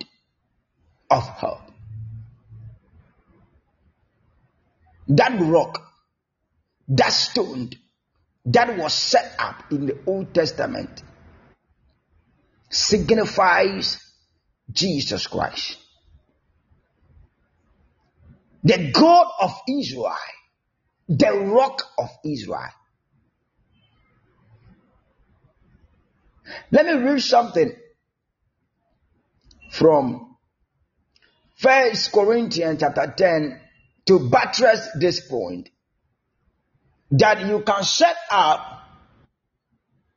of 1.10 1.22
help. 1.24 1.65
That 5.08 5.40
rock, 5.40 5.80
that 6.88 7.12
stone 7.12 7.70
that 8.46 8.76
was 8.76 8.92
set 8.92 9.34
up 9.38 9.72
in 9.72 9.86
the 9.86 9.98
Old 10.06 10.32
Testament 10.34 11.02
signifies 12.70 13.98
Jesus 14.70 15.26
Christ. 15.26 15.78
The 18.64 18.90
God 18.92 19.28
of 19.40 19.52
Israel, 19.68 20.16
the 21.08 21.30
rock 21.32 21.82
of 21.98 22.08
Israel. 22.24 22.70
Let 26.70 26.86
me 26.86 26.92
read 26.94 27.22
something 27.22 27.72
from 29.70 30.36
First 31.56 32.12
Corinthians 32.12 32.80
chapter 32.80 33.14
10 33.16 33.60
to 34.06 34.18
buttress 34.18 34.88
this 34.94 35.20
point 35.20 35.68
that 37.10 37.46
you 37.46 37.60
can 37.62 37.82
set 37.82 38.16
up 38.30 38.88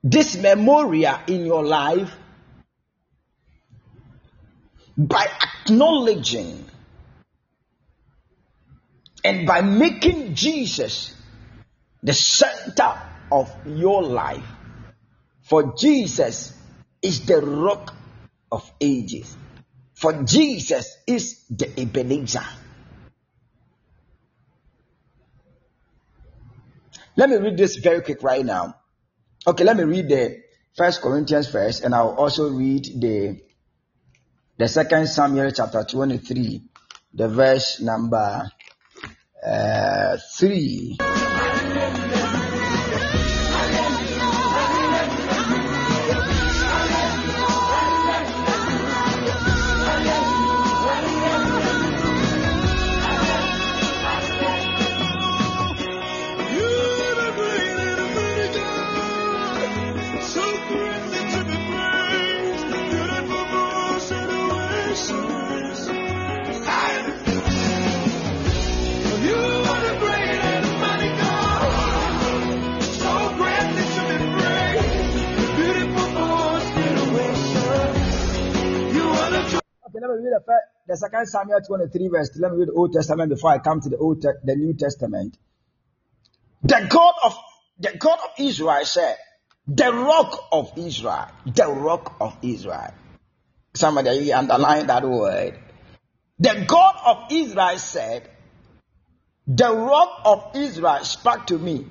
this 0.04 0.38
memorial 0.38 1.18
in 1.28 1.46
your 1.46 1.64
life 1.64 2.12
by 4.98 5.28
acknowledging 5.66 6.66
and 9.24 9.46
by 9.46 9.62
making 9.62 10.36
Jesus 10.36 11.14
the 12.02 12.14
center 12.14 13.02
of 13.32 13.52
your 13.66 14.04
life. 14.04 14.46
For 15.42 15.74
Jesus 15.78 16.54
is 17.02 17.26
the 17.26 17.42
rock 17.42 17.94
of 18.52 18.70
ages. 18.80 19.36
For 19.96 20.24
Jesus 20.24 20.96
is 21.08 21.44
the 21.50 21.80
Ebenezer. 21.80 22.46
Let 27.20 27.30
me 27.32 27.36
read 27.36 27.58
this 27.58 27.76
very 27.76 28.02
quick 28.02 28.24
right 28.24 28.46
now. 28.46 28.76
Okay, 29.46 29.66
let 29.66 29.76
me 29.76 29.84
read 29.84 30.08
the 30.08 30.42
First 30.78 31.02
Corinthians 31.02 31.52
first, 31.52 31.84
and 31.84 31.94
I'll 31.94 32.16
also 32.16 32.50
read 32.50 32.86
the 32.86 33.42
the 34.58 34.70
Second 34.70 35.08
Samuel 35.08 35.52
chapter 35.52 35.84
twenty-three, 35.84 36.62
the 37.14 37.28
verse 37.28 37.82
number 37.82 38.50
uh, 39.46 40.18
three. 40.38 40.98
Let 80.10 80.20
me 80.20 80.26
read 80.26 80.34
the, 80.39 80.43
first, 80.45 80.66
the 80.88 80.97
second 80.97 81.26
Samuel 81.28 81.60
23 81.62 82.07
verse. 82.07 82.30
Let 82.39 82.51
me 82.51 82.57
read 82.60 82.68
the 82.70 82.74
Old 82.74 82.93
Testament 82.93 83.30
before 83.30 83.51
I 83.51 83.60
come 83.60 83.82
to 83.82 83.89
the 83.89 83.97
Old 83.97 84.22
Te- 84.22 84.39
the 84.43 84.55
New 84.55 84.74
Testament. 84.74 85.38
The 86.64 86.88
God 86.89 87.14
of 87.24 87.38
the 87.80 87.97
God 87.97 88.20
of 88.20 88.45
Israel 88.45 88.84
said, 88.86 89.18
"The 89.68 89.91
Rock 89.93 90.47
of 90.51 90.74
Israel, 90.78 91.28
the 91.45 91.68
Rock 91.68 92.16
of 92.20 92.38
Israel." 92.41 92.93
Somebody 93.74 94.34
underline 94.34 94.88
that 94.88 95.07
word. 95.07 95.57
The 96.39 96.66
God 96.68 96.95
of 97.05 97.32
Israel 97.32 97.78
said, 97.78 98.30
"The 99.47 99.74
Rock 99.74 100.22
of 100.26 100.55
Israel 100.55 101.03
spoke 101.03 101.47
to 101.47 101.57
me. 101.57 101.88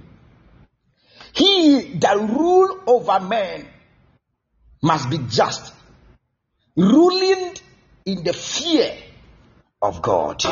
He 1.32 1.94
that 1.98 2.18
rule 2.18 2.80
over 2.86 3.20
men 3.20 3.68
must 4.82 5.08
be 5.10 5.18
just, 5.18 5.72
ruling 6.76 7.54
in 8.08 8.24
the 8.24 8.32
fear 8.32 8.90
of 9.82 10.02
God." 10.02 10.42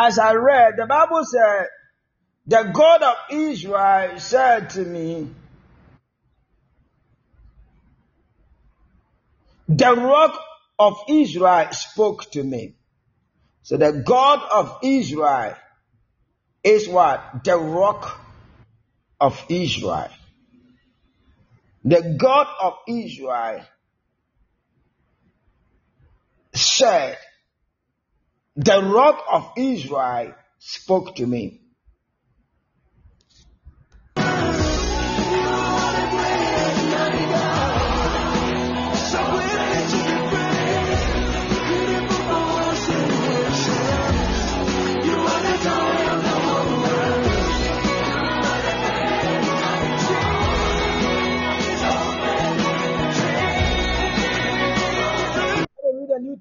As 0.00 0.18
I 0.18 0.32
read, 0.32 0.74
the 0.78 0.86
Bible 0.86 1.22
said, 1.24 1.66
the 2.46 2.70
God 2.72 3.02
of 3.02 3.16
Israel 3.30 4.18
said 4.18 4.70
to 4.70 4.80
me, 4.80 5.28
The 9.68 9.94
rock 9.94 10.40
of 10.78 10.96
Israel 11.08 11.70
spoke 11.72 12.30
to 12.32 12.42
me. 12.42 12.74
So 13.62 13.76
the 13.76 13.92
God 13.92 14.40
of 14.50 14.78
Israel 14.82 15.54
is 16.64 16.88
what? 16.88 17.44
The 17.44 17.56
rock 17.58 18.20
of 19.20 19.44
Israel. 19.50 20.08
The 21.84 22.16
God 22.18 22.46
of 22.62 22.74
Israel 22.88 23.60
said, 26.54 27.18
The 28.56 28.82
rock 28.82 29.24
of 29.30 29.52
Israel 29.56 30.34
spoke 30.58 31.16
to 31.16 31.26
me. 31.26 31.59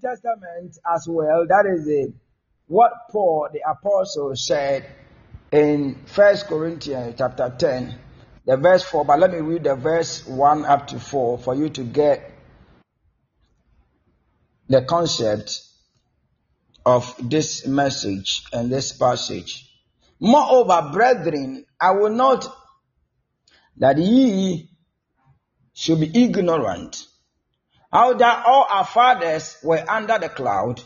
Testament 0.02 0.78
as 0.96 1.08
well. 1.08 1.46
That 1.48 1.66
is 1.66 1.88
a, 1.88 2.14
what 2.68 2.92
Paul 3.12 3.50
the 3.52 3.62
apostle 3.70 4.36
said 4.36 4.86
in 5.52 5.96
First 6.06 6.48
Corinthians 6.48 7.16
chapter 7.18 7.54
10, 7.58 7.96
the 8.46 8.58
verse 8.58 8.84
4. 8.84 9.06
But 9.06 9.20
let 9.20 9.32
me 9.32 9.40
read 9.40 9.64
the 9.64 9.76
verse 9.76 10.26
1 10.28 10.66
up 10.66 10.88
to 10.88 11.00
4 11.00 11.38
for 11.40 11.56
you 11.56 11.70
to 11.70 11.84
get 11.84 12.32
the 14.68 14.84
concept 14.84 15.64
of 16.86 17.16
this 17.20 17.66
message 17.66 18.44
and 18.54 18.72
this 18.72 18.94
passage. 18.94 19.66
Moreover, 20.20 20.90
brethren, 20.92 21.66
I 21.80 21.92
will 21.92 22.12
not 22.12 22.46
that 23.78 23.98
ye 23.98 24.70
should 25.74 26.00
be 26.02 26.24
ignorant 26.24 27.06
how 27.92 28.14
that 28.14 28.46
all 28.46 28.68
our 28.70 28.86
fathers 28.86 29.58
were 29.64 29.84
under 29.88 30.20
the 30.20 30.30
cloud 30.30 30.82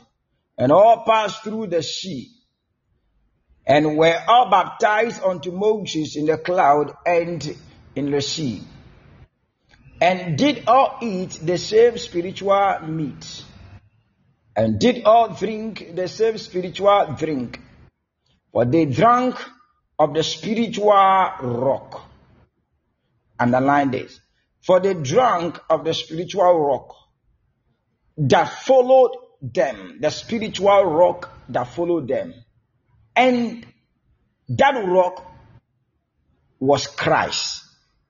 and 0.57 0.71
all 0.71 1.03
passed 1.05 1.43
through 1.43 1.67
the 1.67 1.83
sea 1.83 2.29
and 3.65 3.97
were 3.97 4.17
all 4.27 4.49
baptized 4.49 5.21
unto 5.23 5.51
Moses 5.51 6.15
in 6.15 6.25
the 6.25 6.37
cloud 6.37 6.93
and 7.05 7.55
in 7.95 8.11
the 8.11 8.21
sea 8.21 8.63
and 10.01 10.37
did 10.37 10.63
all 10.67 10.97
eat 11.01 11.39
the 11.41 11.57
same 11.57 11.97
spiritual 11.97 12.79
meat 12.87 13.43
and 14.55 14.79
did 14.79 15.05
all 15.05 15.29
drink 15.29 15.95
the 15.95 16.07
same 16.07 16.37
spiritual 16.37 17.15
drink 17.17 17.59
for 18.51 18.65
they 18.65 18.85
drank 18.85 19.35
of 19.97 20.13
the 20.13 20.23
spiritual 20.23 20.91
rock. 20.91 22.01
Underline 23.39 23.91
this 23.91 24.19
for 24.63 24.79
they 24.79 24.93
drank 24.93 25.59
of 25.69 25.83
the 25.83 25.93
spiritual 25.93 26.59
rock 26.59 26.95
that 28.17 28.45
followed 28.45 29.11
them, 29.41 29.97
the 29.99 30.09
spiritual 30.09 30.85
rock 30.85 31.29
that 31.49 31.67
followed 31.67 32.07
them. 32.07 32.33
And 33.15 33.65
that 34.49 34.85
rock 34.85 35.25
was 36.59 36.87
Christ. 36.87 37.61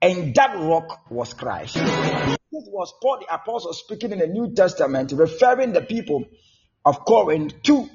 And 0.02 0.36
that 0.36 0.56
rock 0.60 1.10
was 1.10 1.34
Christ. 1.34 1.76
This 1.76 2.68
was 2.68 2.94
Paul 3.02 3.20
the 3.22 3.34
Apostle 3.34 3.74
speaking 3.74 4.12
in 4.12 4.20
the 4.20 4.28
New 4.28 4.54
Testament, 4.54 5.12
referring 5.16 5.74
the 5.74 5.82
people 5.82 6.26
of 6.86 7.04
Corinth 7.06 7.64
to 7.64 7.90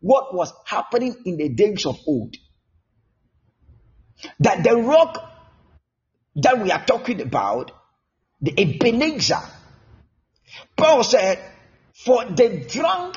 what 0.00 0.34
was 0.34 0.52
happening 0.66 1.16
in 1.24 1.36
the 1.36 1.48
days 1.48 1.84
of 1.86 1.98
old. 2.06 2.36
That 4.38 4.62
the 4.62 4.76
rock 4.76 5.32
that 6.36 6.62
we 6.62 6.70
are 6.70 6.84
talking 6.84 7.20
about 7.20 7.72
the 8.40 8.52
Ebenezer. 8.58 9.40
Paul 10.76 11.04
said, 11.04 11.38
For 12.04 12.24
they 12.26 12.64
drank 12.64 13.16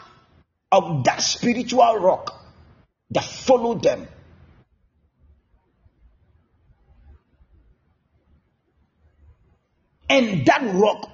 of 0.71 1.03
that 1.05 1.21
spiritual 1.21 1.97
rock 1.99 2.33
that 3.11 3.23
followed 3.23 3.83
them. 3.83 4.07
And 10.09 10.45
that 10.45 10.61
rock 10.73 11.09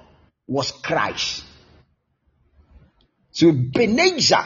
was 0.46 0.70
Christ. 0.70 1.44
So 3.32 3.48
Ebenezer, 3.48 4.44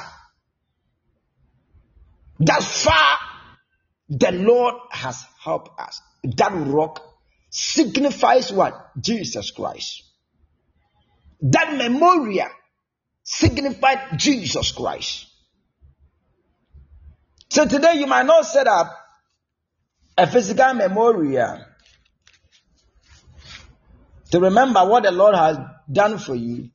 that 2.41 2.63
far 2.63 3.19
the 4.09 4.33
Lord 4.33 4.75
has 4.91 5.23
helped 5.43 5.79
us. 5.79 6.01
That 6.25 6.53
rock 6.53 7.08
signifies 7.51 8.53
what? 8.53 8.91
Jesus 9.01 9.51
Christ. 9.51 10.03
That 11.41 11.77
memorial 11.77 12.49
signified 13.23 14.19
Jesus 14.19 14.73
Christ. 14.73 15.27
So 17.51 17.67
today 17.67 17.95
you 17.95 18.07
might 18.07 18.27
not 18.27 18.45
set 18.45 18.67
up 18.67 18.93
a 20.17 20.27
physical 20.27 20.75
memorial 20.75 21.65
to 24.31 24.41
remember 24.41 24.85
what 24.85 25.05
the 25.05 25.11
Lord 25.11 25.35
has 25.35 25.59
done 25.91 26.19
for 26.19 26.35
you. 26.35 26.71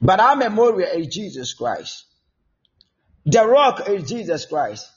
But 0.00 0.20
our 0.20 0.36
memorial 0.36 0.90
is 1.00 1.06
Jesus 1.06 1.54
Christ. 1.54 2.04
The 3.24 3.46
rock 3.46 3.88
is 3.88 4.08
Jesus 4.08 4.46
Christ. 4.46 4.90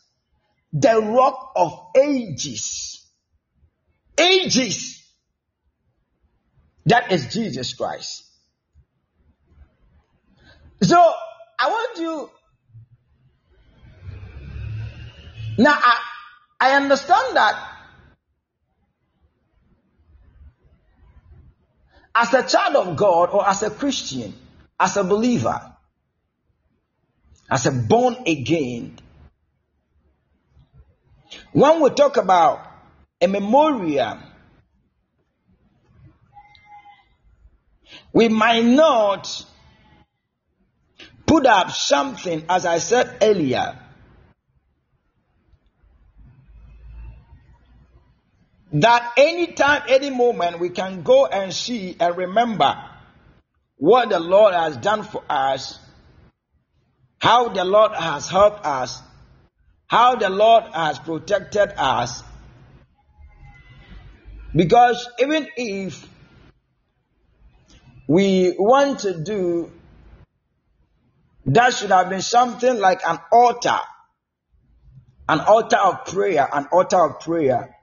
The 0.72 1.02
rock 1.02 1.54
of 1.56 1.88
ages 1.98 3.00
ages. 4.20 5.04
That 6.86 7.12
is 7.12 7.34
Jesus 7.34 7.74
Christ. 7.74 8.26
So 10.82 10.96
I 11.60 11.70
want 11.70 12.00
you 12.00 12.30
now 15.58 15.78
I, 15.78 15.98
I 16.62 16.76
understand 16.76 17.36
that 17.36 17.76
as 22.16 22.34
a 22.34 22.44
child 22.44 22.76
of 22.76 22.96
God 22.96 23.30
or 23.32 23.48
as 23.48 23.62
a 23.64 23.70
Christian, 23.70 24.34
as 24.80 24.96
a 24.96 25.04
believer, 25.04 25.76
as 27.50 27.66
a 27.66 27.72
born 27.72 28.16
again, 28.26 28.98
when 31.52 31.82
we 31.82 31.90
talk 31.92 32.18
about 32.18 32.66
a 33.22 33.28
memorial. 33.28 34.18
We 38.14 38.30
might 38.30 38.66
not 38.66 39.46
put 41.26 41.46
up 41.46 41.72
something, 41.72 42.46
as 42.50 42.66
I 42.66 42.80
said 42.80 43.18
earlier, 43.22 43.78
that 48.74 49.14
anytime, 49.18 49.84
any 49.88 50.10
moment, 50.10 50.60
we 50.60 50.70
can 50.70 51.02
go 51.04 51.26
and 51.26 51.54
see 51.54 51.96
and 52.00 52.18
remember 52.18 52.78
what 53.78 54.10
the 54.10 54.20
Lord 54.20 54.54
has 54.54 54.78
done 54.78 55.04
for 55.04 55.24
us, 55.30 55.80
how 57.20 57.50
the 57.50 57.64
Lord 57.64 57.94
has 57.94 58.30
helped 58.30 58.66
us, 58.66 59.02
how 59.90 60.16
the 60.16 60.30
Lord 60.30 60.66
has 60.72 61.00
protected 61.00 61.74
us, 61.76 62.24
because 64.56 65.10
even 65.20 65.48
if 65.58 66.08
we 68.08 68.56
want 68.58 69.00
to 69.00 69.20
do, 69.24 69.72
that 71.48 71.74
should 71.74 71.90
have 71.90 72.10
been 72.10 72.22
something 72.22 72.80
like 72.80 73.02
an 73.08 73.18
altar, 73.32 73.80
an 75.28 75.40
altar 75.40 75.78
of 75.78 76.06
prayer, 76.06 76.48
an 76.54 76.68
altar 76.72 77.04
of 77.06 77.20
prayer 77.20 77.76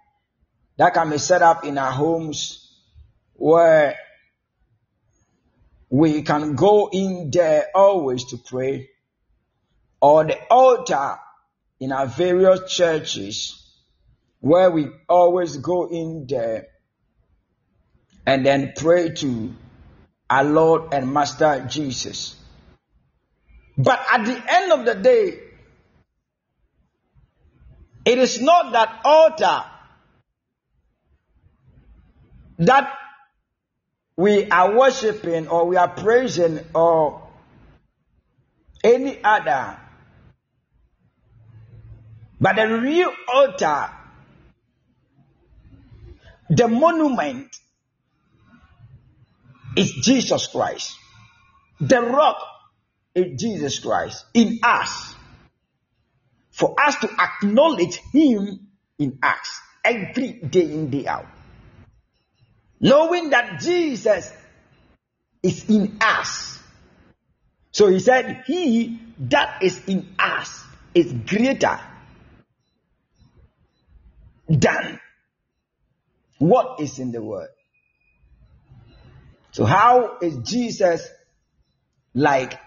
that 0.79 0.95
can 0.95 1.11
be 1.11 1.19
set 1.19 1.43
up 1.43 1.65
in 1.65 1.77
our 1.77 1.91
homes 1.91 2.73
where 3.35 3.97
we 5.91 6.23
can 6.23 6.55
go 6.55 6.89
in 6.93 7.31
there 7.33 7.67
always 7.75 8.25
to 8.27 8.37
pray, 8.37 8.91
or 10.01 10.25
the 10.25 10.39
altar 10.51 11.17
in 11.81 11.93
our 11.93 12.07
various 12.07 12.73
churches 12.73 13.63
where 14.41 14.71
we 14.71 14.89
always 15.09 15.57
go 15.57 15.89
in 15.89 16.27
there 16.29 16.69
and 18.27 18.45
then 18.45 18.73
pray 18.77 19.11
to 19.11 19.55
our 20.29 20.45
Lord 20.45 20.93
and 20.93 21.13
Master 21.13 21.67
Jesus. 21.69 22.37
But 23.79 24.01
at 24.13 24.25
the 24.25 24.43
end 24.49 24.73
of 24.73 24.87
the 24.87 24.95
day, 24.95 25.39
it 28.05 28.19
is 28.19 28.41
not 28.41 28.73
that 28.73 29.01
altar 29.05 29.65
that 32.59 32.93
we 34.17 34.49
are 34.51 34.77
worshiping 34.77 35.49
or 35.49 35.67
we 35.67 35.77
are 35.77 35.89
praising 35.89 36.61
or 36.75 37.29
any 38.83 39.23
other. 39.23 39.79
But 42.41 42.57
the 42.57 42.67
real 42.81 43.13
altar, 43.33 43.91
the 46.51 46.69
monument, 46.69 47.49
is 49.77 49.93
Jesus 49.93 50.47
Christ. 50.49 50.97
The 51.81 52.01
rock 52.01 52.39
is 53.15 53.41
Jesus 53.41 53.79
Christ 53.79 54.25
in 54.35 54.59
us. 54.63 55.15
For 56.51 56.75
us 56.81 56.97
to 57.01 57.11
acknowledge 57.19 57.97
Him 58.13 58.69
in 58.99 59.19
us 59.23 59.61
every 59.85 60.33
day 60.33 60.73
in, 60.73 60.91
day 60.91 61.07
out. 61.07 61.27
Knowing 62.81 63.31
that 63.31 63.61
Jesus 63.61 64.33
is 65.43 65.69
in 65.69 65.99
us. 66.01 66.59
So 67.73 67.89
he 67.89 67.99
said, 68.01 68.45
He 68.47 68.99
that 69.19 69.63
is 69.63 69.81
in 69.87 70.15
us 70.19 70.63
is 70.95 71.13
greater 71.13 71.79
than 74.49 75.01
what 76.39 76.81
is 76.81 76.99
in 76.99 77.13
the 77.13 77.23
world. 77.23 77.49
So, 79.53 79.65
how 79.65 80.19
is 80.21 80.37
Jesus 80.39 81.09
like 82.15 82.59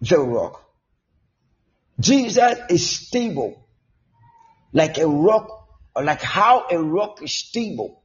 the 0.00 0.18
rock? 0.18 0.64
Jesus 1.98 2.58
is 2.70 2.88
stable, 2.88 3.66
like 4.72 4.98
a 4.98 5.06
rock, 5.06 5.68
or 5.94 6.04
like 6.04 6.22
how 6.22 6.66
a 6.70 6.78
rock 6.78 7.22
is 7.22 7.34
stable. 7.34 8.02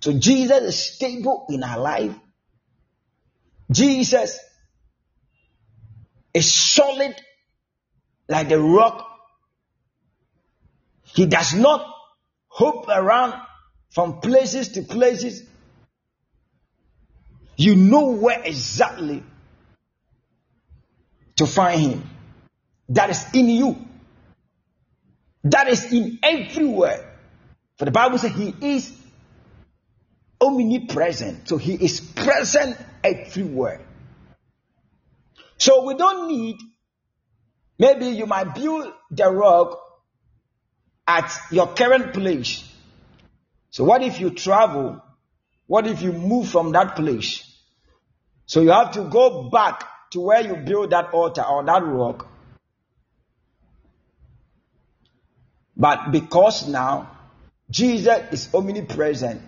So, 0.00 0.12
Jesus 0.12 0.62
is 0.62 0.94
stable 0.94 1.46
in 1.48 1.62
our 1.62 1.78
life. 1.78 2.14
Jesus 3.70 4.38
is 6.34 6.52
solid 6.52 7.16
like 8.28 8.48
the 8.48 8.60
rock. 8.60 9.09
He 11.14 11.26
does 11.26 11.54
not 11.54 11.86
hop 12.48 12.88
around 12.88 13.34
from 13.90 14.20
places 14.20 14.68
to 14.70 14.82
places 14.82 15.42
you 17.60 17.76
know 17.76 18.12
where 18.12 18.40
exactly 18.42 19.22
to 21.36 21.46
find 21.46 21.80
Him. 21.80 22.10
That 22.88 23.10
is 23.10 23.24
in 23.34 23.48
you. 23.50 23.76
That 25.44 25.68
is 25.68 25.92
in 25.92 26.18
everywhere. 26.22 27.18
For 27.76 27.84
the 27.84 27.90
Bible 27.90 28.16
says 28.18 28.32
He 28.32 28.54
is 28.62 28.90
omnipresent. 30.40 31.48
So 31.48 31.58
He 31.58 31.74
is 31.74 32.00
present 32.00 32.78
everywhere. 33.04 33.86
So 35.58 35.84
we 35.84 35.94
don't 35.94 36.28
need, 36.28 36.56
maybe 37.78 38.06
you 38.06 38.24
might 38.24 38.54
build 38.54 38.90
the 39.10 39.30
rock 39.30 39.78
at 41.10 41.36
your 41.50 41.66
current 41.74 42.14
place. 42.14 42.64
So 43.70 43.82
what 43.82 44.02
if 44.02 44.20
you 44.20 44.30
travel? 44.30 45.02
What 45.66 45.88
if 45.88 46.02
you 46.02 46.12
move 46.12 46.48
from 46.48 46.70
that 46.72 46.94
place? 46.94 47.44
So 48.46 48.60
you 48.60 48.70
have 48.70 48.92
to 48.92 49.04
go 49.04 49.50
back 49.50 49.88
to 50.12 50.20
where 50.20 50.40
you 50.40 50.54
built 50.56 50.90
that 50.90 51.12
altar 51.12 51.42
or 51.42 51.64
that 51.64 51.84
rock. 51.84 52.28
But 55.76 56.12
because 56.12 56.68
now 56.68 57.18
Jesus 57.70 58.18
is 58.32 58.54
omnipresent, 58.54 59.42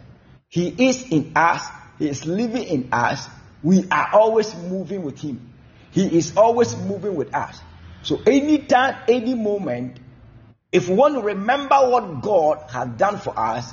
He 0.49 0.89
is 0.89 1.11
in 1.11 1.33
us, 1.37 1.63
He 1.99 2.09
is 2.09 2.27
living 2.27 2.65
in 2.65 2.89
us, 2.93 3.29
we 3.63 3.87
are 3.89 4.09
always 4.13 4.53
moving 4.57 5.03
with 5.03 5.21
Him. 5.21 5.53
He 5.93 6.19
is 6.19 6.37
always 6.37 6.77
moving 6.77 7.15
with 7.15 7.33
us. 7.35 7.61
So 8.03 8.21
anytime, 8.27 8.97
any 9.07 9.35
moment, 9.35 9.99
if 10.73 10.89
we 10.89 10.95
want 10.95 11.15
to 11.15 11.21
remember 11.21 11.77
what 11.77 12.23
God 12.23 12.71
has 12.71 12.89
done 12.97 13.19
for 13.19 13.39
us, 13.39 13.71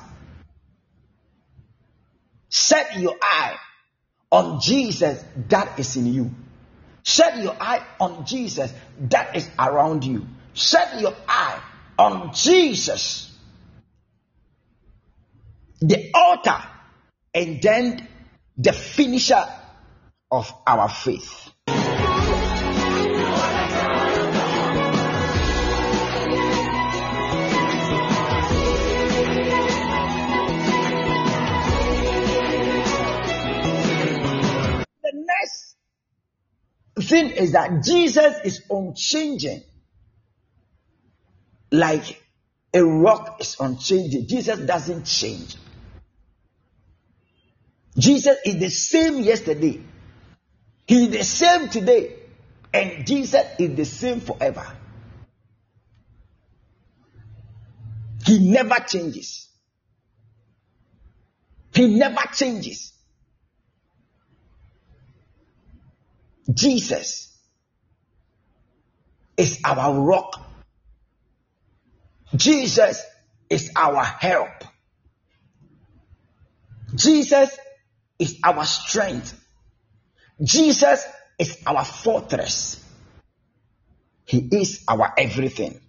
set 2.50 3.00
your 3.00 3.16
eye 3.22 3.56
on 4.32 4.60
Jesus 4.60 5.24
that 5.48 5.80
is 5.80 5.96
in 5.96 6.08
you. 6.08 6.32
Set 7.04 7.38
your 7.42 7.56
eye 7.60 7.84
on 8.00 8.26
Jesus 8.26 8.72
that 9.00 9.36
is 9.36 9.50
around 9.58 10.04
you. 10.04 10.28
Set 10.54 11.00
your 11.00 11.16
eye 11.28 11.62
on 11.98 12.34
Jesus, 12.34 13.34
the 15.80 16.12
author, 16.14 16.62
and 17.34 17.62
then 17.62 18.08
the 18.58 18.74
finisher 18.74 19.46
of 20.30 20.54
our 20.68 20.90
faith. 20.90 21.49
Thing 37.02 37.32
is 37.32 37.54
that 37.54 37.84
Jesus 37.84 38.36
is 38.44 38.62
unchanging. 38.70 39.64
Like 41.72 42.22
a 42.74 42.84
rock 42.84 43.38
is 43.42 43.56
unchanging. 43.60 44.28
Jesus 44.28 44.60
doesn't 44.60 45.06
change. 45.06 45.56
Jesus 47.98 48.38
is 48.46 48.60
the 48.60 48.70
same 48.70 49.24
yesterday. 49.24 49.82
He 50.88 51.06
is 51.06 51.10
the 51.10 51.24
same 51.24 51.70
today. 51.70 52.16
And 52.74 53.06
Jesus 53.06 53.46
is 53.58 53.76
the 53.76 53.86
same 53.86 54.20
forever. 54.22 54.66
He 58.26 58.52
never 58.52 58.76
changes. 58.76 59.48
He 61.74 61.98
never 61.98 62.22
changes. 62.34 62.94
Jesus 66.54 67.38
is 69.38 69.60
our 69.64 70.00
rock. 70.00 70.40
Jesus 72.36 73.04
is 73.50 73.72
our 73.76 74.04
help. 74.04 74.50
Jesus 76.96 77.58
is 78.18 78.40
our 78.44 78.66
strength. 78.66 79.40
Jesus 80.44 81.06
is 81.38 81.58
our 81.66 81.86
fortress. 81.86 82.84
He 84.26 84.48
is 84.52 84.84
our 84.88 85.14
everything. 85.18 85.80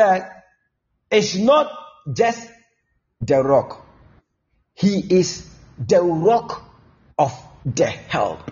Jesus 0.00 0.24
is 1.10 1.38
not 1.38 1.70
just 2.12 2.50
the 3.20 3.42
rock, 3.42 3.86
He 4.74 4.98
is 5.18 5.46
the 5.78 6.02
rock 6.02 6.64
of 7.18 7.32
the 7.66 7.86
help. 7.86 8.50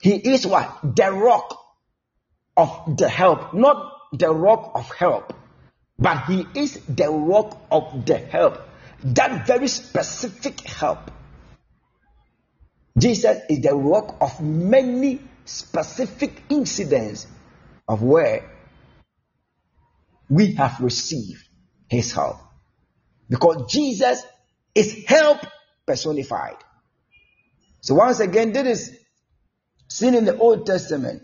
He 0.00 0.14
is 0.14 0.46
what? 0.46 0.96
The 0.96 1.12
rock 1.12 1.58
of 2.56 2.96
the 2.96 3.08
help, 3.08 3.52
not 3.52 3.92
the 4.12 4.32
rock 4.32 4.72
of 4.74 4.90
help, 4.94 5.34
but 5.98 6.24
He 6.24 6.46
is 6.54 6.80
the 6.88 7.10
rock 7.10 7.58
of 7.70 8.06
the 8.06 8.16
help. 8.16 8.60
That 9.04 9.46
very 9.46 9.68
specific 9.68 10.60
help. 10.60 11.10
Jesus 12.96 13.42
is 13.50 13.60
the 13.60 13.74
rock 13.74 14.16
of 14.22 14.40
many 14.40 15.20
specific 15.44 16.42
incidents 16.48 17.26
of 17.86 18.02
where 18.02 18.55
we 20.28 20.54
have 20.54 20.80
received 20.80 21.42
his 21.88 22.12
help. 22.12 22.36
Because 23.28 23.70
Jesus 23.70 24.22
is 24.74 25.04
help 25.06 25.38
personified. 25.86 26.56
So 27.80 27.94
once 27.94 28.20
again, 28.20 28.52
this 28.52 28.66
is 28.66 28.98
seen 29.88 30.14
in 30.14 30.24
the 30.24 30.36
Old 30.36 30.66
Testament. 30.66 31.22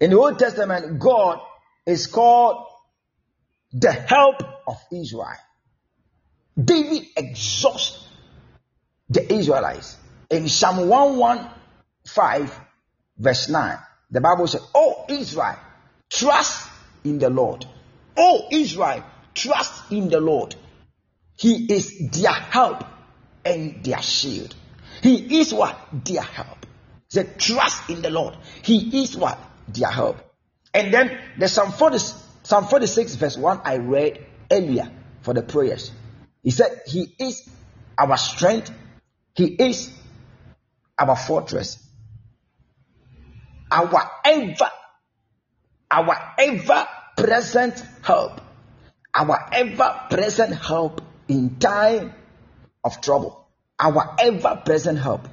In 0.00 0.10
the 0.10 0.18
Old 0.18 0.38
Testament, 0.38 0.98
God 0.98 1.40
is 1.86 2.06
called 2.06 2.66
the 3.72 3.92
help 3.92 4.42
of 4.66 4.76
Israel. 4.92 5.36
David 6.62 7.06
exhausts 7.16 8.04
the 9.08 9.32
Israelites. 9.32 9.96
In 10.30 10.48
Psalm 10.48 10.88
115, 10.88 12.50
verse 13.18 13.48
9, 13.48 13.78
the 14.10 14.20
Bible 14.20 14.46
says, 14.46 14.62
Oh 14.74 15.04
Israel, 15.08 15.56
trust 16.08 16.68
in 17.04 17.18
the 17.18 17.30
Lord. 17.30 17.66
Oh 18.16 18.48
Israel, 18.50 19.04
trust 19.34 19.92
in 19.92 20.08
the 20.08 20.20
Lord. 20.20 20.54
He 21.36 21.72
is 21.72 22.10
their 22.10 22.32
help 22.32 22.84
and 23.44 23.82
their 23.82 24.02
shield. 24.02 24.54
He 25.02 25.40
is 25.40 25.54
what? 25.54 25.78
Their 26.04 26.22
help. 26.22 26.66
Say, 27.08 27.26
trust 27.38 27.88
in 27.90 28.02
the 28.02 28.10
Lord. 28.10 28.36
He 28.62 29.02
is 29.02 29.16
what? 29.16 29.38
Their 29.68 29.90
help. 29.90 30.18
And 30.74 30.92
then 30.92 31.18
the 31.38 31.48
Psalm 31.48 31.72
40, 31.72 31.98
Psalm 32.42 32.66
46, 32.66 33.14
verse 33.16 33.36
1, 33.36 33.62
I 33.64 33.78
read 33.78 34.24
earlier 34.50 34.90
for 35.22 35.34
the 35.34 35.42
prayers. 35.42 35.90
He 36.42 36.50
said, 36.50 36.82
He 36.86 37.14
is 37.18 37.48
our 37.98 38.16
strength, 38.16 38.70
He 39.34 39.46
is 39.46 39.90
our 40.98 41.16
fortress, 41.16 41.82
our 43.70 44.10
ever, 44.24 44.70
our 45.90 46.34
ever 46.38 46.86
present 47.20 47.82
help, 48.02 48.40
our 49.14 49.48
ever 49.52 50.06
present 50.10 50.54
help 50.54 51.02
in 51.28 51.58
time 51.58 52.14
of 52.82 53.00
trouble, 53.00 53.46
our 53.78 54.16
ever 54.18 54.62
present 54.64 54.98
help 54.98 55.28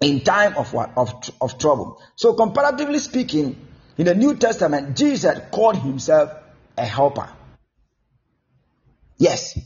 in 0.00 0.20
time 0.20 0.56
of 0.56 0.72
what 0.72 0.92
of, 0.96 1.14
of 1.40 1.58
trouble. 1.58 2.02
So 2.16 2.34
comparatively 2.34 2.98
speaking, 2.98 3.68
in 3.98 4.06
the 4.06 4.14
New 4.14 4.36
Testament, 4.36 4.96
Jesus 4.96 5.38
called 5.52 5.76
himself 5.76 6.32
a 6.76 6.84
helper. 6.84 7.28
Yes. 9.18 9.58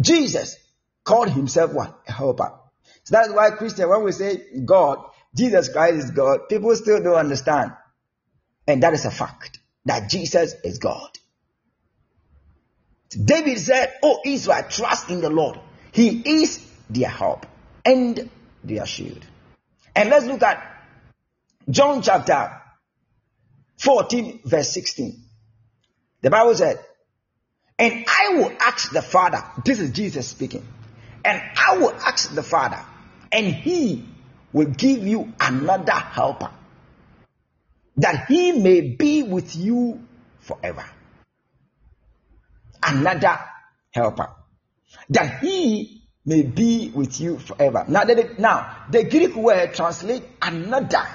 Jesus 0.00 0.56
called 1.04 1.30
himself 1.30 1.72
what? 1.72 2.00
A 2.08 2.12
helper. 2.12 2.52
So 3.04 3.16
that's 3.16 3.32
why 3.32 3.50
Christian, 3.50 3.88
when 3.88 4.02
we 4.02 4.12
say 4.12 4.42
God, 4.64 4.98
Jesus 5.34 5.68
Christ 5.68 5.96
is 5.96 6.10
God, 6.10 6.48
people 6.48 6.74
still 6.74 7.02
don't 7.02 7.16
understand. 7.16 7.72
And 8.66 8.82
that 8.82 8.94
is 8.94 9.04
a 9.04 9.10
fact 9.10 9.58
that 9.84 10.08
Jesus 10.08 10.54
is 10.64 10.78
God. 10.78 11.10
David 13.10 13.58
said, 13.58 13.94
Oh 14.02 14.20
Israel, 14.24 14.64
trust 14.68 15.10
in 15.10 15.20
the 15.20 15.30
Lord. 15.30 15.60
He 15.92 16.42
is 16.42 16.64
their 16.90 17.08
help 17.08 17.46
and 17.84 18.28
their 18.62 18.86
shield. 18.86 19.24
And 19.94 20.08
let's 20.08 20.26
look 20.26 20.42
at 20.42 20.84
John 21.70 22.02
chapter 22.02 22.60
14, 23.78 24.40
verse 24.44 24.70
16. 24.72 25.22
The 26.22 26.30
Bible 26.30 26.54
said, 26.54 26.78
And 27.78 28.04
I 28.08 28.34
will 28.34 28.52
ask 28.60 28.90
the 28.90 29.02
Father, 29.02 29.42
this 29.64 29.78
is 29.78 29.90
Jesus 29.90 30.26
speaking, 30.26 30.66
and 31.24 31.42
I 31.56 31.78
will 31.78 31.92
ask 31.92 32.34
the 32.34 32.42
Father, 32.42 32.80
and 33.30 33.46
he 33.46 34.06
will 34.52 34.68
give 34.68 35.06
you 35.06 35.32
another 35.40 35.92
helper, 35.92 36.50
that 37.96 38.26
he 38.26 38.52
may 38.52 38.80
be 38.80 39.22
with 39.22 39.54
you 39.56 40.00
forever. 40.40 40.84
Another 42.82 43.38
helper, 43.92 44.30
that 45.10 45.40
he 45.40 46.02
may 46.26 46.42
be 46.42 46.90
with 46.94 47.20
you 47.20 47.38
forever. 47.38 47.84
Now, 47.88 48.04
the, 48.04 48.34
now 48.38 48.84
the 48.90 49.04
Greek 49.04 49.34
word 49.34 49.74
translate 49.74 50.22
another 50.42 51.06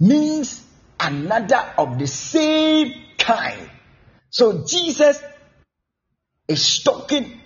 means 0.00 0.64
another 1.00 1.72
of 1.76 1.98
the 1.98 2.06
same 2.06 2.94
kind. 3.18 3.70
So 4.30 4.64
Jesus 4.64 5.22
is 6.46 6.82
talking 6.82 7.40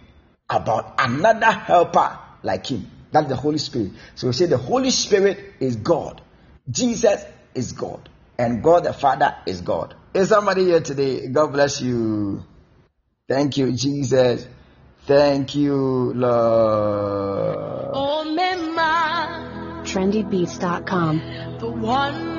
about 0.48 0.94
another 0.98 1.50
helper 1.50 2.18
like 2.42 2.66
him. 2.66 2.90
That's 3.10 3.28
the 3.28 3.36
Holy 3.36 3.58
Spirit. 3.58 3.92
So 4.14 4.28
we 4.28 4.32
say 4.32 4.46
the 4.46 4.58
Holy 4.58 4.90
Spirit 4.90 5.54
is 5.60 5.76
God. 5.76 6.22
Jesus 6.70 7.24
is 7.54 7.72
God. 7.72 8.08
And 8.38 8.62
God 8.62 8.84
the 8.84 8.92
Father 8.92 9.36
is 9.46 9.60
God. 9.60 9.94
Is 10.14 10.28
somebody 10.28 10.64
here 10.64 10.80
today? 10.80 11.28
God 11.28 11.52
bless 11.52 11.80
you. 11.80 12.44
Thank 13.28 13.56
you, 13.56 13.72
Jesus. 13.72 14.46
Thank 15.06 15.54
you, 15.54 16.12
Lord. 16.14 17.90
Oh, 17.94 18.24
Mema, 18.36 19.82
trendybeats.com. 19.84 21.58
the 21.58 21.70
one 21.70 22.31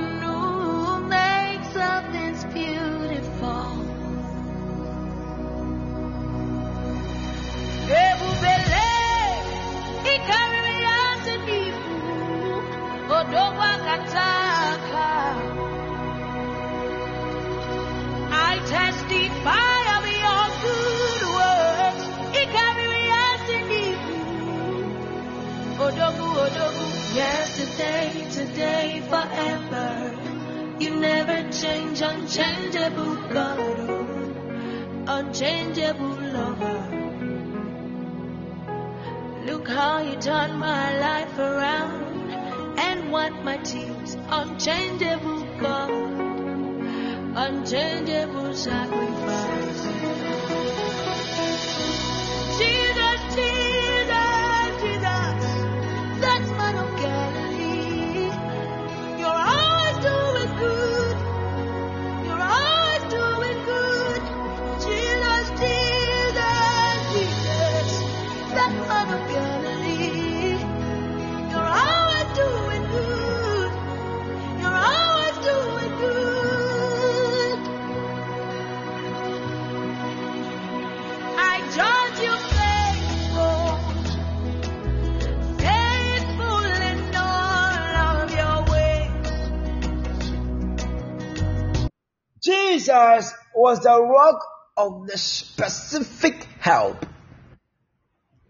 Jesus 92.93 93.33
was 93.55 93.79
the 93.81 94.01
rock 94.01 94.45
of 94.77 95.07
the 95.07 95.17
specific 95.17 96.47
help 96.59 97.05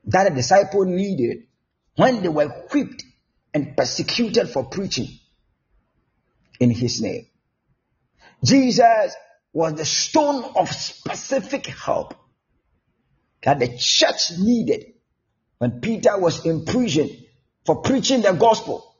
that 0.05 0.31
a 0.31 0.35
disciple 0.35 0.85
needed 0.85 1.43
when 1.95 2.21
they 2.21 2.29
were 2.29 2.49
whipped 2.73 3.03
and 3.53 3.77
persecuted 3.77 4.49
for 4.49 4.65
preaching 4.65 5.07
in 6.59 6.71
his 6.71 7.01
name. 7.01 7.27
Jesus 8.43 9.15
was 9.53 9.75
the 9.75 9.85
stone 9.85 10.43
of 10.55 10.69
specific 10.69 11.67
help 11.67 12.15
that 13.43 13.59
the 13.59 13.77
church 13.77 14.37
needed 14.39 14.93
when 15.59 15.79
Peter 15.79 16.19
was 16.19 16.45
in 16.45 16.65
prison 16.65 17.09
for 17.65 17.81
preaching 17.81 18.21
the 18.21 18.33
gospel. 18.33 18.95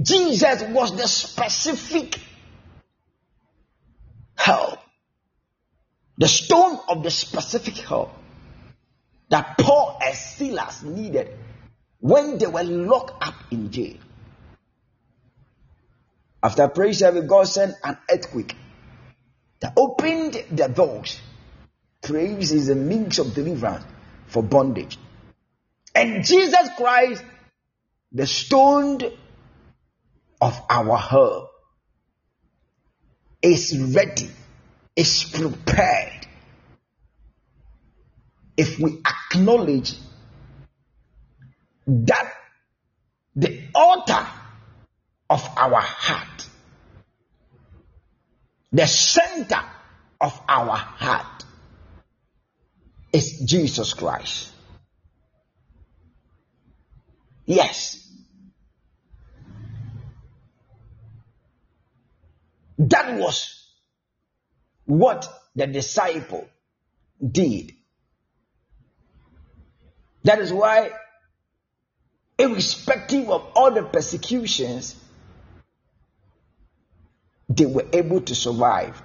Jesus 0.00 0.62
was 0.62 0.96
the 0.96 1.08
specific 1.08 2.18
help, 4.36 4.78
the 6.18 6.28
stone 6.28 6.78
of 6.88 7.02
the 7.02 7.10
specific 7.10 7.76
help 7.76 8.10
that 9.30 9.58
Paul 9.58 9.98
and 10.04 10.14
Silas 10.14 10.82
needed 10.82 11.30
when 12.00 12.38
they 12.38 12.46
were 12.46 12.62
locked 12.62 13.26
up 13.26 13.34
in 13.50 13.70
jail. 13.70 13.96
After 16.42 16.68
prayer 16.68 16.92
service, 16.92 17.24
God 17.26 17.44
sent 17.44 17.74
an 17.82 17.96
earthquake 18.10 18.54
that 19.60 19.72
opened 19.76 20.44
the 20.50 20.68
doors. 20.68 21.18
Praise 22.02 22.52
is 22.52 22.68
a 22.68 22.74
means 22.74 23.18
of 23.18 23.34
deliverance 23.34 23.84
for 24.26 24.42
bondage. 24.42 24.98
And 25.94 26.22
Jesus 26.24 26.68
Christ 26.76 27.24
the 28.14 28.26
stone 28.28 29.00
of 30.40 30.62
our 30.70 30.96
help 30.96 31.43
is 33.44 33.78
ready, 33.78 34.30
is 34.96 35.24
prepared. 35.24 36.26
If 38.56 38.78
we 38.78 39.00
acknowledge 39.04 39.94
that 41.86 42.32
the 43.36 43.64
altar 43.74 44.26
of 45.28 45.46
our 45.56 45.80
heart, 45.80 46.48
the 48.72 48.86
center 48.86 49.62
of 50.20 50.40
our 50.48 50.76
heart 50.76 51.44
is 53.12 53.40
Jesus 53.40 53.92
Christ. 53.92 54.50
Yes. 57.44 58.03
That 62.78 63.18
was 63.18 63.72
what 64.84 65.28
the 65.54 65.66
disciple 65.66 66.48
did. 67.24 67.72
That 70.24 70.40
is 70.40 70.52
why, 70.52 70.90
irrespective 72.38 73.30
of 73.30 73.46
all 73.54 73.70
the 73.70 73.82
persecutions, 73.82 74.96
they 77.48 77.66
were 77.66 77.86
able 77.92 78.22
to 78.22 78.34
survive. 78.34 79.00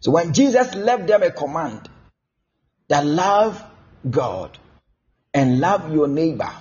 So 0.00 0.10
when 0.10 0.32
Jesus 0.32 0.74
left 0.74 1.06
them 1.06 1.22
a 1.22 1.30
command 1.30 1.88
that 2.88 3.06
love 3.06 3.62
God 4.08 4.58
and 5.32 5.60
love 5.60 5.92
your 5.92 6.08
neighbor, 6.08 6.52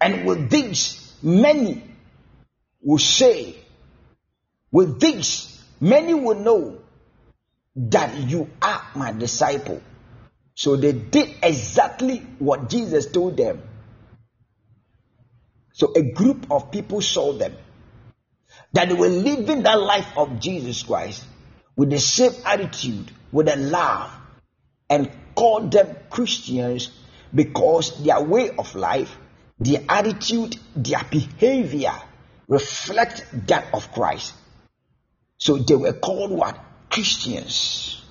and 0.00 0.26
with 0.26 0.50
this 0.50 1.14
many 1.22 1.82
will 2.82 2.98
say, 2.98 3.56
with 4.76 5.00
this 5.00 5.64
many 5.80 6.12
will 6.12 6.38
know 6.38 6.78
that 7.76 8.14
you 8.14 8.50
are 8.60 8.82
my 8.94 9.10
disciple. 9.10 9.80
So 10.54 10.76
they 10.76 10.92
did 10.92 11.30
exactly 11.42 12.18
what 12.38 12.68
Jesus 12.68 13.10
told 13.10 13.38
them. 13.38 13.62
So 15.72 15.94
a 15.96 16.02
group 16.02 16.50
of 16.50 16.70
people 16.70 17.00
saw 17.00 17.32
them 17.32 17.56
that 18.74 18.90
they 18.90 18.94
were 18.94 19.08
living 19.08 19.62
that 19.62 19.80
life 19.80 20.12
of 20.14 20.40
Jesus 20.40 20.82
Christ 20.82 21.24
with 21.74 21.88
the 21.88 21.98
same 21.98 22.34
attitude, 22.44 23.10
with 23.32 23.48
a 23.48 23.56
love, 23.56 24.10
and 24.90 25.10
called 25.34 25.72
them 25.72 25.96
Christians 26.10 26.90
because 27.34 28.04
their 28.04 28.20
way 28.20 28.50
of 28.50 28.74
life, 28.74 29.16
their 29.58 29.80
attitude, 29.88 30.58
their 30.74 31.02
behavior 31.10 31.94
reflect 32.46 33.24
that 33.46 33.72
of 33.72 33.90
Christ. 33.92 34.34
So 35.38 35.58
they 35.58 35.74
were 35.74 35.92
called 35.92 36.30
what? 36.30 36.58
Christians. 36.90 38.02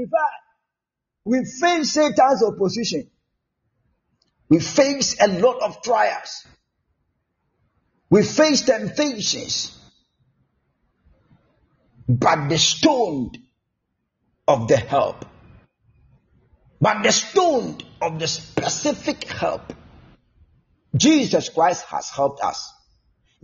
In 0.00 0.06
fact, 0.06 0.32
we 1.26 1.44
face 1.44 1.92
Satan's 1.92 2.42
opposition. 2.42 3.10
We 4.48 4.58
face 4.58 5.20
a 5.20 5.28
lot 5.28 5.60
of 5.60 5.82
trials. 5.82 6.46
We 8.08 8.22
face 8.22 8.62
temptations. 8.62 9.78
But 12.08 12.48
the 12.48 12.56
stone 12.56 13.32
of 14.48 14.68
the 14.68 14.78
help, 14.78 15.26
but 16.80 17.02
the 17.02 17.12
stone 17.12 17.78
of 18.00 18.18
the 18.18 18.26
specific 18.26 19.24
help, 19.24 19.72
Jesus 20.96 21.50
Christ 21.50 21.84
has 21.84 22.08
helped 22.08 22.42
us. 22.42 22.72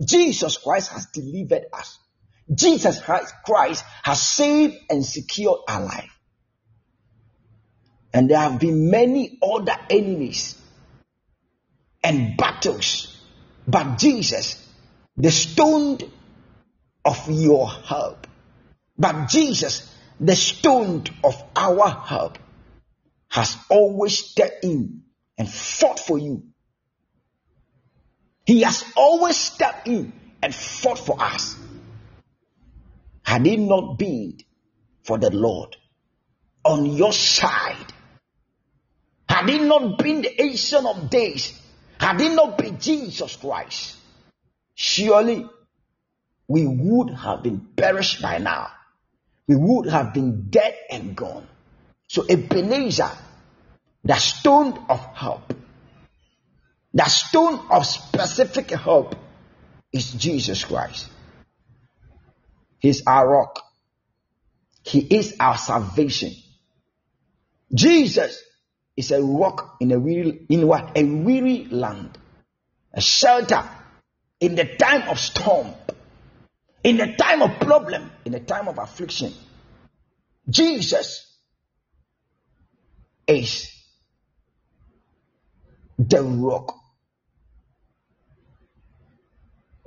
Jesus 0.03 0.57
Christ 0.57 0.91
has 0.91 1.05
delivered 1.13 1.65
us. 1.71 1.99
Jesus 2.53 2.99
Christ 2.99 3.33
Christ 3.45 3.85
has 4.03 4.21
saved 4.21 4.75
and 4.89 5.05
secured 5.05 5.59
our 5.69 5.85
life. 5.85 6.16
And 8.13 8.29
there 8.29 8.39
have 8.39 8.59
been 8.59 8.89
many 8.89 9.37
other 9.41 9.75
enemies 9.89 10.59
and 12.03 12.37
battles. 12.37 13.17
But 13.67 13.97
Jesus, 13.97 14.65
the 15.17 15.31
stone 15.31 15.99
of 17.03 17.29
your 17.29 17.69
help, 17.69 18.27
but 18.97 19.27
Jesus, 19.27 19.93
the 20.19 20.35
stone 20.35 21.03
of 21.23 21.43
our 21.55 21.89
help, 21.89 22.39
has 23.29 23.57
always 23.69 24.17
stepped 24.17 24.63
in 24.63 25.03
and 25.37 25.49
fought 25.49 25.99
for 25.99 26.17
you. 26.17 26.43
He 28.45 28.61
has 28.61 28.83
always 28.95 29.35
stepped 29.35 29.87
in 29.87 30.13
and 30.41 30.55
fought 30.55 30.97
for 30.99 31.21
us. 31.21 31.55
Had 33.23 33.45
it 33.45 33.59
not 33.59 33.99
been 33.99 34.37
for 35.03 35.17
the 35.17 35.29
Lord 35.29 35.75
on 36.63 36.85
your 36.85 37.11
side, 37.11 37.93
had 39.37 39.49
it 39.51 39.61
not 39.61 39.99
been 39.99 40.23
the 40.23 40.41
Ancient 40.41 40.87
of 40.87 41.11
Days, 41.11 41.53
had 41.99 42.19
it 42.19 42.33
not 42.33 42.57
been 42.57 42.79
Jesus 42.79 43.35
Christ, 43.35 43.95
surely 44.73 45.47
we 46.47 46.65
would 46.65 47.11
have 47.11 47.43
been 47.43 47.59
perished 47.75 48.19
by 48.19 48.39
now. 48.39 48.69
We 49.47 49.55
would 49.55 49.89
have 49.89 50.11
been 50.15 50.49
dead 50.49 50.75
and 50.89 51.15
gone. 51.15 51.47
So 52.07 52.25
Ebenezer, 52.27 53.11
the 54.03 54.15
stone 54.15 54.85
of 54.89 55.05
help, 55.13 55.53
the 56.95 57.05
stone 57.05 57.59
of 57.69 57.85
specific 57.85 58.71
help 58.71 59.15
is 59.93 60.13
Jesus 60.13 60.65
Christ. 60.65 61.07
He's 62.79 63.03
our 63.05 63.29
rock. 63.29 63.61
He 64.83 64.99
is 64.99 65.35
our 65.39 65.57
salvation. 65.59 66.31
Jesus 67.71 68.41
is 68.97 69.11
a 69.11 69.21
rock 69.21 69.77
in 69.79 69.91
a 69.91 69.99
weary, 69.99 70.45
in 70.49 70.67
what? 70.67 70.97
A 70.97 71.03
weary 71.03 71.65
land. 71.65 72.17
A 72.93 72.99
shelter 72.99 73.63
in 74.41 74.55
the 74.55 74.65
time 74.65 75.07
of 75.07 75.19
storm. 75.19 75.71
In 76.83 76.97
the 76.97 77.13
time 77.13 77.43
of 77.43 77.59
problem. 77.59 78.11
In 78.25 78.31
the 78.31 78.39
time 78.39 78.67
of 78.67 78.79
affliction. 78.79 79.33
Jesus 80.49 81.37
is 83.27 83.71
the 85.99 86.23
rock. 86.23 86.75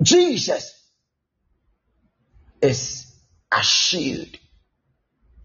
Jesus 0.01 0.73
is 2.61 3.13
a 3.51 3.61
shield, 3.61 4.37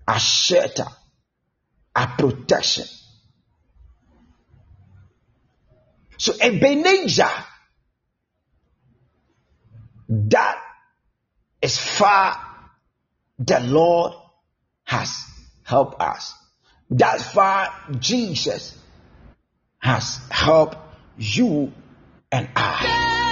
a 0.06 0.18
shelter, 0.18 0.86
a 1.94 2.06
protection. 2.18 2.84
So 6.18 6.32
Ebenezer, 6.40 7.30
that 10.08 10.58
is 11.60 11.78
far 11.78 12.40
the 13.38 13.60
Lord 13.60 14.12
has 14.84 15.24
helped 15.62 16.00
us. 16.00 16.34
That 16.90 17.20
far 17.20 17.74
Jesus 17.98 18.78
has 19.78 20.20
helped 20.30 20.76
you 21.18 21.72
and 22.30 22.48
I. 22.54 23.25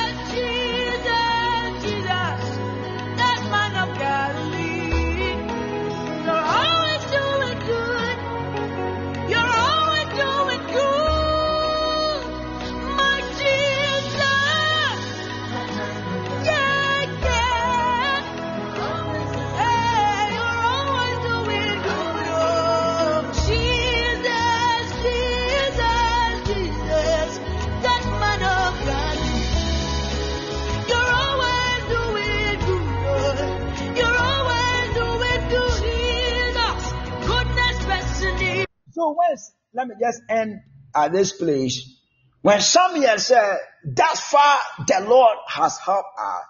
when, 38.97 39.37
let 39.75 39.89
me 39.89 39.95
just 40.01 40.21
end 40.29 40.61
at 40.95 41.13
this 41.13 41.33
place. 41.33 41.99
When 42.43 42.61
Samuel 42.61 43.19
said, 43.19 43.59
thus 43.85 44.21
far 44.21 44.59
the 44.87 45.07
Lord 45.09 45.39
has 45.49 45.79
helped 45.79 46.19
us, 46.19 46.45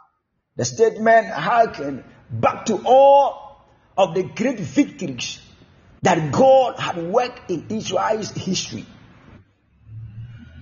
the 0.56 0.64
statement 0.64 1.28
harken 1.28 2.04
back 2.30 2.66
to 2.66 2.80
all 2.84 3.64
of 3.96 4.14
the 4.14 4.24
great 4.24 4.60
victories 4.60 5.40
that 6.02 6.32
God 6.32 6.78
had 6.78 6.98
worked 6.98 7.50
in 7.50 7.66
Israel's 7.70 8.30
history. 8.32 8.84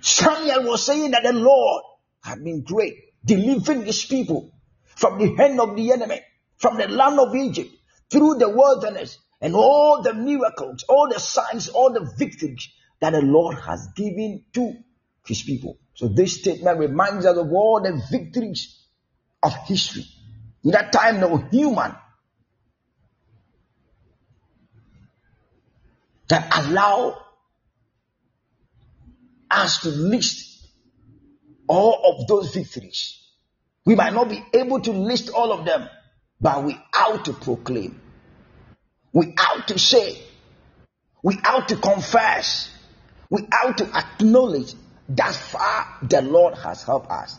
Samuel 0.02 0.68
was 0.68 0.84
saying 0.84 1.12
that 1.12 1.22
the 1.22 1.32
Lord 1.32 1.82
had 2.22 2.42
been 2.44 2.62
great, 2.62 2.94
delivering 3.24 3.84
his 3.84 4.04
people 4.04 4.52
from 4.96 5.18
the 5.18 5.34
hand 5.34 5.60
of 5.60 5.76
the 5.76 5.92
enemy, 5.92 6.20
from 6.56 6.76
the 6.76 6.88
land 6.88 7.18
of 7.18 7.34
Egypt, 7.34 7.70
through 8.10 8.36
the 8.36 8.48
wilderness, 8.48 9.18
and 9.42 9.56
all 9.56 10.02
the 10.02 10.14
miracles, 10.14 10.84
all 10.88 11.08
the 11.08 11.18
signs, 11.18 11.68
all 11.68 11.92
the 11.92 12.08
victories 12.16 12.68
that 13.00 13.10
the 13.10 13.20
Lord 13.20 13.58
has 13.58 13.88
given 13.96 14.44
to 14.52 14.74
his 15.26 15.42
people. 15.42 15.78
So 15.94 16.06
this 16.06 16.40
statement 16.40 16.78
reminds 16.78 17.26
us 17.26 17.36
of 17.36 17.52
all 17.52 17.80
the 17.82 18.00
victories 18.10 18.78
of 19.42 19.52
history. 19.66 20.06
In 20.64 20.70
that 20.70 20.92
time, 20.92 21.20
no 21.20 21.36
human 21.36 21.96
that 26.28 26.48
allow 26.56 27.18
us 29.50 29.80
to 29.80 29.88
list 29.88 30.68
all 31.66 32.20
of 32.20 32.28
those 32.28 32.54
victories. 32.54 33.18
We 33.84 33.96
might 33.96 34.12
not 34.12 34.28
be 34.28 34.42
able 34.54 34.80
to 34.82 34.92
list 34.92 35.30
all 35.30 35.52
of 35.52 35.64
them, 35.64 35.88
but 36.40 36.62
we 36.62 36.78
ought 36.94 37.24
to 37.24 37.32
proclaim. 37.32 38.01
We 39.12 39.34
ought 39.38 39.68
to 39.68 39.78
say. 39.78 40.18
We 41.22 41.36
ought 41.44 41.68
to 41.68 41.76
confess. 41.76 42.70
We 43.30 43.42
ought 43.42 43.78
to 43.78 43.84
acknowledge 43.96 44.74
that 45.10 45.34
far 45.34 45.98
the 46.02 46.22
Lord 46.22 46.54
has 46.58 46.82
helped 46.82 47.10
us. 47.10 47.38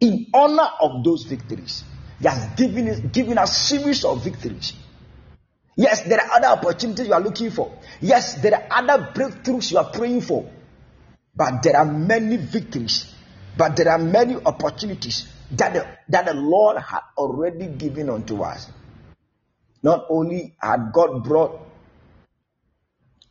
In 0.00 0.26
honor 0.32 0.68
of 0.80 1.04
those 1.04 1.24
victories, 1.24 1.84
He 2.20 2.28
has 2.28 2.54
given 2.56 2.88
us, 2.88 3.00
given 3.00 3.38
us 3.38 3.56
series 3.56 4.04
of 4.04 4.24
victories. 4.24 4.72
Yes, 5.76 6.02
there 6.02 6.20
are 6.20 6.32
other 6.32 6.48
opportunities 6.48 7.06
you 7.06 7.14
are 7.14 7.20
looking 7.20 7.50
for. 7.50 7.72
Yes, 8.00 8.34
there 8.42 8.54
are 8.54 8.66
other 8.70 9.12
breakthroughs 9.14 9.70
you 9.72 9.78
are 9.78 9.90
praying 9.90 10.22
for. 10.22 10.50
But 11.34 11.62
there 11.62 11.76
are 11.76 11.84
many 11.84 12.36
victories. 12.36 13.14
But 13.56 13.76
there 13.76 13.88
are 13.90 13.98
many 13.98 14.36
opportunities 14.36 15.26
that 15.52 15.72
the, 15.74 15.86
that 16.08 16.26
the 16.26 16.34
Lord 16.34 16.78
had 16.78 17.00
already 17.16 17.66
given 17.66 18.10
unto 18.10 18.42
us. 18.42 18.68
Not 19.82 20.06
only 20.10 20.54
had 20.58 20.92
God 20.92 21.24
brought, 21.24 21.60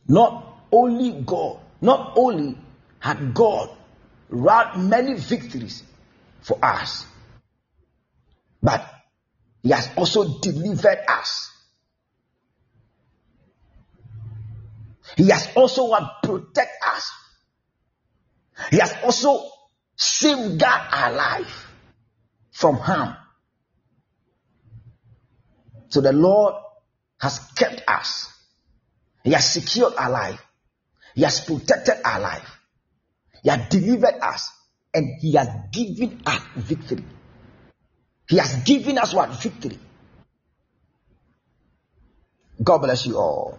not 0.08 0.64
only 0.72 1.22
God, 1.22 1.60
not 1.80 2.14
only 2.16 2.58
had 2.98 3.32
God 3.34 3.70
wrought 4.28 4.78
many 4.78 5.14
victories 5.14 5.82
for 6.40 6.58
us, 6.62 7.06
but 8.62 8.84
He 9.62 9.70
has 9.70 9.88
also 9.96 10.40
delivered 10.40 10.98
us. 11.08 11.50
He 15.16 15.28
has 15.28 15.48
also 15.56 15.94
protected 16.22 16.68
us. 16.86 17.12
He 18.70 18.78
has 18.78 18.94
also 19.04 19.50
safeguard 19.96 20.82
our 20.92 21.12
life 21.12 21.66
from 22.52 22.76
harm. 22.76 23.16
So 25.90 26.00
the 26.00 26.12
Lord 26.12 26.54
has 27.20 27.38
kept 27.56 27.82
us. 27.86 28.32
He 29.22 29.32
has 29.32 29.52
secured 29.52 29.94
our 29.98 30.10
life. 30.10 30.40
He 31.14 31.22
has 31.22 31.40
protected 31.44 31.96
our 32.04 32.20
life. 32.20 32.48
He 33.42 33.50
has 33.50 33.68
delivered 33.68 34.14
us. 34.22 34.50
And 34.94 35.20
He 35.20 35.34
has 35.34 35.48
given 35.70 36.22
us 36.26 36.42
victory. 36.56 37.04
He 38.28 38.38
has 38.38 38.56
given 38.64 38.98
us 38.98 39.12
what? 39.12 39.30
Victory. 39.42 39.78
God 42.62 42.78
bless 42.78 43.06
you 43.06 43.16
all. 43.18 43.58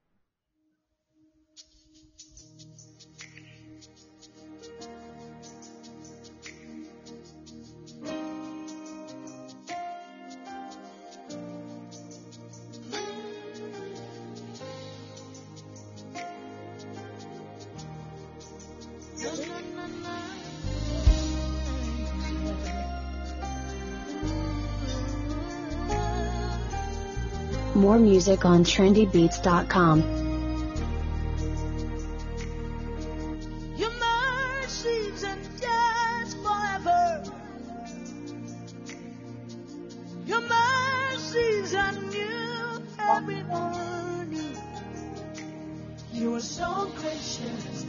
gracious, 46.95 47.85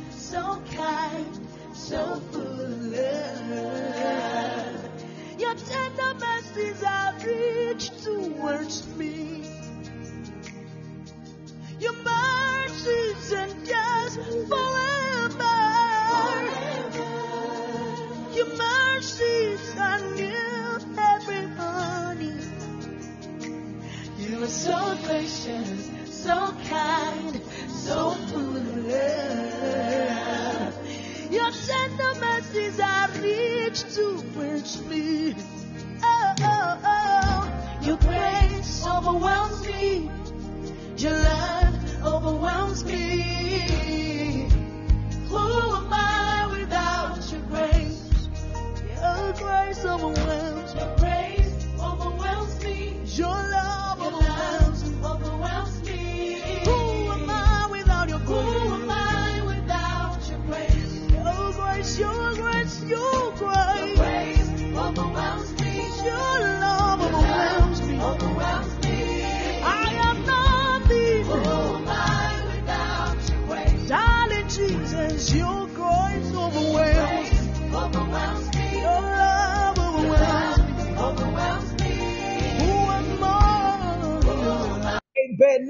on 5.38 5.54
tender 5.54 6.14
mercies 6.18 6.82
are 6.82 7.14
rich 7.24 7.90
towards 8.02 8.86
me. 8.96 9.31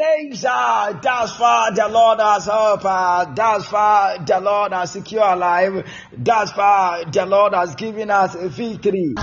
Ebenezer, 0.02 0.98
thus 1.00 1.36
far 1.36 1.72
the 1.72 1.88
Lord 1.88 2.18
has 2.18 2.46
helped 2.46 2.84
us. 2.84 3.28
Thus 3.36 3.66
far 3.66 4.18
the 4.18 4.40
Lord 4.40 4.72
has 4.72 4.90
secured 4.90 5.22
our 5.22 5.36
life. 5.36 5.86
Thus 6.16 6.50
far 6.50 7.04
the 7.04 7.24
Lord 7.24 7.54
has 7.54 7.76
given 7.76 8.10
us 8.10 8.34
victory. 8.34 9.14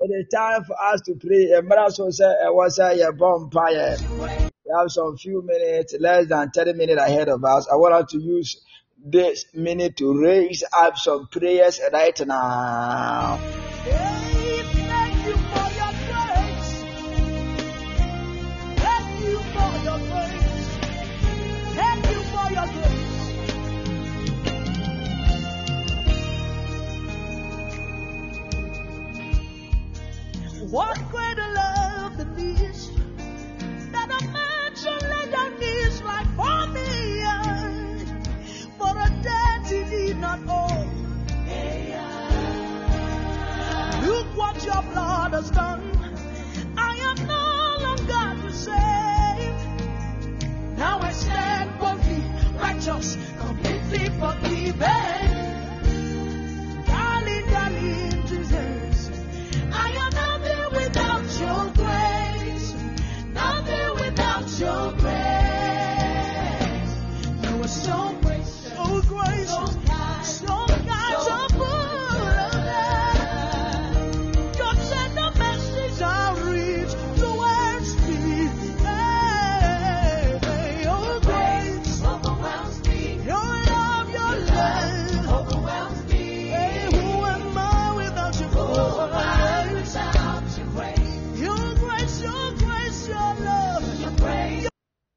It 0.00 0.10
is 0.10 0.26
time 0.34 0.64
for 0.64 0.76
us 0.92 1.00
to 1.02 1.14
pray. 1.20 1.60
We 4.64 4.72
have 4.76 4.90
some 4.90 5.16
few 5.16 5.42
minutes, 5.44 5.94
less 6.00 6.26
than 6.26 6.50
30 6.50 6.72
minutes 6.72 7.00
ahead 7.00 7.28
of 7.28 7.44
us. 7.44 7.68
I 7.70 7.76
want 7.76 8.08
to 8.08 8.18
use 8.18 8.60
this 9.04 9.44
minute 9.54 9.96
to 9.98 10.20
raise 10.20 10.64
up 10.72 10.96
some 10.96 11.28
prayers 11.28 11.80
right 11.92 12.26
now. 12.26 13.38
What 30.72 30.96
greater 31.10 31.52
love 31.52 32.16
than 32.16 32.34
this? 32.34 32.90
That 33.92 34.08
a 34.08 34.24
man 34.28 34.74
should 34.74 35.02
lay 35.02 35.30
down 35.30 35.52
his 35.60 36.00
life 36.00 36.26
for 36.34 36.66
me. 36.72 37.22
For 38.78 38.96
a 38.96 39.10
debt 39.22 39.66
he 39.66 39.84
did 39.90 40.16
not 40.16 40.40
owe. 40.48 40.88
Look 44.06 44.26
what 44.34 44.64
your 44.64 44.82
blood 44.94 45.34
has 45.34 45.50
done. 45.50 45.82
I 46.78 46.96
am 47.10 47.16
no 47.28 47.76
longer 47.84 48.48
the 48.48 48.52
same. 48.54 49.56
Now 50.78 51.00
I 51.00 51.12
stand 51.12 51.78
boldly, 51.80 52.24
righteous, 52.58 53.18
completely 53.38 54.08
forgiven. 54.18 55.31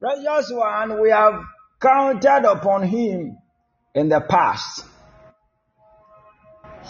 Precious 0.05 0.51
one, 0.51 1.01
we 1.01 1.09
have 1.09 1.33
counted 1.81 2.47
upon 2.47 2.83
him 2.83 3.39
in 3.95 4.07
the 4.07 4.21
past. 4.21 4.85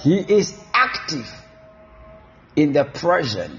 He 0.01 0.17
is 0.17 0.53
active 0.73 1.25
in 2.57 2.73
the 2.73 2.83
present, 2.83 3.57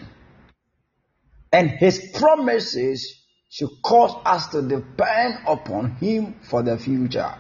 and 1.50 1.70
his 1.70 2.10
promises 2.18 3.18
should 3.48 3.70
cause 3.82 4.14
us 4.26 4.48
to 4.48 4.60
depend 4.60 5.38
upon 5.46 5.92
him 5.92 6.34
for 6.42 6.62
the 6.62 6.76
future. 6.76 7.34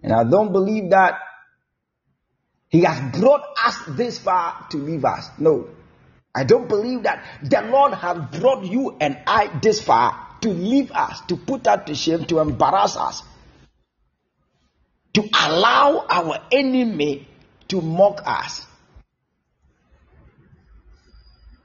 And 0.00 0.12
I 0.12 0.22
don't 0.22 0.52
believe 0.52 0.90
that 0.90 1.18
he 2.68 2.82
has 2.82 3.18
brought 3.18 3.42
us 3.66 3.82
this 3.96 4.16
far 4.16 4.68
to 4.70 4.76
leave 4.76 5.04
us. 5.04 5.28
No. 5.40 5.70
I 6.34 6.44
don't 6.44 6.68
believe 6.68 7.04
that 7.04 7.24
the 7.42 7.62
Lord 7.62 7.94
has 7.94 8.40
brought 8.40 8.64
you 8.64 8.96
and 9.00 9.18
I 9.26 9.58
this 9.60 9.80
far 9.80 10.36
to 10.42 10.50
leave 10.50 10.92
us, 10.92 11.20
to 11.22 11.36
put 11.36 11.66
us 11.66 11.86
to 11.86 11.94
shame, 11.94 12.24
to 12.26 12.38
embarrass 12.38 12.96
us, 12.96 13.22
to 15.14 15.28
allow 15.34 16.06
our 16.08 16.40
enemy 16.52 17.26
to 17.68 17.80
mock 17.80 18.22
us. 18.24 18.66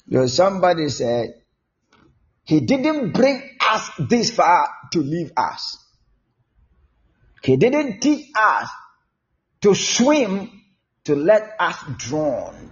You 0.07 0.19
know, 0.19 0.27
somebody 0.27 0.89
said, 0.89 1.41
He 2.43 2.59
didn't 2.59 3.11
bring 3.11 3.41
us 3.69 3.89
this 3.99 4.31
far 4.31 4.67
to 4.91 4.99
leave 4.99 5.31
us. 5.37 5.77
He 7.43 7.57
didn't 7.57 7.99
teach 7.99 8.27
us 8.35 8.69
to 9.61 9.75
swim 9.75 10.49
to 11.05 11.15
let 11.15 11.55
us 11.59 11.77
drown. 11.97 12.71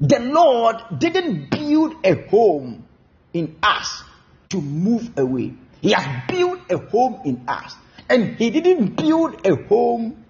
The 0.00 0.20
Lord 0.20 0.76
didn't 0.98 1.50
build 1.50 1.94
a 2.04 2.28
home 2.28 2.86
in 3.32 3.56
us 3.62 4.02
to 4.50 4.60
move 4.60 5.16
away. 5.18 5.54
He 5.80 5.92
has 5.92 6.24
built 6.28 6.60
a 6.70 6.78
home 6.78 7.20
in 7.24 7.44
us. 7.48 7.74
And 8.08 8.36
He 8.36 8.50
didn't 8.50 8.96
build 8.96 9.46
a 9.46 9.56
home 9.66 10.24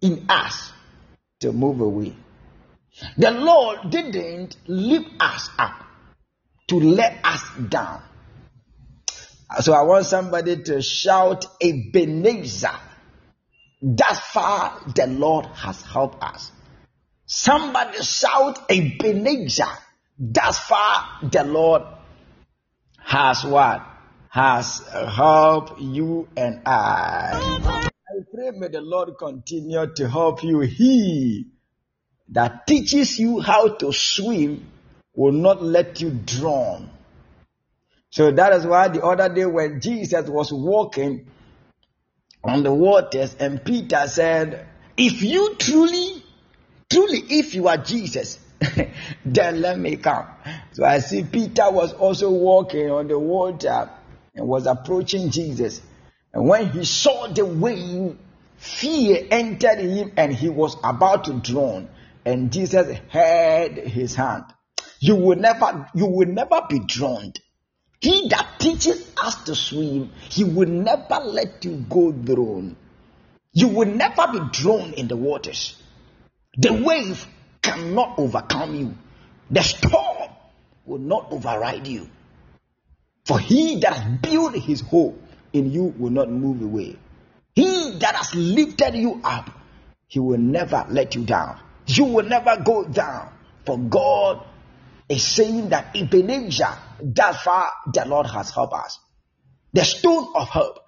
in 0.00 0.26
us 0.28 0.72
to 1.40 1.52
move 1.52 1.80
away. 1.80 2.14
The 3.16 3.30
Lord 3.30 3.90
didn't 3.90 4.56
lift 4.66 5.08
us 5.20 5.48
up 5.58 5.86
to 6.68 6.76
let 6.76 7.24
us 7.24 7.42
down. 7.68 8.02
So 9.60 9.72
I 9.72 9.82
want 9.82 10.06
somebody 10.06 10.62
to 10.62 10.82
shout 10.82 11.46
Ebenezer. 11.60 12.78
That 13.82 14.16
far 14.16 14.80
the 14.94 15.06
Lord 15.06 15.46
has 15.46 15.82
helped 15.82 16.22
us. 16.22 16.52
Somebody 17.32 18.02
shout 18.02 18.58
Ebenezer. 18.68 19.62
That 20.18 20.52
far 20.52 21.20
the 21.22 21.44
Lord 21.44 21.82
has 22.98 23.44
what? 23.44 23.86
Has 24.30 24.80
helped 24.88 25.80
you 25.80 26.26
and 26.36 26.60
I. 26.66 27.40
I 27.62 28.18
pray 28.34 28.50
may 28.50 28.66
the 28.66 28.80
Lord 28.80 29.10
continue 29.16 29.94
to 29.94 30.08
help 30.08 30.42
you. 30.42 30.58
He 30.58 31.46
that 32.30 32.66
teaches 32.66 33.20
you 33.20 33.38
how 33.38 33.76
to 33.76 33.92
swim 33.92 34.66
will 35.14 35.30
not 35.30 35.62
let 35.62 36.00
you 36.00 36.10
drown. 36.10 36.90
So 38.10 38.32
that 38.32 38.54
is 38.54 38.66
why 38.66 38.88
the 38.88 39.04
other 39.04 39.32
day 39.32 39.46
when 39.46 39.80
Jesus 39.80 40.28
was 40.28 40.52
walking 40.52 41.28
on 42.42 42.64
the 42.64 42.74
waters 42.74 43.36
and 43.38 43.64
Peter 43.64 44.08
said, 44.08 44.66
if 44.96 45.22
you 45.22 45.54
truly, 45.54 46.19
truly, 46.90 47.18
if 47.18 47.54
you 47.54 47.68
are 47.68 47.78
Jesus, 47.78 48.38
then 49.24 49.60
let 49.60 49.78
me 49.78 49.96
come. 49.96 50.26
So 50.72 50.84
I 50.84 50.98
see 50.98 51.24
Peter 51.24 51.70
was 51.70 51.92
also 51.92 52.30
walking 52.30 52.90
on 52.90 53.08
the 53.08 53.18
water 53.18 53.88
and 54.34 54.46
was 54.46 54.66
approaching 54.66 55.30
Jesus. 55.30 55.80
And 56.32 56.46
when 56.46 56.70
he 56.70 56.84
saw 56.84 57.28
the 57.28 57.44
wave, 57.44 58.18
fear 58.56 59.26
entered 59.30 59.78
him 59.78 60.12
and 60.16 60.32
he 60.32 60.48
was 60.48 60.76
about 60.84 61.24
to 61.24 61.34
drown. 61.34 61.88
And 62.24 62.52
Jesus 62.52 62.98
held 63.08 63.72
his 63.72 64.14
hand. 64.14 64.44
You 64.98 65.16
will 65.16 65.36
never, 65.36 65.88
you 65.94 66.06
will 66.06 66.28
never 66.28 66.60
be 66.68 66.80
drowned. 66.80 67.40
He 68.00 68.28
that 68.28 68.56
teaches 68.58 69.10
us 69.16 69.44
to 69.44 69.54
swim, 69.54 70.10
he 70.28 70.44
will 70.44 70.68
never 70.68 71.20
let 71.24 71.64
you 71.64 71.84
go 71.88 72.12
drown. 72.12 72.76
You 73.52 73.68
will 73.68 73.88
never 73.88 74.26
be 74.32 74.40
drowned 74.52 74.94
in 74.94 75.08
the 75.08 75.16
waters. 75.16 75.79
The 76.56 76.72
wave 76.72 77.26
cannot 77.62 78.18
overcome 78.18 78.74
you. 78.74 78.94
The 79.50 79.62
storm 79.62 80.30
will 80.84 80.98
not 80.98 81.30
override 81.30 81.86
you. 81.86 82.08
For 83.24 83.38
he 83.38 83.80
that 83.80 83.94
has 83.94 84.18
built 84.20 84.54
his 84.56 84.80
hope 84.80 85.22
in 85.52 85.70
you 85.70 85.94
will 85.96 86.10
not 86.10 86.30
move 86.30 86.62
away. 86.62 86.96
He 87.54 87.98
that 88.00 88.16
has 88.16 88.34
lifted 88.34 88.94
you 88.94 89.20
up, 89.22 89.50
he 90.06 90.18
will 90.18 90.38
never 90.38 90.86
let 90.88 91.14
you 91.14 91.24
down. 91.24 91.60
You 91.86 92.04
will 92.04 92.26
never 92.26 92.60
go 92.62 92.84
down. 92.84 93.32
For 93.64 93.78
God 93.78 94.44
is 95.08 95.24
saying 95.24 95.68
that 95.70 95.94
Ebenezer, 95.96 96.76
that 97.00 97.36
far 97.36 97.70
the 97.92 98.04
Lord 98.06 98.26
has 98.26 98.50
helped 98.50 98.74
us. 98.74 98.98
The 99.72 99.84
stone 99.84 100.26
of 100.34 100.48
help. 100.48 100.78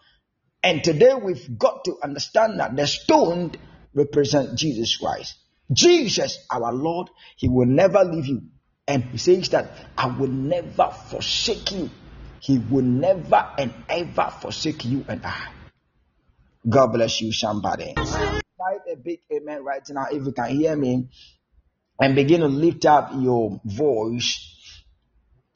And 0.62 0.82
today 0.82 1.14
we've 1.14 1.58
got 1.58 1.84
to 1.84 1.98
understand 2.02 2.60
that 2.60 2.74
the 2.76 2.86
stone 2.86 3.52
represents 3.94 4.60
Jesus 4.60 4.96
Christ. 4.96 5.36
Jesus, 5.72 6.46
our 6.50 6.72
Lord, 6.72 7.10
He 7.36 7.48
will 7.48 7.66
never 7.66 8.04
leave 8.04 8.26
you. 8.26 8.42
And 8.88 9.04
He 9.04 9.18
says 9.18 9.50
that 9.50 9.70
I 9.98 10.06
will 10.06 10.28
never 10.28 10.90
forsake 11.10 11.72
you. 11.72 11.90
He 12.40 12.58
will 12.58 12.84
never 12.84 13.50
and 13.58 13.72
ever 13.88 14.32
forsake 14.40 14.84
you 14.84 15.04
and 15.08 15.24
I. 15.24 15.48
God 16.68 16.88
bless 16.92 17.20
you, 17.20 17.32
somebody. 17.32 17.94
Write 17.96 18.80
a 18.92 18.96
big 18.96 19.20
amen 19.32 19.64
right 19.64 19.82
now 19.90 20.06
if 20.12 20.24
you 20.24 20.32
can 20.32 20.50
hear 20.50 20.76
me. 20.76 21.08
and 22.00 22.14
begin 22.16 22.40
to 22.40 22.48
lift 22.48 22.84
up 22.86 23.12
your 23.14 23.60
voice 23.64 24.48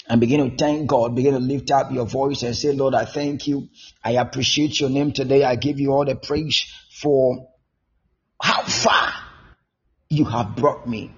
and 0.08 0.20
begin 0.20 0.50
to 0.50 0.56
thank 0.56 0.88
God. 0.88 1.14
Begin 1.16 1.34
to 1.34 1.40
lift 1.40 1.70
up 1.70 1.92
your 1.92 2.06
voice 2.06 2.42
and 2.42 2.56
say, 2.56 2.72
Lord, 2.72 2.94
I 2.94 3.04
thank 3.04 3.46
you. 3.48 3.68
I 4.04 4.12
appreciate 4.12 4.80
your 4.80 4.90
name 4.90 5.12
today. 5.12 5.44
I 5.44 5.56
give 5.56 5.80
you 5.80 5.92
all 5.92 6.04
the 6.04 6.16
praise 6.16 6.72
for 7.00 7.48
how 8.42 8.62
far 8.62 9.12
you 10.08 10.24
have 10.24 10.56
brought 10.56 10.86
me. 10.86 11.10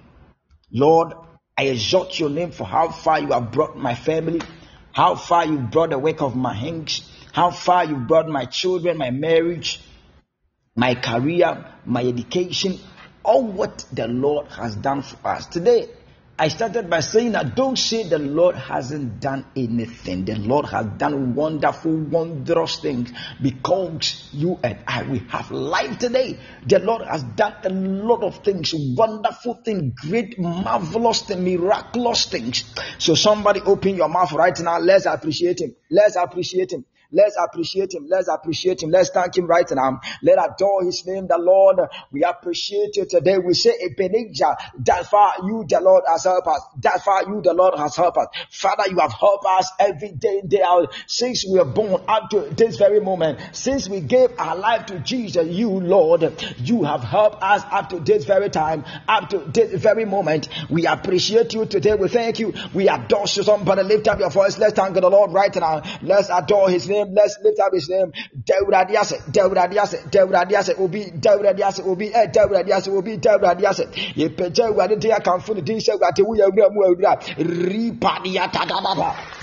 Lord, 0.71 1.13
I 1.57 1.63
exalt 1.63 2.17
your 2.19 2.29
name 2.29 2.51
for 2.51 2.63
how 2.63 2.89
far 2.89 3.19
you 3.19 3.27
have 3.27 3.51
brought 3.51 3.77
my 3.77 3.95
family, 3.95 4.41
how 4.91 5.15
far 5.15 5.45
you 5.45 5.57
brought 5.57 5.89
the 5.91 5.99
work 5.99 6.21
of 6.21 6.35
my 6.35 6.53
hands, 6.53 7.09
how 7.33 7.51
far 7.51 7.85
you 7.85 7.95
brought 7.95 8.27
my 8.27 8.45
children, 8.45 8.97
my 8.97 9.11
marriage, 9.11 9.81
my 10.75 10.95
career, 10.95 11.65
my 11.85 12.03
education, 12.03 12.79
all 13.23 13.43
what 13.43 13.85
the 13.91 14.07
Lord 14.07 14.47
has 14.47 14.75
done 14.75 15.01
for 15.01 15.27
us. 15.27 15.45
Today, 15.47 15.89
I 16.41 16.47
started 16.47 16.89
by 16.89 17.01
saying 17.01 17.33
that 17.33 17.53
don't 17.53 17.77
say 17.77 18.07
the 18.07 18.17
Lord 18.17 18.55
hasn't 18.55 19.19
done 19.19 19.45
anything. 19.57 20.23
The 20.23 20.35
Lord 20.35 20.67
has 20.67 20.85
done 20.97 21.35
wonderful, 21.35 21.91
wondrous 21.91 22.79
things 22.79 23.11
because 23.41 24.29
you 24.31 24.57
and 24.63 24.79
I, 24.87 25.03
we 25.03 25.19
have 25.27 25.51
life 25.51 25.99
today. 25.99 26.39
The 26.65 26.79
Lord 26.79 27.01
has 27.01 27.23
done 27.23 27.55
a 27.65 27.69
lot 27.69 28.23
of 28.23 28.37
things, 28.37 28.73
wonderful 28.73 29.55
things, 29.65 29.93
great, 29.99 30.39
marvelous 30.39 31.23
things, 31.23 31.41
miraculous 31.41 32.25
things. 32.27 32.63
So 32.99 33.15
somebody 33.15 33.59
open 33.59 33.97
your 33.97 34.07
mouth 34.07 34.31
right 34.31 34.57
now. 34.61 34.79
Let's 34.79 35.07
appreciate 35.07 35.59
Him. 35.59 35.75
Let's 35.91 36.15
appreciate 36.15 36.71
Him. 36.71 36.85
Let's 37.11 37.35
appreciate 37.37 37.93
him. 37.93 38.05
Let's 38.07 38.27
appreciate 38.27 38.83
him. 38.83 38.91
Let's 38.91 39.09
thank 39.09 39.35
him 39.35 39.47
right 39.47 39.65
now. 39.71 39.99
Let 40.21 40.37
adore 40.37 40.83
his 40.83 41.03
name, 41.07 41.25
the 41.27 41.39
Lord. 41.39 41.79
We 42.11 42.23
appreciate 42.23 42.97
you 42.97 43.05
today. 43.05 43.39
We 43.39 43.55
say, 43.55 43.73
Ebenezer, 43.83 44.55
that 44.85 45.07
far 45.07 45.33
you, 45.43 45.65
the 45.67 45.81
Lord, 45.81 46.03
has 46.07 46.25
helped 46.25 46.47
us. 46.47 46.61
That 46.81 47.03
far 47.03 47.27
you, 47.27 47.41
the 47.41 47.53
Lord, 47.53 47.79
has 47.79 47.95
helped 47.95 48.17
us. 48.17 48.27
Father, 48.51 48.83
you 48.91 48.99
have 48.99 49.11
helped 49.11 49.45
us 49.47 49.71
every 49.79 50.11
day, 50.11 50.41
day 50.47 50.61
out, 50.61 50.93
since 51.07 51.45
we 51.47 51.57
were 51.57 51.65
born 51.65 52.03
up 52.07 52.29
to 52.29 52.41
this 52.41 52.77
very 52.77 52.99
moment. 52.99 53.39
Since 53.53 53.89
we 53.89 54.01
gave 54.01 54.29
our 54.37 54.55
life 54.55 54.85
to 54.87 54.99
Jesus, 54.99 55.47
you, 55.47 55.69
Lord, 55.71 56.43
you 56.59 56.83
have 56.83 57.01
helped 57.01 57.41
us 57.41 57.63
up 57.71 57.89
to 57.89 57.99
this 57.99 58.25
very 58.25 58.51
time, 58.51 58.85
up 59.07 59.29
to 59.29 59.39
this 59.39 59.81
very 59.81 60.05
moment. 60.05 60.47
We 60.69 60.85
appreciate 60.85 61.55
you 61.55 61.65
today. 61.65 61.95
We 61.95 62.07
thank 62.07 62.37
you. 62.37 62.53
We 62.71 62.87
adore 62.87 63.21
you. 63.21 63.41
Somebody 63.41 63.81
lift 63.81 64.07
up 64.07 64.19
your 64.19 64.29
voice. 64.29 64.59
Let's 64.59 64.73
thank 64.73 64.93
the 64.93 65.09
Lord 65.09 65.31
right 65.31 65.55
now. 65.55 65.81
Let's 66.03 66.29
adore 66.29 66.69
his 66.69 66.87
name 66.87 66.98
name. 67.05 67.13
Let's 67.13 67.37
lift 67.43 67.59
up 67.59 67.73
his 67.73 67.89
name. 67.89 68.11
Dawurade 68.43 68.95
ase, 68.95 69.17
Dawurade 69.31 69.77
ase, 69.77 69.97
Dawurade 70.09 70.53
ase, 70.53 70.73
obi, 70.77 71.05
Dawurade 71.11 71.61
ase, 71.61 71.81
obi, 71.83 72.13
eh, 72.13 72.27
Dawurade 72.27 72.71
ase, 72.71 72.87
obi, 72.89 73.17
Dawurade 73.17 73.63
ase. 73.65 73.87
Ye 74.15 74.29
peja 74.29 74.67
Awurade 74.69 74.99
te 74.99 75.09
akamfo 75.09 75.55
ne 75.55 75.61
din 75.61 75.79
sɛ 75.79 75.93
Awurade 75.93 76.21
wo 76.25 76.35
yɛ 76.35 76.45
awura 76.49 76.69
mu 76.71 76.81
awura. 76.83 77.19
Ripa 77.37 78.19
ni 78.23 78.37
atadababa. 78.37 79.38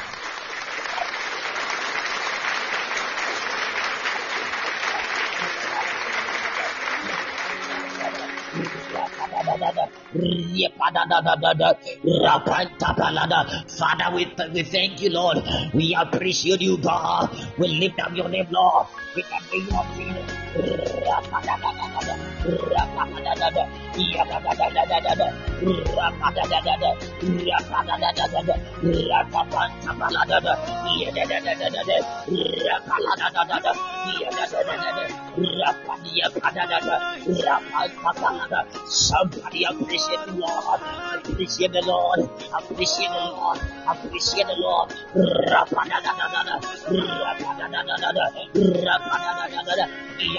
Father, 13.79 14.15
we, 14.15 14.33
we 14.53 14.63
thank 14.63 15.03
you, 15.03 15.11
Lord. 15.11 15.39
We 15.75 15.97
appreciate 15.99 16.61
you, 16.61 16.79
God. 16.79 17.31
We 17.59 17.69
lift 17.69 18.01
up 18.01 18.15
your 18.15 18.29
name, 18.29 18.47
Lord. 18.51 18.87
We 19.15 19.23
be 19.51 19.59
your 19.71 19.85
freedom. 19.95 20.46
Somebody 38.89 39.65
appreciate 39.65 40.27
the 40.27 40.33
Lord. 40.33 40.81
Appreciate 41.27 41.73
the 41.73 41.83
Lord. 41.83 42.21
Appreciate 42.57 43.09
the 43.11 43.19
Lord. 43.19 43.59
Appreciate 43.89 44.47
the 44.47 44.55
Lord. 44.57 44.91
Rapadadadada. 45.51 46.61
Rapadadadada. 47.23 48.25
Rapadadadada. 48.87 49.85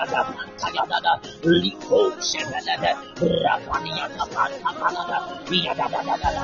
Yadapantayadada. 0.07 1.13
Liko 1.43 1.99
shebelede. 2.23 2.91
Rapadiyatapantapanada. 3.43 5.17
Yadadadadada. 5.51 6.43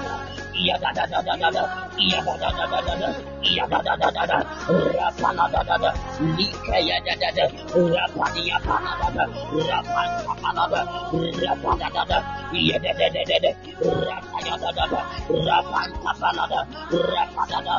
Yadadadadada. 0.51 1.63
Yadadadadada. 1.95 3.09
Yadadadadada. 3.39 4.37
Rapanadadada. 4.67 5.89
Likayadadada. 6.35 7.45
Rapadiyapanadada. 7.71 9.23
Rapantapanada. 9.69 10.81
Rapadadada. 11.43 12.17
Yadadadadada. 12.51 13.51
Rapayadadada. 13.79 14.99
Rapantapanada. 15.47 16.59
Rapadada. 16.91 17.75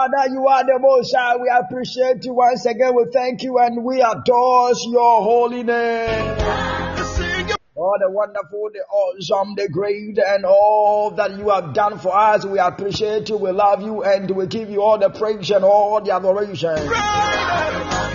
Father, 0.06 0.34
you 0.34 0.48
are 0.48 0.64
the 0.64 0.78
most 0.80 1.16
high. 1.16 1.36
We 1.38 1.50
appreciate 1.50 2.24
you 2.26 2.36
once 2.36 2.66
again. 2.66 2.96
We 2.96 3.06
thank 3.12 3.42
you 3.42 3.58
and 3.58 3.84
we 3.84 4.02
adore 4.02 4.72
your 4.86 5.24
holy 5.24 5.64
name. 5.64 6.38
All 7.76 7.98
the 8.00 8.12
wonderful, 8.12 8.70
the 8.72 8.82
awesome, 8.82 9.56
the 9.56 9.68
great, 9.68 10.20
and 10.20 10.46
all 10.46 11.12
that 11.12 11.32
you 11.38 11.50
have 11.50 11.74
done 11.74 11.98
for 11.98 12.16
us. 12.16 12.46
We 12.46 12.60
appreciate 12.60 13.30
you, 13.30 13.38
we 13.38 13.52
love 13.52 13.82
you, 13.82 14.04
and 14.04 14.30
we 14.30 14.46
give 14.46 14.70
you 14.70 14.82
all 14.82 15.00
the 15.00 15.10
praise 15.10 15.50
and 15.50 15.66
all 15.66 16.00
the 16.02 16.12
adoration. 16.14 16.76
praise. 16.76 18.15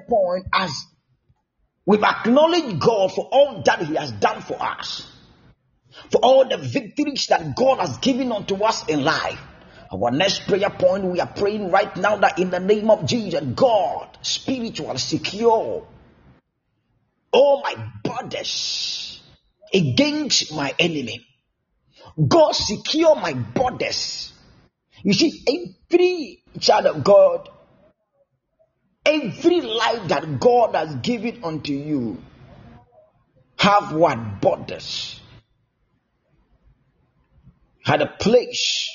Point, 0.00 0.46
as 0.52 0.72
we've 1.84 2.02
acknowledged 2.02 2.80
God 2.80 3.12
for 3.12 3.28
all 3.30 3.62
that 3.62 3.82
He 3.82 3.94
has 3.94 4.12
done 4.12 4.42
for 4.42 4.60
us, 4.60 5.10
for 6.10 6.18
all 6.22 6.48
the 6.48 6.56
victories 6.56 7.26
that 7.28 7.56
God 7.56 7.78
has 7.80 7.98
given 7.98 8.32
unto 8.32 8.56
us 8.62 8.86
in 8.88 9.04
life. 9.04 9.40
Our 9.92 10.10
next 10.10 10.46
prayer 10.46 10.70
point, 10.70 11.04
we 11.04 11.20
are 11.20 11.28
praying 11.28 11.70
right 11.70 11.96
now 11.96 12.16
that 12.16 12.38
in 12.38 12.50
the 12.50 12.58
name 12.58 12.90
of 12.90 13.06
Jesus, 13.06 13.42
God, 13.54 14.18
spiritual, 14.20 14.98
secure 14.98 15.86
all 17.32 17.62
my 17.62 17.74
borders 18.02 19.20
against 19.72 20.52
my 20.52 20.74
enemy. 20.78 21.24
God, 22.26 22.52
secure 22.52 23.14
my 23.14 23.34
borders. 23.34 24.32
You 25.02 25.12
see, 25.12 25.70
every 25.88 26.42
child 26.60 26.86
of 26.86 27.04
God, 27.04 27.48
every 29.06 29.60
life 29.60 30.08
that 30.08 30.40
God 30.40 30.74
has 30.74 30.96
given 30.96 31.44
unto 31.44 31.72
you, 31.72 32.20
have 33.56 33.92
what 33.92 34.40
borders, 34.40 35.20
had 37.84 38.02
a 38.02 38.06
place 38.06 38.90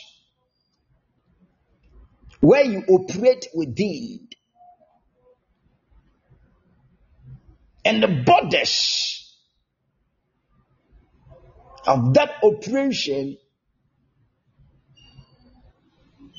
where 2.42 2.66
you 2.66 2.84
operate 2.90 3.48
within. 3.56 4.28
And 7.86 8.04
the 8.04 8.24
borders 8.26 9.36
of 11.88 12.14
that 12.14 12.36
operation 12.44 13.38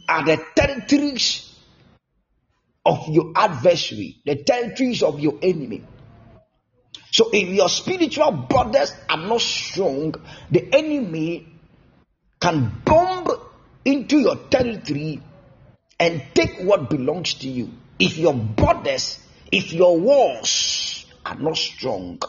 are 0.08 0.24
the 0.24 0.44
territories 0.54 1.51
of 2.84 3.08
your 3.08 3.32
adversary, 3.36 4.20
the 4.24 4.36
territories 4.36 5.02
of 5.02 5.20
your 5.20 5.38
enemy. 5.42 5.84
So 7.10 7.28
if 7.32 7.48
your 7.48 7.68
spiritual 7.68 8.32
borders 8.32 8.92
are 9.08 9.18
not 9.18 9.40
strong, 9.40 10.14
the 10.50 10.74
enemy 10.74 11.46
can 12.40 12.82
bomb 12.84 13.28
into 13.84 14.18
your 14.18 14.36
territory 14.36 15.20
and 16.00 16.22
take 16.34 16.60
what 16.60 16.90
belongs 16.90 17.34
to 17.34 17.48
you. 17.48 17.70
If 17.98 18.16
your 18.16 18.34
borders, 18.34 19.18
if 19.52 19.72
your 19.72 19.98
walls 19.98 21.04
are 21.24 21.36
not 21.36 21.56
strong, 21.56 22.20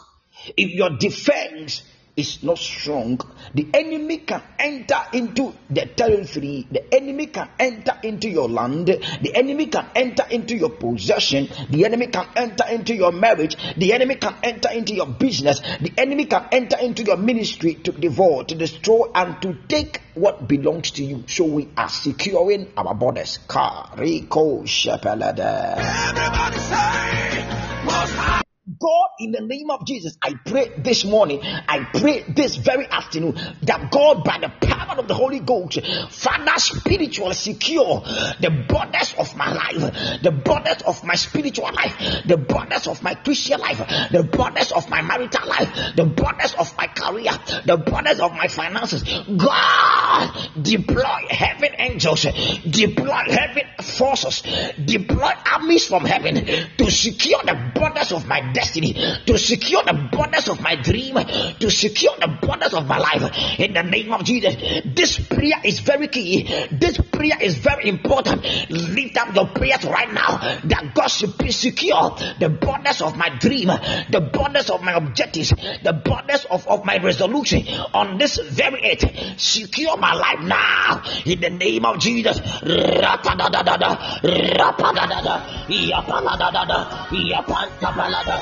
if 0.58 0.72
your 0.72 0.92
defense 0.98 1.82
is 2.15 2.44
not 2.44 2.57
strong, 2.57 3.19
the 3.53 3.68
enemy 3.73 4.19
can 4.19 4.41
enter 4.60 4.99
into 5.14 5.53
the 5.69 5.85
territory, 5.85 6.68
the 6.69 6.94
enemy 6.94 7.27
can 7.27 7.49
enter 7.60 7.98
into 8.03 8.30
your 8.30 8.48
land, 8.48 8.88
the 8.88 9.31
enemy 9.34 9.68
can 9.68 9.88
enter 9.95 10.23
into 10.30 10.56
your 10.56 10.69
possession, 10.69 11.48
the 11.69 11.85
enemy 11.85 12.07
can 12.07 12.27
enter 12.35 12.65
into 12.69 12.95
your 12.95 13.11
marriage, 13.11 13.56
the 13.77 13.94
enemy 13.94 14.15
can 14.15 14.35
enter 14.44 14.69
into 14.69 14.94
your 14.94 15.07
business, 15.07 15.60
the 15.60 15.91
enemy 15.98 16.26
can 16.26 16.48
enter 16.52 16.77
into 16.77 17.03
your 17.03 17.18
ministry 17.18 17.76
to 17.76 17.91
devour, 17.91 18.44
to 18.44 18.56
destroy, 18.56 19.06
and 19.15 19.41
to 19.41 19.56
take 19.68 20.02
what 20.14 20.48
belongs 20.48 20.91
to 20.91 21.03
you. 21.03 21.23
So 21.27 21.45
we 21.45 21.69
are 21.76 21.90
securing 21.90 22.72
our 22.77 22.94
borders. 22.94 23.40
Kariko 23.48 24.64
Shepelede. 24.64 25.77
Everybody 25.77 26.57
say, 26.60 27.85
Most 27.85 28.14
High. 28.14 28.43
God, 28.65 29.10
in 29.19 29.34
the 29.34 29.41
name 29.41 29.69
of 29.72 29.85
Jesus, 29.85 30.18
I 30.22 30.35
pray 30.45 30.72
this 30.77 31.03
morning, 31.03 31.41
I 31.44 31.85
pray 31.99 32.23
this 32.30 32.56
very 32.56 32.88
afternoon 32.88 33.35
that 33.64 33.91
God, 33.91 34.23
by 34.23 34.38
the 34.40 34.48
power 34.65 34.99
of 34.99 35.10
the 35.10 35.14
Holy 35.14 35.41
Ghost, 35.41 35.81
Father, 36.11 36.53
spiritual 36.56 37.34
secure 37.34 37.99
the 38.40 38.65
borders 38.69 39.15
of 39.18 39.35
my 39.35 39.52
life, 39.52 40.22
the 40.23 40.31
borders 40.31 40.81
of 40.84 41.03
my 41.03 41.15
spiritual 41.15 41.73
life, 41.73 42.23
the 42.26 42.38
borders 42.38 42.88
of 42.88 43.03
my 43.03 43.15
Christian 43.15 43.60
life, 43.60 43.80
the 44.11 44.23
borders 44.23 44.72
of 44.72 44.90
my 44.90 45.02
marital 45.02 45.45
life, 45.45 45.95
the 45.98 46.06
borders 46.06 46.53
of 46.53 46.73
my 46.77 46.88
career, 46.88 47.34
the 47.65 47.76
borders 47.76 48.22
of 48.22 48.31
my 48.31 48.48
finances. 48.48 49.03
God, 49.03 50.31
deploy 50.61 51.27
heaven 51.30 51.72
angels, 51.80 52.26
deploy 52.69 53.23
heaven 53.27 53.64
forces, 53.81 54.41
deploy 54.85 55.31
armies 55.52 55.85
from 55.85 56.06
heaven 56.06 56.45
to 56.77 56.90
secure 56.90 57.41
the 57.44 57.72
borders 57.76 58.14
of 58.14 58.26
my 58.26 58.53
destiny, 58.54 58.94
to 59.26 59.38
secure 59.38 59.84
the 59.84 60.10
borders 60.12 60.48
of 60.50 60.62
my 60.62 60.76
dream, 60.76 61.16
to 61.16 61.70
secure 61.70 62.14
the 62.20 62.28
borders 62.42 62.74
of 62.74 62.88
my 62.88 62.98
life. 62.98 63.60
In 63.60 63.74
the 63.74 63.84
name 63.84 64.14
of 64.14 64.24
Jesus, 64.24 64.56
this 64.86 65.20
prayer 65.20 65.60
is 65.64 65.80
very 65.80 66.08
key. 66.08 66.44
This 66.72 66.98
prayer 66.98 67.38
is 67.42 67.56
very 67.58 67.90
important. 67.90 68.44
Lift 68.70 69.18
up 69.18 69.36
your 69.36 69.48
prayers 69.48 69.84
right 69.86 70.12
now 70.12 70.38
that 70.38 70.92
God 70.94 71.08
should 71.08 71.38
be 71.38 71.52
secure 71.52 72.16
the 72.40 72.50
borders 72.50 73.02
of 73.02 73.18
my 73.18 73.30
dream, 73.40 73.68
the 73.68 74.30
borders 74.34 74.70
of 74.70 74.82
my 74.82 74.94
objectives, 74.94 75.50
the 75.50 76.02
borders 76.06 76.46
of, 76.46 76.68
of 76.68 76.86
my 76.86 76.98
resolution 76.98 77.68
on 77.94 78.18
this 78.18 78.38
very 78.38 78.92
earth. 78.92 79.40
Secure 79.40 79.98
my 79.98 80.14
life 80.14 80.40
now 80.42 81.04
in 81.26 81.40
the 81.42 81.50
name 81.50 81.86
of 81.86 82.00
Jesus. 82.00 82.40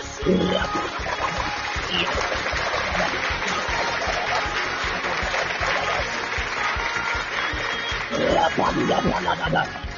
Syria. 0.01 0.65
Rapanda, 8.33 8.95
rapanda, 8.95 9.35
rapanda. 9.35 9.90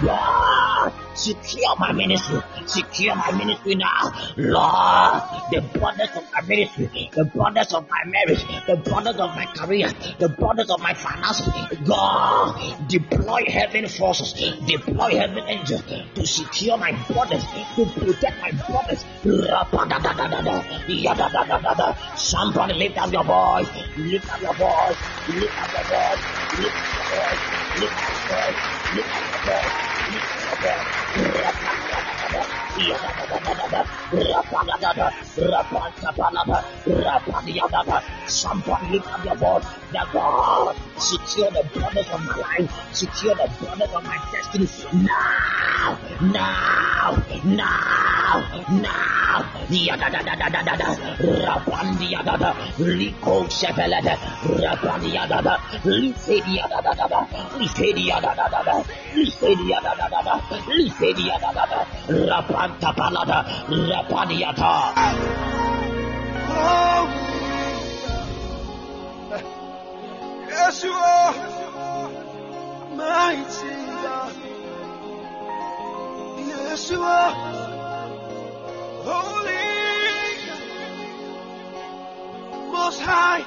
God, 0.00 0.92
secure 1.14 1.74
my 1.78 1.92
ministry, 1.92 2.40
secure 2.66 3.14
my 3.16 3.32
ministry 3.32 3.74
now, 3.74 4.12
Lord. 4.36 5.22
The 5.50 5.60
borders 5.78 6.10
of 6.14 6.24
my 6.32 6.40
ministry, 6.42 7.10
the 7.12 7.24
borders 7.24 7.74
of 7.74 7.88
my 7.88 8.04
marriage, 8.06 8.44
the 8.66 8.76
borders 8.76 9.16
of 9.16 9.34
my 9.34 9.46
career, 9.56 9.90
the 10.18 10.28
borders 10.28 10.70
of 10.70 10.80
my 10.80 10.94
finances, 10.94 11.48
God, 11.84 12.88
deploy 12.88 13.44
heaven 13.48 13.88
forces, 13.88 14.32
deploy 14.66 15.16
heaven 15.16 15.44
angels 15.48 15.82
to 16.14 16.26
secure 16.26 16.76
my 16.76 16.92
borders, 17.08 17.42
to 17.74 17.86
protect 17.86 18.40
my 18.40 18.52
borders. 18.68 19.04
Somebody 22.16 22.74
lift 22.74 22.98
up 22.98 23.12
your 23.12 23.24
voice, 23.24 23.68
lift 23.96 24.32
up 24.32 24.42
your 24.42 24.54
voice, 24.54 24.96
lift 25.28 25.58
up 25.58 25.72
your 25.72 25.84
voice, 25.84 26.22
lift 26.58 26.76
up 26.76 26.98
your 26.98 27.18
voice, 27.18 27.40
lift 27.78 27.88
up 27.88 29.22
your 29.22 29.42
voice, 29.48 29.78
lift 30.04 30.38
up 30.38 30.62
your 30.62 30.74
voice, 30.74 31.28
lift 35.76 36.18
up 36.18 36.32
your 36.32 37.04
voice. 37.04 37.17
Somebody 38.26 38.90
lift 38.92 39.08
up 39.12 39.24
your 39.24 39.36
voice, 39.36 39.64
that 39.92 40.12
God 40.12 40.76
secure 40.98 41.50
the 41.50 41.64
borders 41.74 42.08
of 42.12 42.24
my 42.24 42.36
life, 42.36 42.94
secure 42.94 43.34
the 43.34 43.48
borders 43.60 43.90
of 43.94 44.04
my 44.04 44.18
destiny 44.32 44.68
now, 44.92 45.98
now, 46.20 47.22
now, 47.44 48.66
now. 48.70 49.18
Yadadadadadada, 49.68 50.88
rapandiyadada, 51.44 52.50
liko 52.78 53.44
shepelede, 53.48 54.16
rapandiyadada, 54.60 55.54
lisediyadadadada, 55.84 57.20
lisediyadadadada, 57.58 58.84
lisediyadadadada, 59.14 60.34
lisediyadadada, 60.68 61.80
rapantapalada, 62.08 63.38
rapandiyata. 63.68 64.72
Oh, 66.50 67.37
Yes, 70.60 70.82
you 70.82 70.90
are 70.92 71.32
mighty 72.96 73.74
God. 74.02 74.34
Yes, 76.48 76.90
you 76.90 77.00
are 77.00 77.32
holy, 79.06 79.76
most 82.72 83.00
high, 83.00 83.44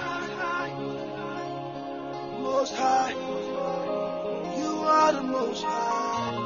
most 2.39 2.75
high. 2.75 3.11
You 4.61 4.73
are 4.97 5.11
the 5.11 5.21
most 5.21 5.63
high. 5.63 6.38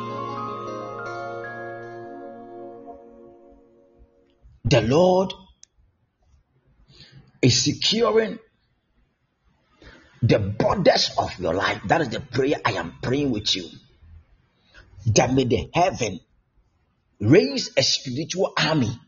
The 4.65 4.81
Lord 4.81 5.31
is 7.43 7.63
securing 7.63 8.39
the 10.27 10.39
borders 10.39 11.11
of 11.17 11.39
your 11.39 11.53
life. 11.53 11.81
That 11.87 12.01
is 12.01 12.09
the 12.09 12.19
prayer 12.19 12.55
I 12.63 12.73
am 12.73 12.95
praying 13.01 13.31
with 13.31 13.55
you. 13.55 13.69
That 15.07 15.33
may 15.33 15.45
the 15.45 15.69
heaven 15.73 16.19
raise 17.19 17.71
a 17.77 17.83
spiritual 17.83 18.53
army, 18.57 18.99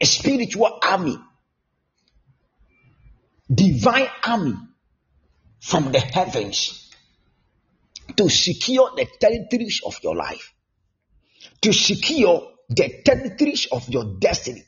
a 0.00 0.06
spiritual 0.06 0.78
army, 0.82 1.18
divine 3.52 4.08
army 4.24 4.54
from 5.60 5.92
the 5.92 6.00
heavens 6.00 6.92
to 8.16 8.28
secure 8.28 8.90
the 8.96 9.06
territories 9.18 9.80
of 9.84 9.98
your 10.02 10.14
life, 10.14 10.52
to 11.62 11.72
secure 11.72 12.52
the 12.68 13.02
territories 13.04 13.66
of 13.72 13.88
your 13.88 14.18
destiny, 14.18 14.64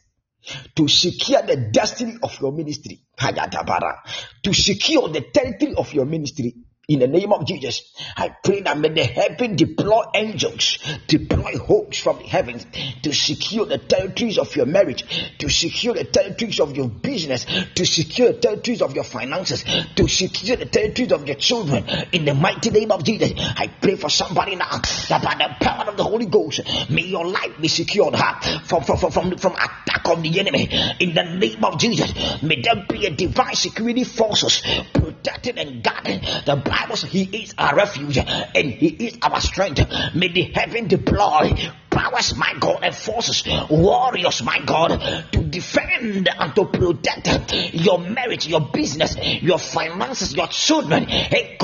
to 0.76 0.88
secure 0.88 1.42
the 1.42 1.70
destiny 1.72 2.16
of 2.22 2.40
your 2.40 2.52
ministry, 2.52 3.00
Hayatabara, 3.18 3.98
to 4.42 4.52
secure 4.52 5.08
the 5.08 5.22
territory 5.32 5.74
of 5.74 5.92
your 5.92 6.04
ministry. 6.04 6.54
In 6.88 7.00
the 7.00 7.06
name 7.06 7.34
of 7.34 7.44
Jesus, 7.44 7.82
I 8.16 8.30
pray 8.30 8.62
that 8.62 8.78
may 8.78 8.88
the 8.88 9.04
heaven 9.04 9.56
deploy 9.56 10.04
angels, 10.14 10.78
deploy 11.06 11.58
hopes 11.58 11.98
from 11.98 12.16
the 12.16 12.24
heavens 12.24 12.64
to 13.02 13.12
secure 13.12 13.66
the 13.66 13.76
territories 13.76 14.38
of 14.38 14.56
your 14.56 14.64
marriage, 14.64 15.04
to 15.36 15.50
secure 15.50 15.92
the 15.92 16.04
territories 16.04 16.58
of 16.60 16.74
your 16.74 16.88
business, 16.88 17.44
to 17.74 17.84
secure 17.84 18.32
the 18.32 18.38
territories 18.38 18.80
of 18.80 18.94
your 18.94 19.04
finances, 19.04 19.64
to 19.96 20.08
secure 20.08 20.56
the 20.56 20.64
territories 20.64 21.12
of 21.12 21.26
your 21.26 21.36
children. 21.36 21.84
In 22.12 22.24
the 22.24 22.32
mighty 22.32 22.70
name 22.70 22.90
of 22.90 23.04
Jesus, 23.04 23.34
I 23.36 23.66
pray 23.66 23.96
for 23.96 24.08
somebody 24.08 24.56
now 24.56 24.80
that 25.10 25.22
by 25.22 25.34
the 25.34 25.62
power 25.62 25.90
of 25.90 25.98
the 25.98 26.04
Holy 26.04 26.24
Ghost, 26.24 26.62
may 26.88 27.02
your 27.02 27.26
life 27.26 27.60
be 27.60 27.68
secured 27.68 28.14
huh, 28.14 28.60
from, 28.64 28.82
from, 28.84 28.96
from, 28.96 29.10
from, 29.10 29.36
from 29.36 29.52
attack 29.52 30.08
of 30.08 30.22
the 30.22 30.40
enemy. 30.40 30.70
In 31.00 31.14
the 31.14 31.36
name 31.36 31.62
of 31.62 31.78
Jesus, 31.78 32.42
may 32.42 32.62
there 32.62 32.86
be 32.88 33.04
a 33.04 33.10
divine 33.10 33.56
security 33.56 34.04
forces 34.04 34.62
protecting 34.94 35.58
and 35.58 35.84
guarding 35.84 36.20
the 36.46 36.56
Bible 36.80 36.96
says 36.96 37.10
He 37.10 37.24
is 37.42 37.54
our 37.58 37.74
refuge 37.74 38.18
and 38.18 38.70
He 38.70 38.88
is 38.88 39.18
our 39.22 39.40
strength. 39.40 39.80
May 40.14 40.28
the 40.28 40.42
heaven 40.54 40.86
deploy 40.88 41.52
powers, 41.90 42.36
my 42.36 42.54
God, 42.58 42.80
and 42.82 42.94
forces, 42.94 43.44
warriors, 43.70 44.42
my 44.42 44.58
God, 44.64 45.00
to 45.32 45.42
defend 45.44 46.28
and 46.28 46.54
to 46.54 46.64
protect 46.66 47.52
your 47.72 47.98
marriage, 47.98 48.46
your 48.46 48.60
business, 48.60 49.16
your 49.42 49.58
finances, 49.58 50.34
your 50.34 50.48
children. 50.48 51.04
Hey. 51.04 51.56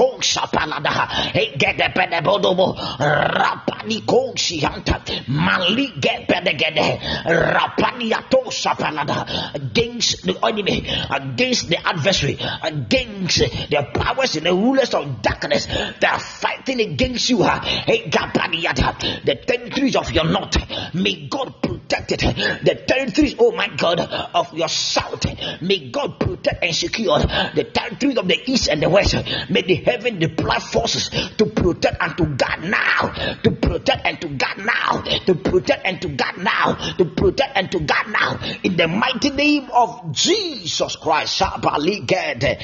Rapani 3.15 4.07
go 4.07 4.33
shianta. 4.35 5.29
Mali 5.29 5.93
get 6.01 6.29
pedegede. 6.29 6.99
Rapani 7.27 8.13
ato 8.13 8.45
shapalada. 8.51 9.55
Against 9.55 10.25
the 10.25 10.39
enemy, 10.45 10.87
against 11.11 11.69
the 11.69 11.87
adversary, 11.87 12.39
against 12.63 13.39
the 13.39 13.87
powers 13.95 14.37
and 14.37 14.47
the 14.47 14.53
rulers 14.53 14.95
of 14.95 15.23
darkness 15.23 15.67
that 15.67 16.05
are 16.05 16.19
fighting 16.19 16.81
against 16.81 17.31
you. 17.31 17.43
Hey, 17.43 18.09
Gapaniata. 18.11 19.25
The 19.25 19.35
territories 19.37 19.97
of 19.97 20.14
your 20.15 20.25
north. 20.25 20.57
May 20.95 21.29
God 21.29 21.63
protect 21.63 22.13
it. 22.13 22.21
The 22.21 22.85
territories, 22.87 23.35
oh 23.39 23.53
my 23.53 23.69
God, 23.69 24.01
of 24.01 24.53
your 24.55 24.69
south. 24.69 25.25
May 25.61 25.91
God 25.91 26.19
protect 26.21 26.63
and 26.65 26.75
secure 26.75 27.19
the 27.19 27.69
territories 27.73 28.19
of 28.19 28.29
the 28.29 28.39
east 28.51 28.69
and 28.69 28.83
the 28.83 28.89
west. 28.89 29.15
May 29.51 29.63
the 29.63 29.77
heaven 29.77 30.19
deploy 30.19 30.59
forces 30.59 31.11
to 31.39 31.47
protect 31.47 31.97
and 32.01 32.17
to 32.17 32.27
guard 32.27 32.65
now. 32.65 33.37
To 33.43 33.51
protect 33.51 34.07
and 34.07 34.21
to 34.21 34.29
guard 34.29 34.59
now. 34.59 35.03
To 35.27 35.35
protect 35.35 35.87
and 35.87 36.01
to 36.03 36.09
guard 36.09 36.39
now. 36.39 36.95
To 36.99 37.05
protect 37.05 37.57
and 37.57 37.71
to 37.73 37.81
guard 37.81 38.09
now. 38.09 38.39
In 38.63 38.77
the 38.77 38.89
mighty 38.89 39.31
name 39.31 39.69
of 39.73 40.13
Jesus 40.13 40.97
Christ. 40.97 41.41
Shabaligede. 41.41 42.59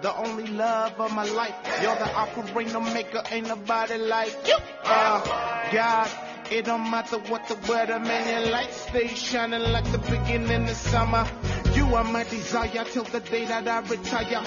The 0.00 0.14
only 0.16 0.46
love 0.46 1.00
of 1.00 1.12
my 1.12 1.24
life. 1.24 1.54
You're 1.82 1.96
the 1.96 2.14
operator 2.14 2.80
maker, 2.80 3.22
ain't 3.32 3.48
nobody 3.48 3.98
like 3.98 4.34
you. 4.46 4.54
Uh, 4.84 5.72
God, 5.72 6.10
it 6.52 6.64
don't 6.66 6.88
matter 6.88 7.18
what 7.18 7.48
the 7.48 7.56
weather, 7.68 7.98
man, 7.98 8.42
your 8.42 8.52
light 8.52 8.72
stays 8.72 9.18
shining 9.18 9.60
like 9.60 9.90
the 9.90 9.98
beginning 9.98 10.68
of 10.68 10.76
summer. 10.76 11.26
You 11.74 11.94
are 11.96 12.04
my 12.04 12.22
desire 12.24 12.84
till 12.84 13.04
the 13.04 13.20
day 13.20 13.44
that 13.46 13.66
I 13.66 13.80
retire. 13.80 14.42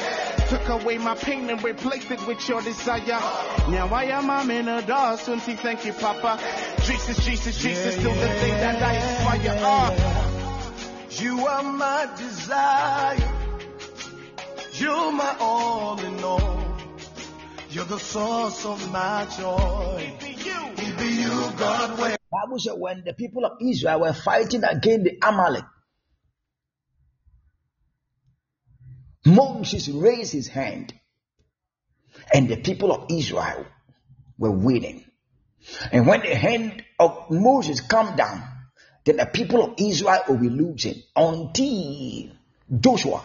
Took 0.48 0.70
away 0.70 0.98
my 0.98 1.16
pain 1.16 1.50
and 1.50 1.62
replaced 1.64 2.12
it 2.12 2.26
with 2.26 2.48
your 2.48 2.62
desire. 2.62 3.20
Now 3.70 3.90
I 3.94 4.06
am, 4.06 4.30
I'm 4.30 4.50
in 4.52 4.68
a 4.70 4.82
door, 4.82 5.18
soon 5.18 5.42
see, 5.42 5.56
thank 5.56 5.86
you, 5.86 5.94
Papa. 5.94 6.40
Jesus, 6.84 7.26
Jesus, 7.26 7.62
Jesus, 7.62 7.96
till 7.96 8.14
the 8.14 8.26
day 8.26 8.52
that 8.52 8.82
I 8.82 8.96
expire. 8.96 9.58
Uh, 9.62 11.22
You 11.22 11.46
are 11.46 11.64
my 11.64 12.10
desire. 12.18 13.41
You're 14.82 15.12
my 15.12 15.36
all 15.40 16.04
in 16.04 16.24
all. 16.24 16.76
You're 17.70 17.86
the 17.86 18.00
source 18.00 18.66
of 18.66 18.92
my 18.92 19.28
joy. 19.38 20.18
It 20.20 20.98
be 20.98 21.06
you, 21.22 21.30
God. 21.60 22.00
Where 22.00 22.18
Bible 22.32 22.58
said 22.58 22.74
when 22.80 23.04
the 23.06 23.14
people 23.14 23.46
of 23.46 23.60
Israel 23.62 24.00
were 24.00 24.14
fighting 24.14 24.64
against 24.64 25.04
the 25.04 25.20
Amalek, 25.22 25.66
Moses 29.24 29.88
raised 29.88 30.34
his 30.34 30.48
hand, 30.48 30.96
and 32.34 32.50
the 32.50 32.58
people 32.58 32.92
of 32.92 33.06
Israel 33.12 33.68
were 34.40 34.50
winning. 34.50 35.06
And 35.92 36.08
when 36.08 36.22
the 36.22 36.34
hand 36.34 36.84
of 37.00 37.30
Moses 37.30 37.82
come 37.82 38.16
down, 38.16 38.42
then 39.06 39.18
the 39.18 39.28
people 39.28 39.64
of 39.64 39.76
Israel 39.78 40.24
will 40.28 40.38
be 40.38 40.50
losing 40.50 41.04
until 41.16 42.32
Joshua 42.80 43.22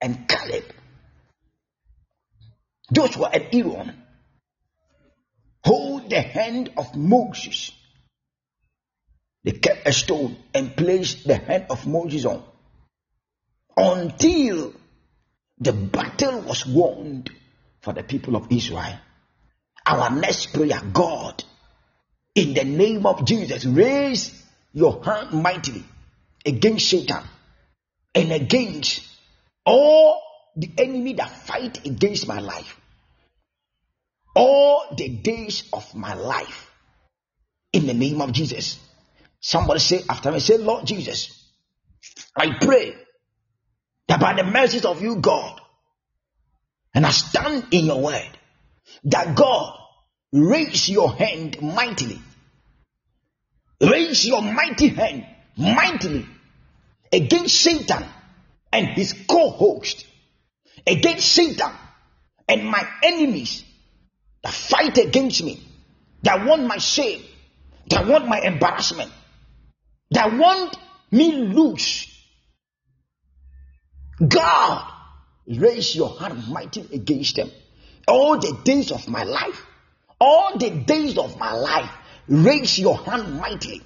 and 0.00 0.28
Caleb, 0.28 0.64
Joshua 2.92 3.30
and 3.32 3.46
Aaron 3.52 4.02
hold 5.64 6.10
the 6.10 6.20
hand 6.20 6.70
of 6.76 6.94
Moses. 6.94 7.72
They 9.42 9.52
kept 9.52 9.86
a 9.86 9.92
stone 9.92 10.36
and 10.54 10.76
placed 10.76 11.26
the 11.26 11.36
hand 11.36 11.66
of 11.70 11.86
Moses 11.86 12.24
on 12.24 12.42
until 13.76 14.72
the 15.58 15.72
battle 15.72 16.40
was 16.40 16.66
won 16.66 17.24
for 17.80 17.92
the 17.92 18.02
people 18.02 18.36
of 18.36 18.50
Israel. 18.50 18.98
Our 19.86 20.10
next 20.10 20.52
prayer, 20.52 20.80
God, 20.92 21.44
in 22.34 22.54
the 22.54 22.64
name 22.64 23.06
of 23.06 23.24
Jesus, 23.24 23.64
raise 23.64 24.42
your 24.72 25.02
hand 25.04 25.32
mightily 25.42 25.84
against 26.44 26.88
Satan 26.88 27.22
and 28.14 28.32
against 28.32 29.06
all 29.66 30.23
the 30.56 30.70
enemy 30.78 31.14
that 31.14 31.30
fight 31.30 31.84
against 31.86 32.28
my 32.28 32.40
life. 32.40 32.80
All 34.34 34.86
the 34.96 35.08
days 35.08 35.64
of 35.72 35.94
my 35.94 36.14
life. 36.14 36.70
In 37.72 37.86
the 37.86 37.94
name 37.94 38.20
of 38.20 38.32
Jesus. 38.32 38.78
Somebody 39.40 39.80
say 39.80 40.02
after 40.08 40.32
me, 40.32 40.40
say, 40.40 40.56
Lord 40.56 40.86
Jesus, 40.86 41.50
I 42.36 42.58
pray 42.60 42.94
that 44.08 44.20
by 44.20 44.34
the 44.34 44.44
mercies 44.44 44.84
of 44.84 45.02
you, 45.02 45.16
God, 45.16 45.60
and 46.94 47.04
I 47.04 47.10
stand 47.10 47.66
in 47.72 47.86
your 47.86 48.00
word, 48.00 48.38
that 49.04 49.36
God 49.36 49.76
raise 50.32 50.88
your 50.88 51.12
hand 51.12 51.60
mightily. 51.60 52.20
Raise 53.80 54.26
your 54.26 54.40
mighty 54.40 54.88
hand 54.88 55.26
mightily 55.56 56.26
against 57.12 57.60
Satan 57.60 58.04
and 58.72 58.88
his 58.88 59.12
co-host, 59.28 60.06
against 60.86 61.32
Satan 61.32 61.70
and 62.48 62.64
my 62.64 62.86
enemies 63.02 63.64
that 64.42 64.52
fight 64.52 64.98
against 64.98 65.42
me, 65.42 65.62
that 66.22 66.44
want 66.44 66.66
my 66.66 66.78
shame, 66.78 67.22
that 67.88 68.06
want 68.06 68.28
my 68.28 68.40
embarrassment, 68.40 69.10
that 70.10 70.32
want 70.32 70.76
me 71.10 71.32
lose. 71.32 72.10
God, 74.26 74.92
raise 75.46 75.94
your 75.94 76.18
hand 76.18 76.48
mighty 76.48 76.86
against 76.92 77.36
them. 77.36 77.50
All 78.06 78.38
the 78.38 78.58
days 78.64 78.92
of 78.92 79.08
my 79.08 79.24
life, 79.24 79.66
all 80.20 80.58
the 80.58 80.70
days 80.70 81.18
of 81.18 81.38
my 81.38 81.52
life, 81.52 81.90
raise 82.28 82.78
your 82.78 82.96
hand 82.98 83.38
mightily. 83.38 83.82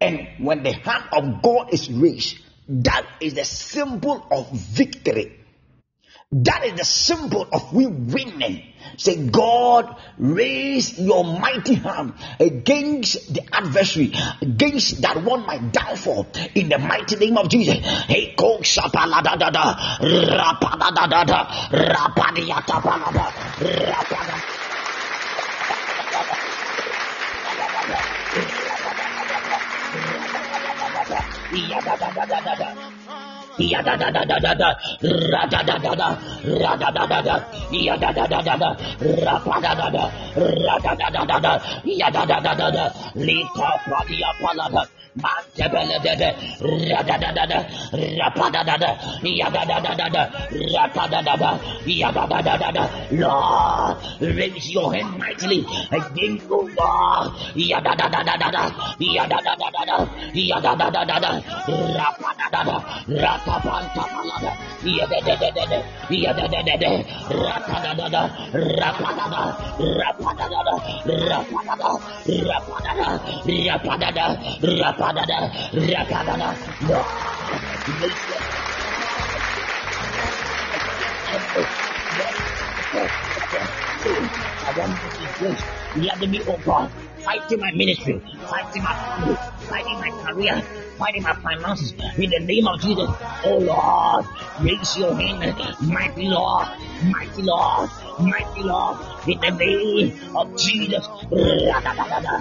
And 0.00 0.28
when 0.38 0.62
the 0.62 0.72
hand 0.72 1.04
of 1.12 1.42
God 1.42 1.72
is 1.72 1.90
raised, 1.90 2.38
that 2.68 3.06
is 3.20 3.34
the 3.34 3.44
symbol 3.44 4.26
of 4.30 4.50
victory. 4.50 5.39
That 6.32 6.64
is 6.64 6.74
the 6.74 6.84
symbol 6.84 7.48
of 7.52 7.72
we 7.74 7.88
winning. 7.88 8.62
Say, 8.96 9.26
God, 9.26 9.96
raise 10.16 10.96
your 10.96 11.24
mighty 11.24 11.74
hand 11.74 12.14
against 12.38 13.34
the 13.34 13.42
adversary, 13.52 14.12
against 14.40 15.02
that 15.02 15.24
one 15.24 15.44
my 15.44 15.58
downfall, 15.58 16.28
in 16.54 16.68
the 16.68 16.78
mighty 16.78 17.16
name 17.16 17.36
of 17.36 17.48
Jesus. 17.48 17.78
Hey, 18.06 18.36
iya 33.60 33.82
da 33.82 33.94
da 33.96 34.10
da 34.10 34.24
da 34.24 34.38
da 34.40 34.52
da. 34.54 34.68
Ra 35.32 35.42
da 35.52 35.60
da 35.62 35.76
da 35.78 35.92
da. 35.94 36.08
Ra 36.62 36.72
da 36.76 36.88
da 36.90 37.04
da 37.06 37.20
da. 37.22 37.36
Ya 37.70 37.96
da 37.96 38.10
da 38.12 38.26
da 38.26 38.40
da 38.42 38.56
da. 38.56 38.70
Ra 39.24 39.36
pa 39.44 39.60
da 39.60 39.72
da 39.74 39.88
da. 39.96 40.04
Ra 40.66 40.76
da 40.84 40.92
da 41.00 41.08
da 41.14 41.22
da 41.24 41.38
da. 41.38 41.52
Ya 41.84 42.08
da 42.10 42.24
da 42.24 42.40
da 42.40 42.54
da 42.54 42.70
da. 42.70 42.84
Lika 43.14 43.70
pa 43.88 43.98
dia 44.08 44.30
pa 44.40 44.50
la 44.56 44.68
da. 44.74 44.82
Lord, 53.10 53.96
raise 54.20 54.70
your 54.70 54.94
hand 54.94 55.18
mightily 55.18 55.66
against 55.90 56.46
the 56.48 56.54
Lord. 56.54 57.26
Yadadadada, 57.58 58.22
yadadadada, 59.00 59.94
yadadadada, 60.32 61.30
rapadadada, 61.98 62.76
ratapantapalada, 63.10 64.52
yadadadada, 64.86 65.78
yadadadada, 66.08 66.90
rapadadada, 67.28 68.22
rapadada, 68.78 69.42
rapadadada, 69.98 70.74
rapadada, 71.04 71.90
rapadada, 72.30 73.10
rapadada, 73.66 74.26
rapadada, 74.62 74.99
rapadada, 75.00 75.48
I 84.62 84.72
want 84.76 85.00
to 85.00 85.08
be 85.18 85.26
great. 85.38 85.58
Let 85.96 86.20
me, 86.20 86.40
oh 86.46 86.58
God, 86.64 86.90
fighting 87.24 87.60
my 87.60 87.72
ministry, 87.72 88.20
fighting 88.46 88.82
my 88.82 88.94
family, 88.94 89.36
fighting 89.68 89.98
my 89.98 90.10
career, 90.22 90.62
fighting 90.98 91.22
my 91.22 91.34
finances. 91.34 91.92
In 92.18 92.30
the 92.30 92.40
name 92.40 92.66
of 92.68 92.80
Jesus, 92.80 93.10
oh 93.44 93.58
Lord, 93.58 94.26
raise 94.60 94.96
your 94.96 95.14
hand, 95.14 95.54
mighty 95.80 96.28
Lord, 96.28 96.68
mighty 97.04 97.42
Lord, 97.42 97.90
mighty 98.22 98.62
Lord, 98.62 98.98
in 99.26 99.40
the 99.40 99.50
name 99.50 100.12
of 100.36 100.56
Jesus. 100.58 101.06
Yadadada, 101.30 102.40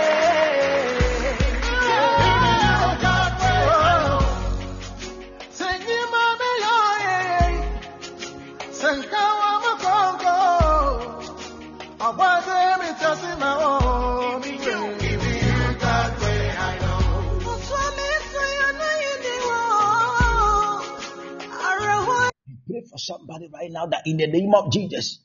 for 22.91 22.97
somebody 22.97 23.49
right 23.51 23.71
now 23.71 23.85
that 23.85 24.03
in 24.05 24.17
the 24.17 24.27
name 24.27 24.53
of 24.53 24.71
Jesus, 24.71 25.23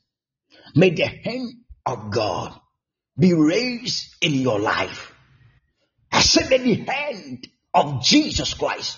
may 0.75 0.89
the 0.89 1.05
hand 1.05 1.53
of 1.85 2.11
God 2.11 2.59
be 3.19 3.33
raised 3.33 4.15
in 4.21 4.33
your 4.33 4.59
life. 4.59 5.13
I 6.11 6.21
said 6.21 6.49
that 6.49 6.63
the 6.63 6.75
hand 6.75 7.47
of 7.73 8.01
Jesus 8.01 8.53
Christ 8.53 8.97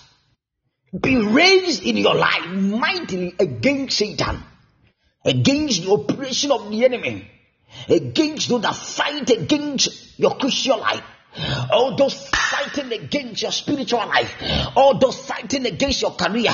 be 0.98 1.16
raised 1.16 1.82
in 1.82 1.96
your 1.96 2.14
life 2.14 2.46
mightily 2.46 3.34
against 3.38 3.98
Satan, 3.98 4.42
against 5.24 5.82
the 5.82 5.90
operation 5.92 6.52
of 6.52 6.70
the 6.70 6.84
enemy, 6.84 7.30
against 7.88 8.48
those 8.48 8.62
that 8.62 8.74
fight 8.74 9.30
against 9.30 10.18
your 10.18 10.36
Christian 10.36 10.78
life. 10.78 11.02
All 11.72 11.96
those 11.96 12.28
fighting 12.50 12.92
against 12.92 13.42
your 13.42 13.52
spiritual 13.52 14.00
life, 14.00 14.34
all 14.76 14.98
those 14.98 15.16
fighting 15.16 15.66
against 15.66 16.02
your 16.02 16.12
career, 16.12 16.50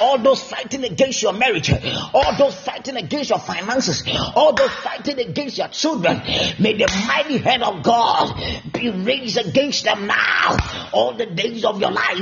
all 0.00 0.18
those 0.18 0.42
fighting 0.42 0.84
against 0.84 1.22
your 1.22 1.32
marriage, 1.32 1.70
all 2.14 2.36
those 2.38 2.54
fighting 2.54 2.96
against 2.96 3.30
your 3.30 3.38
finances, 3.38 4.02
all 4.34 4.54
those 4.54 4.70
fighting 4.70 5.18
against 5.18 5.58
your 5.58 5.68
children, 5.68 6.16
may 6.58 6.76
the 6.76 6.90
mighty 7.06 7.38
hand 7.38 7.62
of 7.62 7.82
God 7.82 8.34
be 8.72 8.90
raised 8.90 9.38
against 9.38 9.84
them 9.84 10.06
now. 10.06 10.56
All 10.92 11.14
the 11.14 11.26
days 11.26 11.64
of 11.64 11.80
your 11.80 11.90
life, 11.90 12.18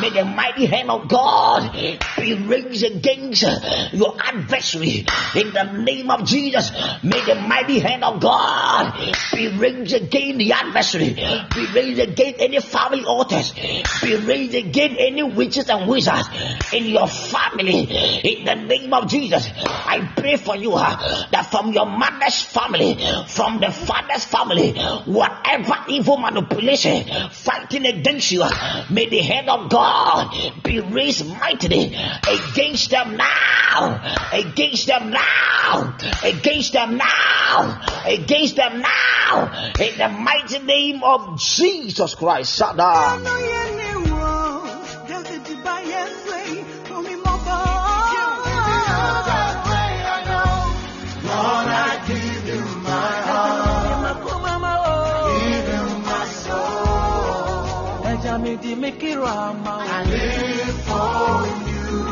may 0.00 0.10
the 0.10 0.24
mighty 0.24 0.66
hand 0.66 0.90
of 0.90 1.08
God 1.08 1.72
be 2.18 2.34
raised 2.34 2.84
against 2.84 3.42
your 3.92 4.16
adversary. 4.20 5.04
In 5.34 5.52
the 5.52 5.72
name 5.84 6.10
of 6.10 6.24
Jesus. 6.24 6.70
May 7.02 7.20
the 7.24 7.34
mighty 7.34 7.78
hand 7.80 8.04
of 8.04 8.20
God 8.20 8.94
be 9.34 9.48
raised 9.48 9.94
against 9.94 10.38
the 10.38 10.52
adversary, 10.52 11.14
be 11.54 11.66
raised 11.74 12.00
against 12.00 12.40
any 12.40 12.53
family 12.60 13.04
altars, 13.04 13.52
be 14.02 14.16
raised 14.16 14.54
against 14.54 14.96
any 14.98 15.22
witches 15.22 15.68
and 15.68 15.88
wizards 15.88 16.28
in 16.72 16.86
your 16.86 17.08
family 17.08 17.82
in 18.24 18.44
the 18.44 18.54
name 18.54 18.92
of 18.92 19.08
Jesus. 19.08 19.48
I 19.56 20.12
pray 20.16 20.36
for 20.36 20.56
you 20.56 20.72
that 20.72 21.48
from 21.50 21.72
your 21.72 21.86
mother's 21.86 22.42
family, 22.42 22.96
from 23.28 23.60
the 23.60 23.70
father's 23.70 24.24
family, 24.24 24.72
whatever 25.04 25.84
evil 25.88 26.18
manipulation 26.18 27.04
fighting 27.30 27.86
against 27.86 28.32
you, 28.32 28.44
may 28.90 29.08
the 29.08 29.20
hand 29.20 29.48
of 29.48 29.70
God 29.70 30.34
be 30.62 30.80
raised 30.80 31.26
mightily 31.26 31.94
against 32.28 32.90
them 32.90 33.16
now, 33.16 34.00
against 34.32 34.86
them 34.86 35.10
now, 35.10 35.96
against 36.22 36.72
them 36.72 36.96
now, 36.96 37.80
against 38.06 38.56
them 38.56 38.80
now, 38.80 39.72
in 39.78 39.98
the 39.98 40.08
mighty 40.08 40.58
name 40.60 41.02
of 41.02 41.38
Jesus 41.38 42.14
Christ. 42.14 42.43
Lord, 42.44 42.84
I 59.66 60.04
live 60.04 60.82
for 60.84 61.70
you 61.70 62.04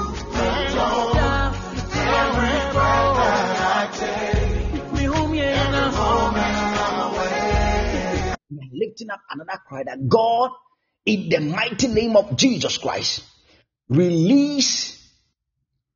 alone. 0.73 1.17
Every 1.95 2.73
breath 2.73 3.15
that 3.19 3.63
I 3.63 3.89
take, 3.93 4.93
away. 4.93 4.93
We 4.93 5.05
are 6.47 6.62
lifting 8.93 9.11
up 9.11 9.21
another 9.31 9.59
cry 9.67 9.83
that 9.85 10.07
God, 10.07 10.51
in 11.07 11.31
the 11.31 11.41
mighty 11.41 11.89
name 11.89 12.15
of 12.15 12.37
Jesus 12.37 12.77
Christ, 12.77 13.25
release 13.89 14.99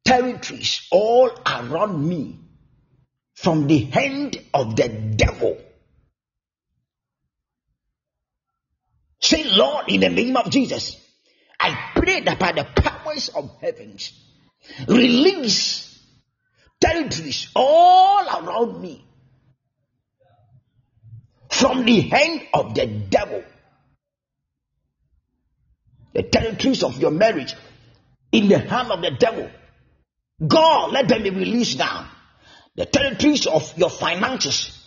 territories 0.04 0.86
all 0.90 1.30
around 1.46 2.08
me 2.08 2.40
from 3.34 3.66
the 3.66 3.80
hand 3.80 4.38
of 4.54 4.76
the 4.76 4.88
devil. 4.88 5.58
Say, 9.20 9.44
Lord, 9.44 9.86
in 9.88 10.00
the 10.00 10.08
name 10.08 10.36
of 10.36 10.50
Jesus, 10.50 10.96
I 11.60 11.90
pray 11.94 12.20
that 12.20 12.38
by 12.38 12.52
the 12.52 12.64
powers 12.64 13.28
of 13.28 13.50
heavens, 13.60 14.12
release 14.88 16.02
territories 16.80 17.50
all 17.54 18.26
around 18.26 18.80
me 18.80 19.05
from 21.58 21.84
the 21.84 22.00
hand 22.00 22.42
of 22.52 22.74
the 22.74 22.86
devil. 22.86 23.42
The 26.12 26.22
territories 26.22 26.82
of 26.82 26.98
your 26.98 27.10
marriage 27.10 27.54
in 28.32 28.48
the 28.48 28.58
hand 28.58 28.90
of 28.90 29.00
the 29.00 29.10
devil. 29.12 29.50
God, 30.46 30.92
let 30.92 31.08
them 31.08 31.22
be 31.22 31.30
released 31.30 31.78
now. 31.78 32.10
The 32.74 32.86
territories 32.86 33.46
of 33.46 33.76
your 33.78 33.90
finances 33.90 34.86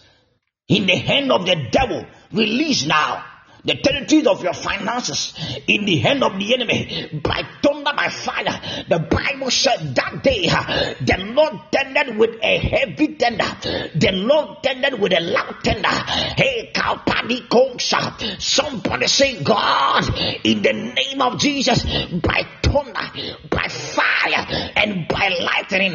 in 0.67 0.85
the 0.85 0.95
hand 0.95 1.31
of 1.31 1.45
the 1.47 1.69
devil, 1.71 2.05
release 2.31 2.85
now. 2.85 3.25
The 3.65 3.76
territories 3.76 4.27
of 4.27 4.44
your 4.44 4.53
finances 4.53 5.34
in 5.68 5.86
the 5.86 5.98
hand 5.98 6.23
of 6.23 6.38
the 6.40 6.53
enemy 6.53 7.10
by 7.23 7.44
thunder, 7.61 7.91
by 7.95 8.10
fire. 8.10 8.86
The 8.88 8.99
Bible 8.99 9.52
said 9.52 9.95
that 9.95 10.23
day 10.23 10.48
uh, 10.49 10.94
the 11.02 11.18
Lord 11.34 11.60
tended 11.72 12.18
with 12.18 12.40
a 12.41 12.57
heavy 12.57 13.15
tender. 13.15 13.49
The 13.95 14.11
Lord 14.14 14.64
tended 14.64 14.99
with 14.99 15.14
a 15.14 15.19
loud 15.19 15.64
tender. 15.64 15.90
Hey, 15.90 16.72
Kalpani 16.73 17.48
Kosa. 17.48 18.41
Somebody 18.41 19.07
say, 19.07 19.44
God, 19.44 20.07
in 20.44 20.61
the 20.61 20.73
name 20.73 21.22
of 21.22 21.40
Jesus, 21.40 21.84
by 21.84 22.48
thunder, 22.64 23.11
by 23.49 23.68
fire. 23.68 24.69
and 24.76 25.07
by 25.07 25.30
lightning. 25.30 25.94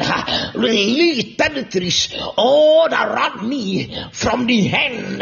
Release 0.55 1.35
territories 1.35 2.13
all 2.37 2.87
around 2.87 3.47
me 3.47 3.95
from 4.11 4.45
the 4.45 4.67
hand 4.67 5.21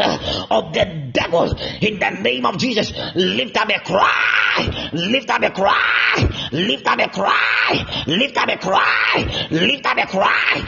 of 0.50 0.72
the 0.72 1.10
devil 1.12 1.54
in 1.80 1.98
the 1.98 2.10
name 2.10 2.33
of 2.42 2.58
Jesus. 2.58 2.92
Lift 3.14 3.56
up 3.56 3.68
a 3.68 3.78
cry, 3.80 4.90
lift 4.92 5.30
up 5.30 5.42
a 5.42 5.50
cry, 5.50 6.48
lift 6.52 6.86
up 6.86 6.98
a 6.98 7.08
cry, 7.08 8.04
lift 8.06 8.36
up 8.36 8.48
a 8.48 8.56
cry, 8.56 9.48
lift 9.50 9.86
up 9.86 9.98
a 9.98 10.06
cry. 10.06 10.64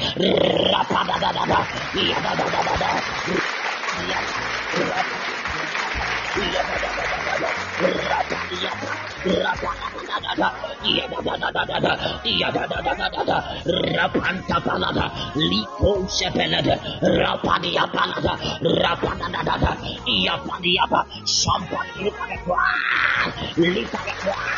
Rapanta 13.97 14.61
palada, 14.61 15.07
lipo 15.35 16.07
sepelada, 16.09 16.77
rapadia 17.03 17.85
palada, 17.93 18.33
rapanada, 18.81 19.73
yapadiapa, 20.07 21.01
somebody 21.27 22.05
look 22.05 22.21
at 22.21 22.29
the 22.29 22.37
cross, 22.45 23.59
look 23.59 23.95
at 23.95 24.05
the 24.05 24.13
cross. 24.23 24.57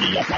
Lift 0.00 0.30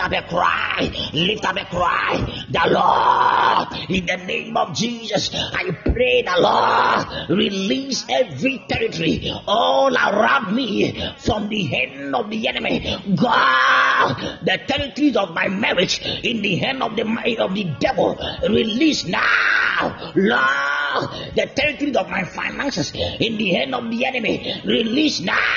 up 0.00 0.12
a 0.12 0.22
cry, 0.28 0.90
lift 1.12 1.44
up 1.44 1.56
a 1.56 1.64
cry. 1.66 2.44
The 2.50 2.62
Lord, 2.68 3.90
in 3.90 4.06
the 4.06 4.16
name 4.26 4.56
of 4.56 4.74
Jesus, 4.74 5.30
I 5.32 5.70
pray 5.84 6.22
the 6.22 6.34
Lord 6.38 7.30
release 7.38 8.04
every 8.08 8.64
territory 8.68 9.30
all 9.46 9.94
around 9.94 10.54
me 10.54 10.92
from 11.18 11.48
the 11.48 11.64
hand 11.64 12.14
of 12.14 12.28
the 12.30 12.48
enemy. 12.48 12.80
God, 13.14 14.16
the 14.42 14.58
territories 14.66 15.16
of 15.16 15.32
my 15.32 15.48
marriage 15.48 16.00
in 16.24 16.42
the 16.42 16.56
hand 16.56 16.82
of 16.82 16.96
the 16.96 17.02
of 17.38 17.54
the 17.54 17.64
devil, 17.78 18.18
release 18.48 19.06
now, 19.06 20.12
Lord. 20.16 21.08
The 21.34 21.50
territories 21.54 21.96
of 21.96 22.08
my 22.08 22.24
finances 22.24 22.92
in 22.94 23.38
the 23.38 23.54
hand 23.54 23.74
of 23.74 23.90
the 23.90 24.04
enemy, 24.04 24.60
release 24.64 25.20
now 25.20 25.32
now, 25.32 25.51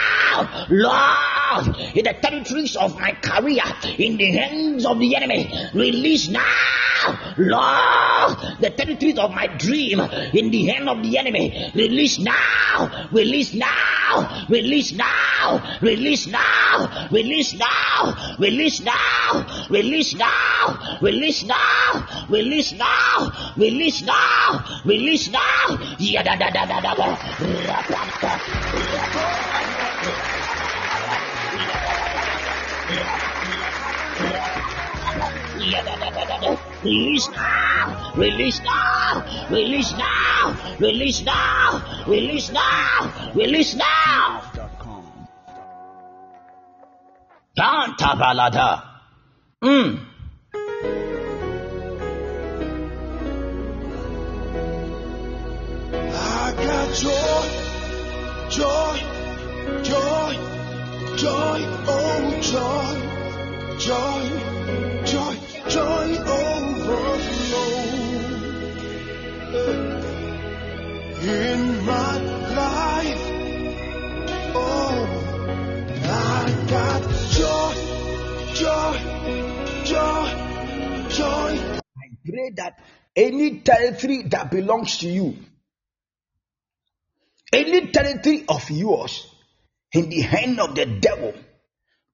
Lord, 0.70 1.68
in 1.96 2.04
the 2.04 2.14
territories 2.22 2.76
of 2.76 3.00
my 3.00 3.12
career, 3.22 3.64
in 3.98 4.18
the 4.18 4.32
hands 4.32 4.86
of 4.86 5.00
the 5.00 5.16
enemy, 5.16 5.50
release 5.74 6.28
now, 6.30 6.44
Lord, 7.38 8.38
the 8.60 8.70
territories 8.76 9.18
of 9.18 9.32
my 9.32 9.48
dream, 9.48 10.00
in 10.00 10.52
the 10.52 10.66
hand 10.66 10.90
of 10.90 11.02
the 11.04 11.18
enemy, 11.18 11.72
release 11.76 12.20
now, 12.20 13.08
release 13.12 13.54
now, 13.54 14.46
release 14.50 14.92
now, 14.94 15.78
release 15.82 16.28
now, 16.28 17.08
release 17.12 17.54
now, 17.56 18.38
release 18.40 18.82
now, 18.84 19.68
release 19.70 20.14
now, 20.16 21.00
release 21.02 21.44
now, 21.44 22.26
release 22.30 22.74
now, 22.74 23.56
release 23.58 24.02
now, 24.02 24.82
release 24.86 25.30
now, 25.32 25.78
yada 26.00 26.36
da 26.38 26.50
da 26.50 26.66
da 26.66 26.82
da 26.82 26.96
da. 26.96 27.16
Release 36.84 37.30
now! 37.30 38.14
Release 38.16 38.62
now! 38.62 39.26
Release 39.50 39.92
now! 39.98 40.76
Release 40.80 41.24
now! 41.24 42.06
Release 42.08 42.52
now! 42.52 43.32
Release 43.34 43.76
now! 43.76 44.42
Tanta 47.58 48.16
balada. 48.16 48.84
Mm. 49.64 50.00
I 56.14 56.54
got 56.62 56.94
joy, 56.94 57.46
joy, 58.50 59.00
joy 59.84 60.56
joy, 61.18 61.60
oh 61.88 62.40
joy, 62.42 62.98
joy, 63.80 64.26
joy, 65.06 65.45
joy 65.70 66.18
overflow 66.18 67.86
in 71.22 71.86
my 71.86 72.18
life. 72.56 73.24
Oh, 74.56 75.08
I 76.04 76.66
got 76.70 77.02
joy, 77.32 77.74
joy, 78.54 78.98
joy, 79.84 80.28
joy. 81.10 81.80
I 81.98 82.08
pray 82.24 82.50
that 82.58 82.74
any 83.16 83.60
territory 83.60 84.24
that 84.24 84.52
belongs 84.52 85.00
to 85.00 85.08
you, 85.10 85.36
any 87.52 87.88
territory 87.88 88.46
of 88.48 88.70
yours 88.70 89.28
in 89.94 90.10
the 90.10 90.22
hand 90.22 90.60
of 90.60 90.76
the 90.76 90.86
devil 90.86 91.34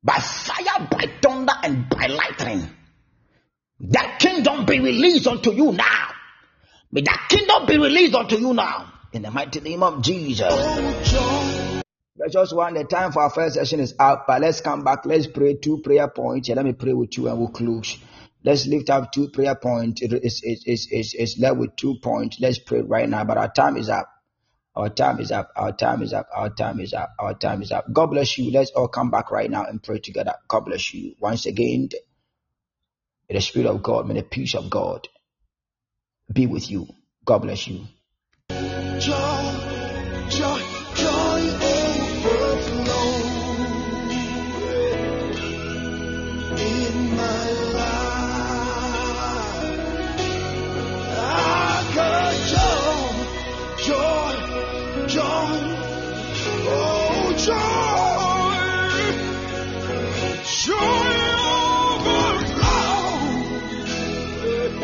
by 0.03 0.19
fire, 0.19 0.88
by 0.90 1.06
thunder, 1.22 1.53
and 1.64 1.90
by 1.90 2.07
lightning. 2.07 2.69
That 3.90 4.20
kingdom 4.20 4.66
be 4.66 4.80
released 4.80 5.28
unto 5.28 5.52
you 5.52 5.72
now. 5.72 6.10
May 6.91 7.02
that 7.02 7.28
kingdom 7.30 7.66
be 7.66 7.78
released 7.78 8.14
unto 8.14 8.38
you 8.38 8.53
now. 8.53 8.94
In 9.12 9.24
the 9.24 9.32
mighty 9.32 9.60
name 9.60 9.82
of 9.82 10.02
Jesus. 10.03 10.53
Let's 12.18 12.34
just 12.34 12.56
one. 12.56 12.76
The 12.76 12.84
time 12.84 13.12
for 13.12 13.24
our 13.24 13.32
first 13.32 13.56
session 13.56 13.80
is 13.80 13.95
up, 13.98 14.26
but 14.28 14.41
let's 14.41 14.62
come 14.62 14.84
back. 14.84 15.06
Let's 15.06 15.26
pray 15.26 15.56
two 15.56 15.80
prayer 15.80 16.08
points. 16.08 16.49
Let 16.49 16.64
me 16.64 16.74
pray 16.74 16.94
with 16.94 17.18
you 17.18 17.28
and 17.28 17.40
we'll 17.40 17.49
close. 17.49 17.98
Let's 18.44 18.68
lift 18.68 18.90
up 18.91 19.12
two 19.12 19.30
prayer 19.30 19.56
points. 19.56 20.02
It's, 20.03 20.41
it's, 20.44 20.64
it's, 20.66 20.88
it's, 20.91 21.14
it's 21.16 21.40
led 21.40 21.58
with 21.58 21.76
two 21.76 21.95
points. 22.03 22.38
Let's 22.40 22.60
pray 22.60 22.82
right 22.82 23.10
now, 23.10 23.24
but 23.24 23.38
our 23.38 23.52
time 23.52 23.78
is 23.78 23.90
up. 23.90 24.08
Our 24.76 24.90
time 24.90 25.20
is 25.20 25.32
up. 25.32 25.52
Our 25.56 25.72
time 25.72 26.03
is 26.03 26.14
up. 26.14 26.28
Our 26.36 26.49
time 26.49 26.80
is 26.80 26.94
up. 26.94 27.14
Our 27.20 27.34
time 27.34 27.62
is 27.62 27.72
up. 27.72 27.91
God 27.91 28.08
bless 28.08 28.38
you. 28.38 28.52
Let's 28.52 28.72
all 28.72 28.88
come 28.88 29.10
back 29.10 29.32
right 29.32 29.49
now 29.49 29.66
and 29.66 29.82
pray 29.82 29.99
together. 29.99 30.36
God 30.48 30.62
bless 30.62 30.94
you. 30.94 31.16
Once 31.20 31.45
again, 31.48 31.90
May 33.32 33.38
the 33.38 33.41
Spirit 33.44 33.70
of 33.70 33.82
God, 33.82 34.10
may 34.10 34.16
the 34.16 34.24
peace 34.24 34.56
of 34.56 34.70
God 34.70 35.08
be 36.34 36.48
with 36.48 36.70
you. 36.70 36.86
God 37.24 37.38
bless 37.44 37.66
you. 37.66 37.86
Joy, 38.99 40.28
joy. 40.28 40.61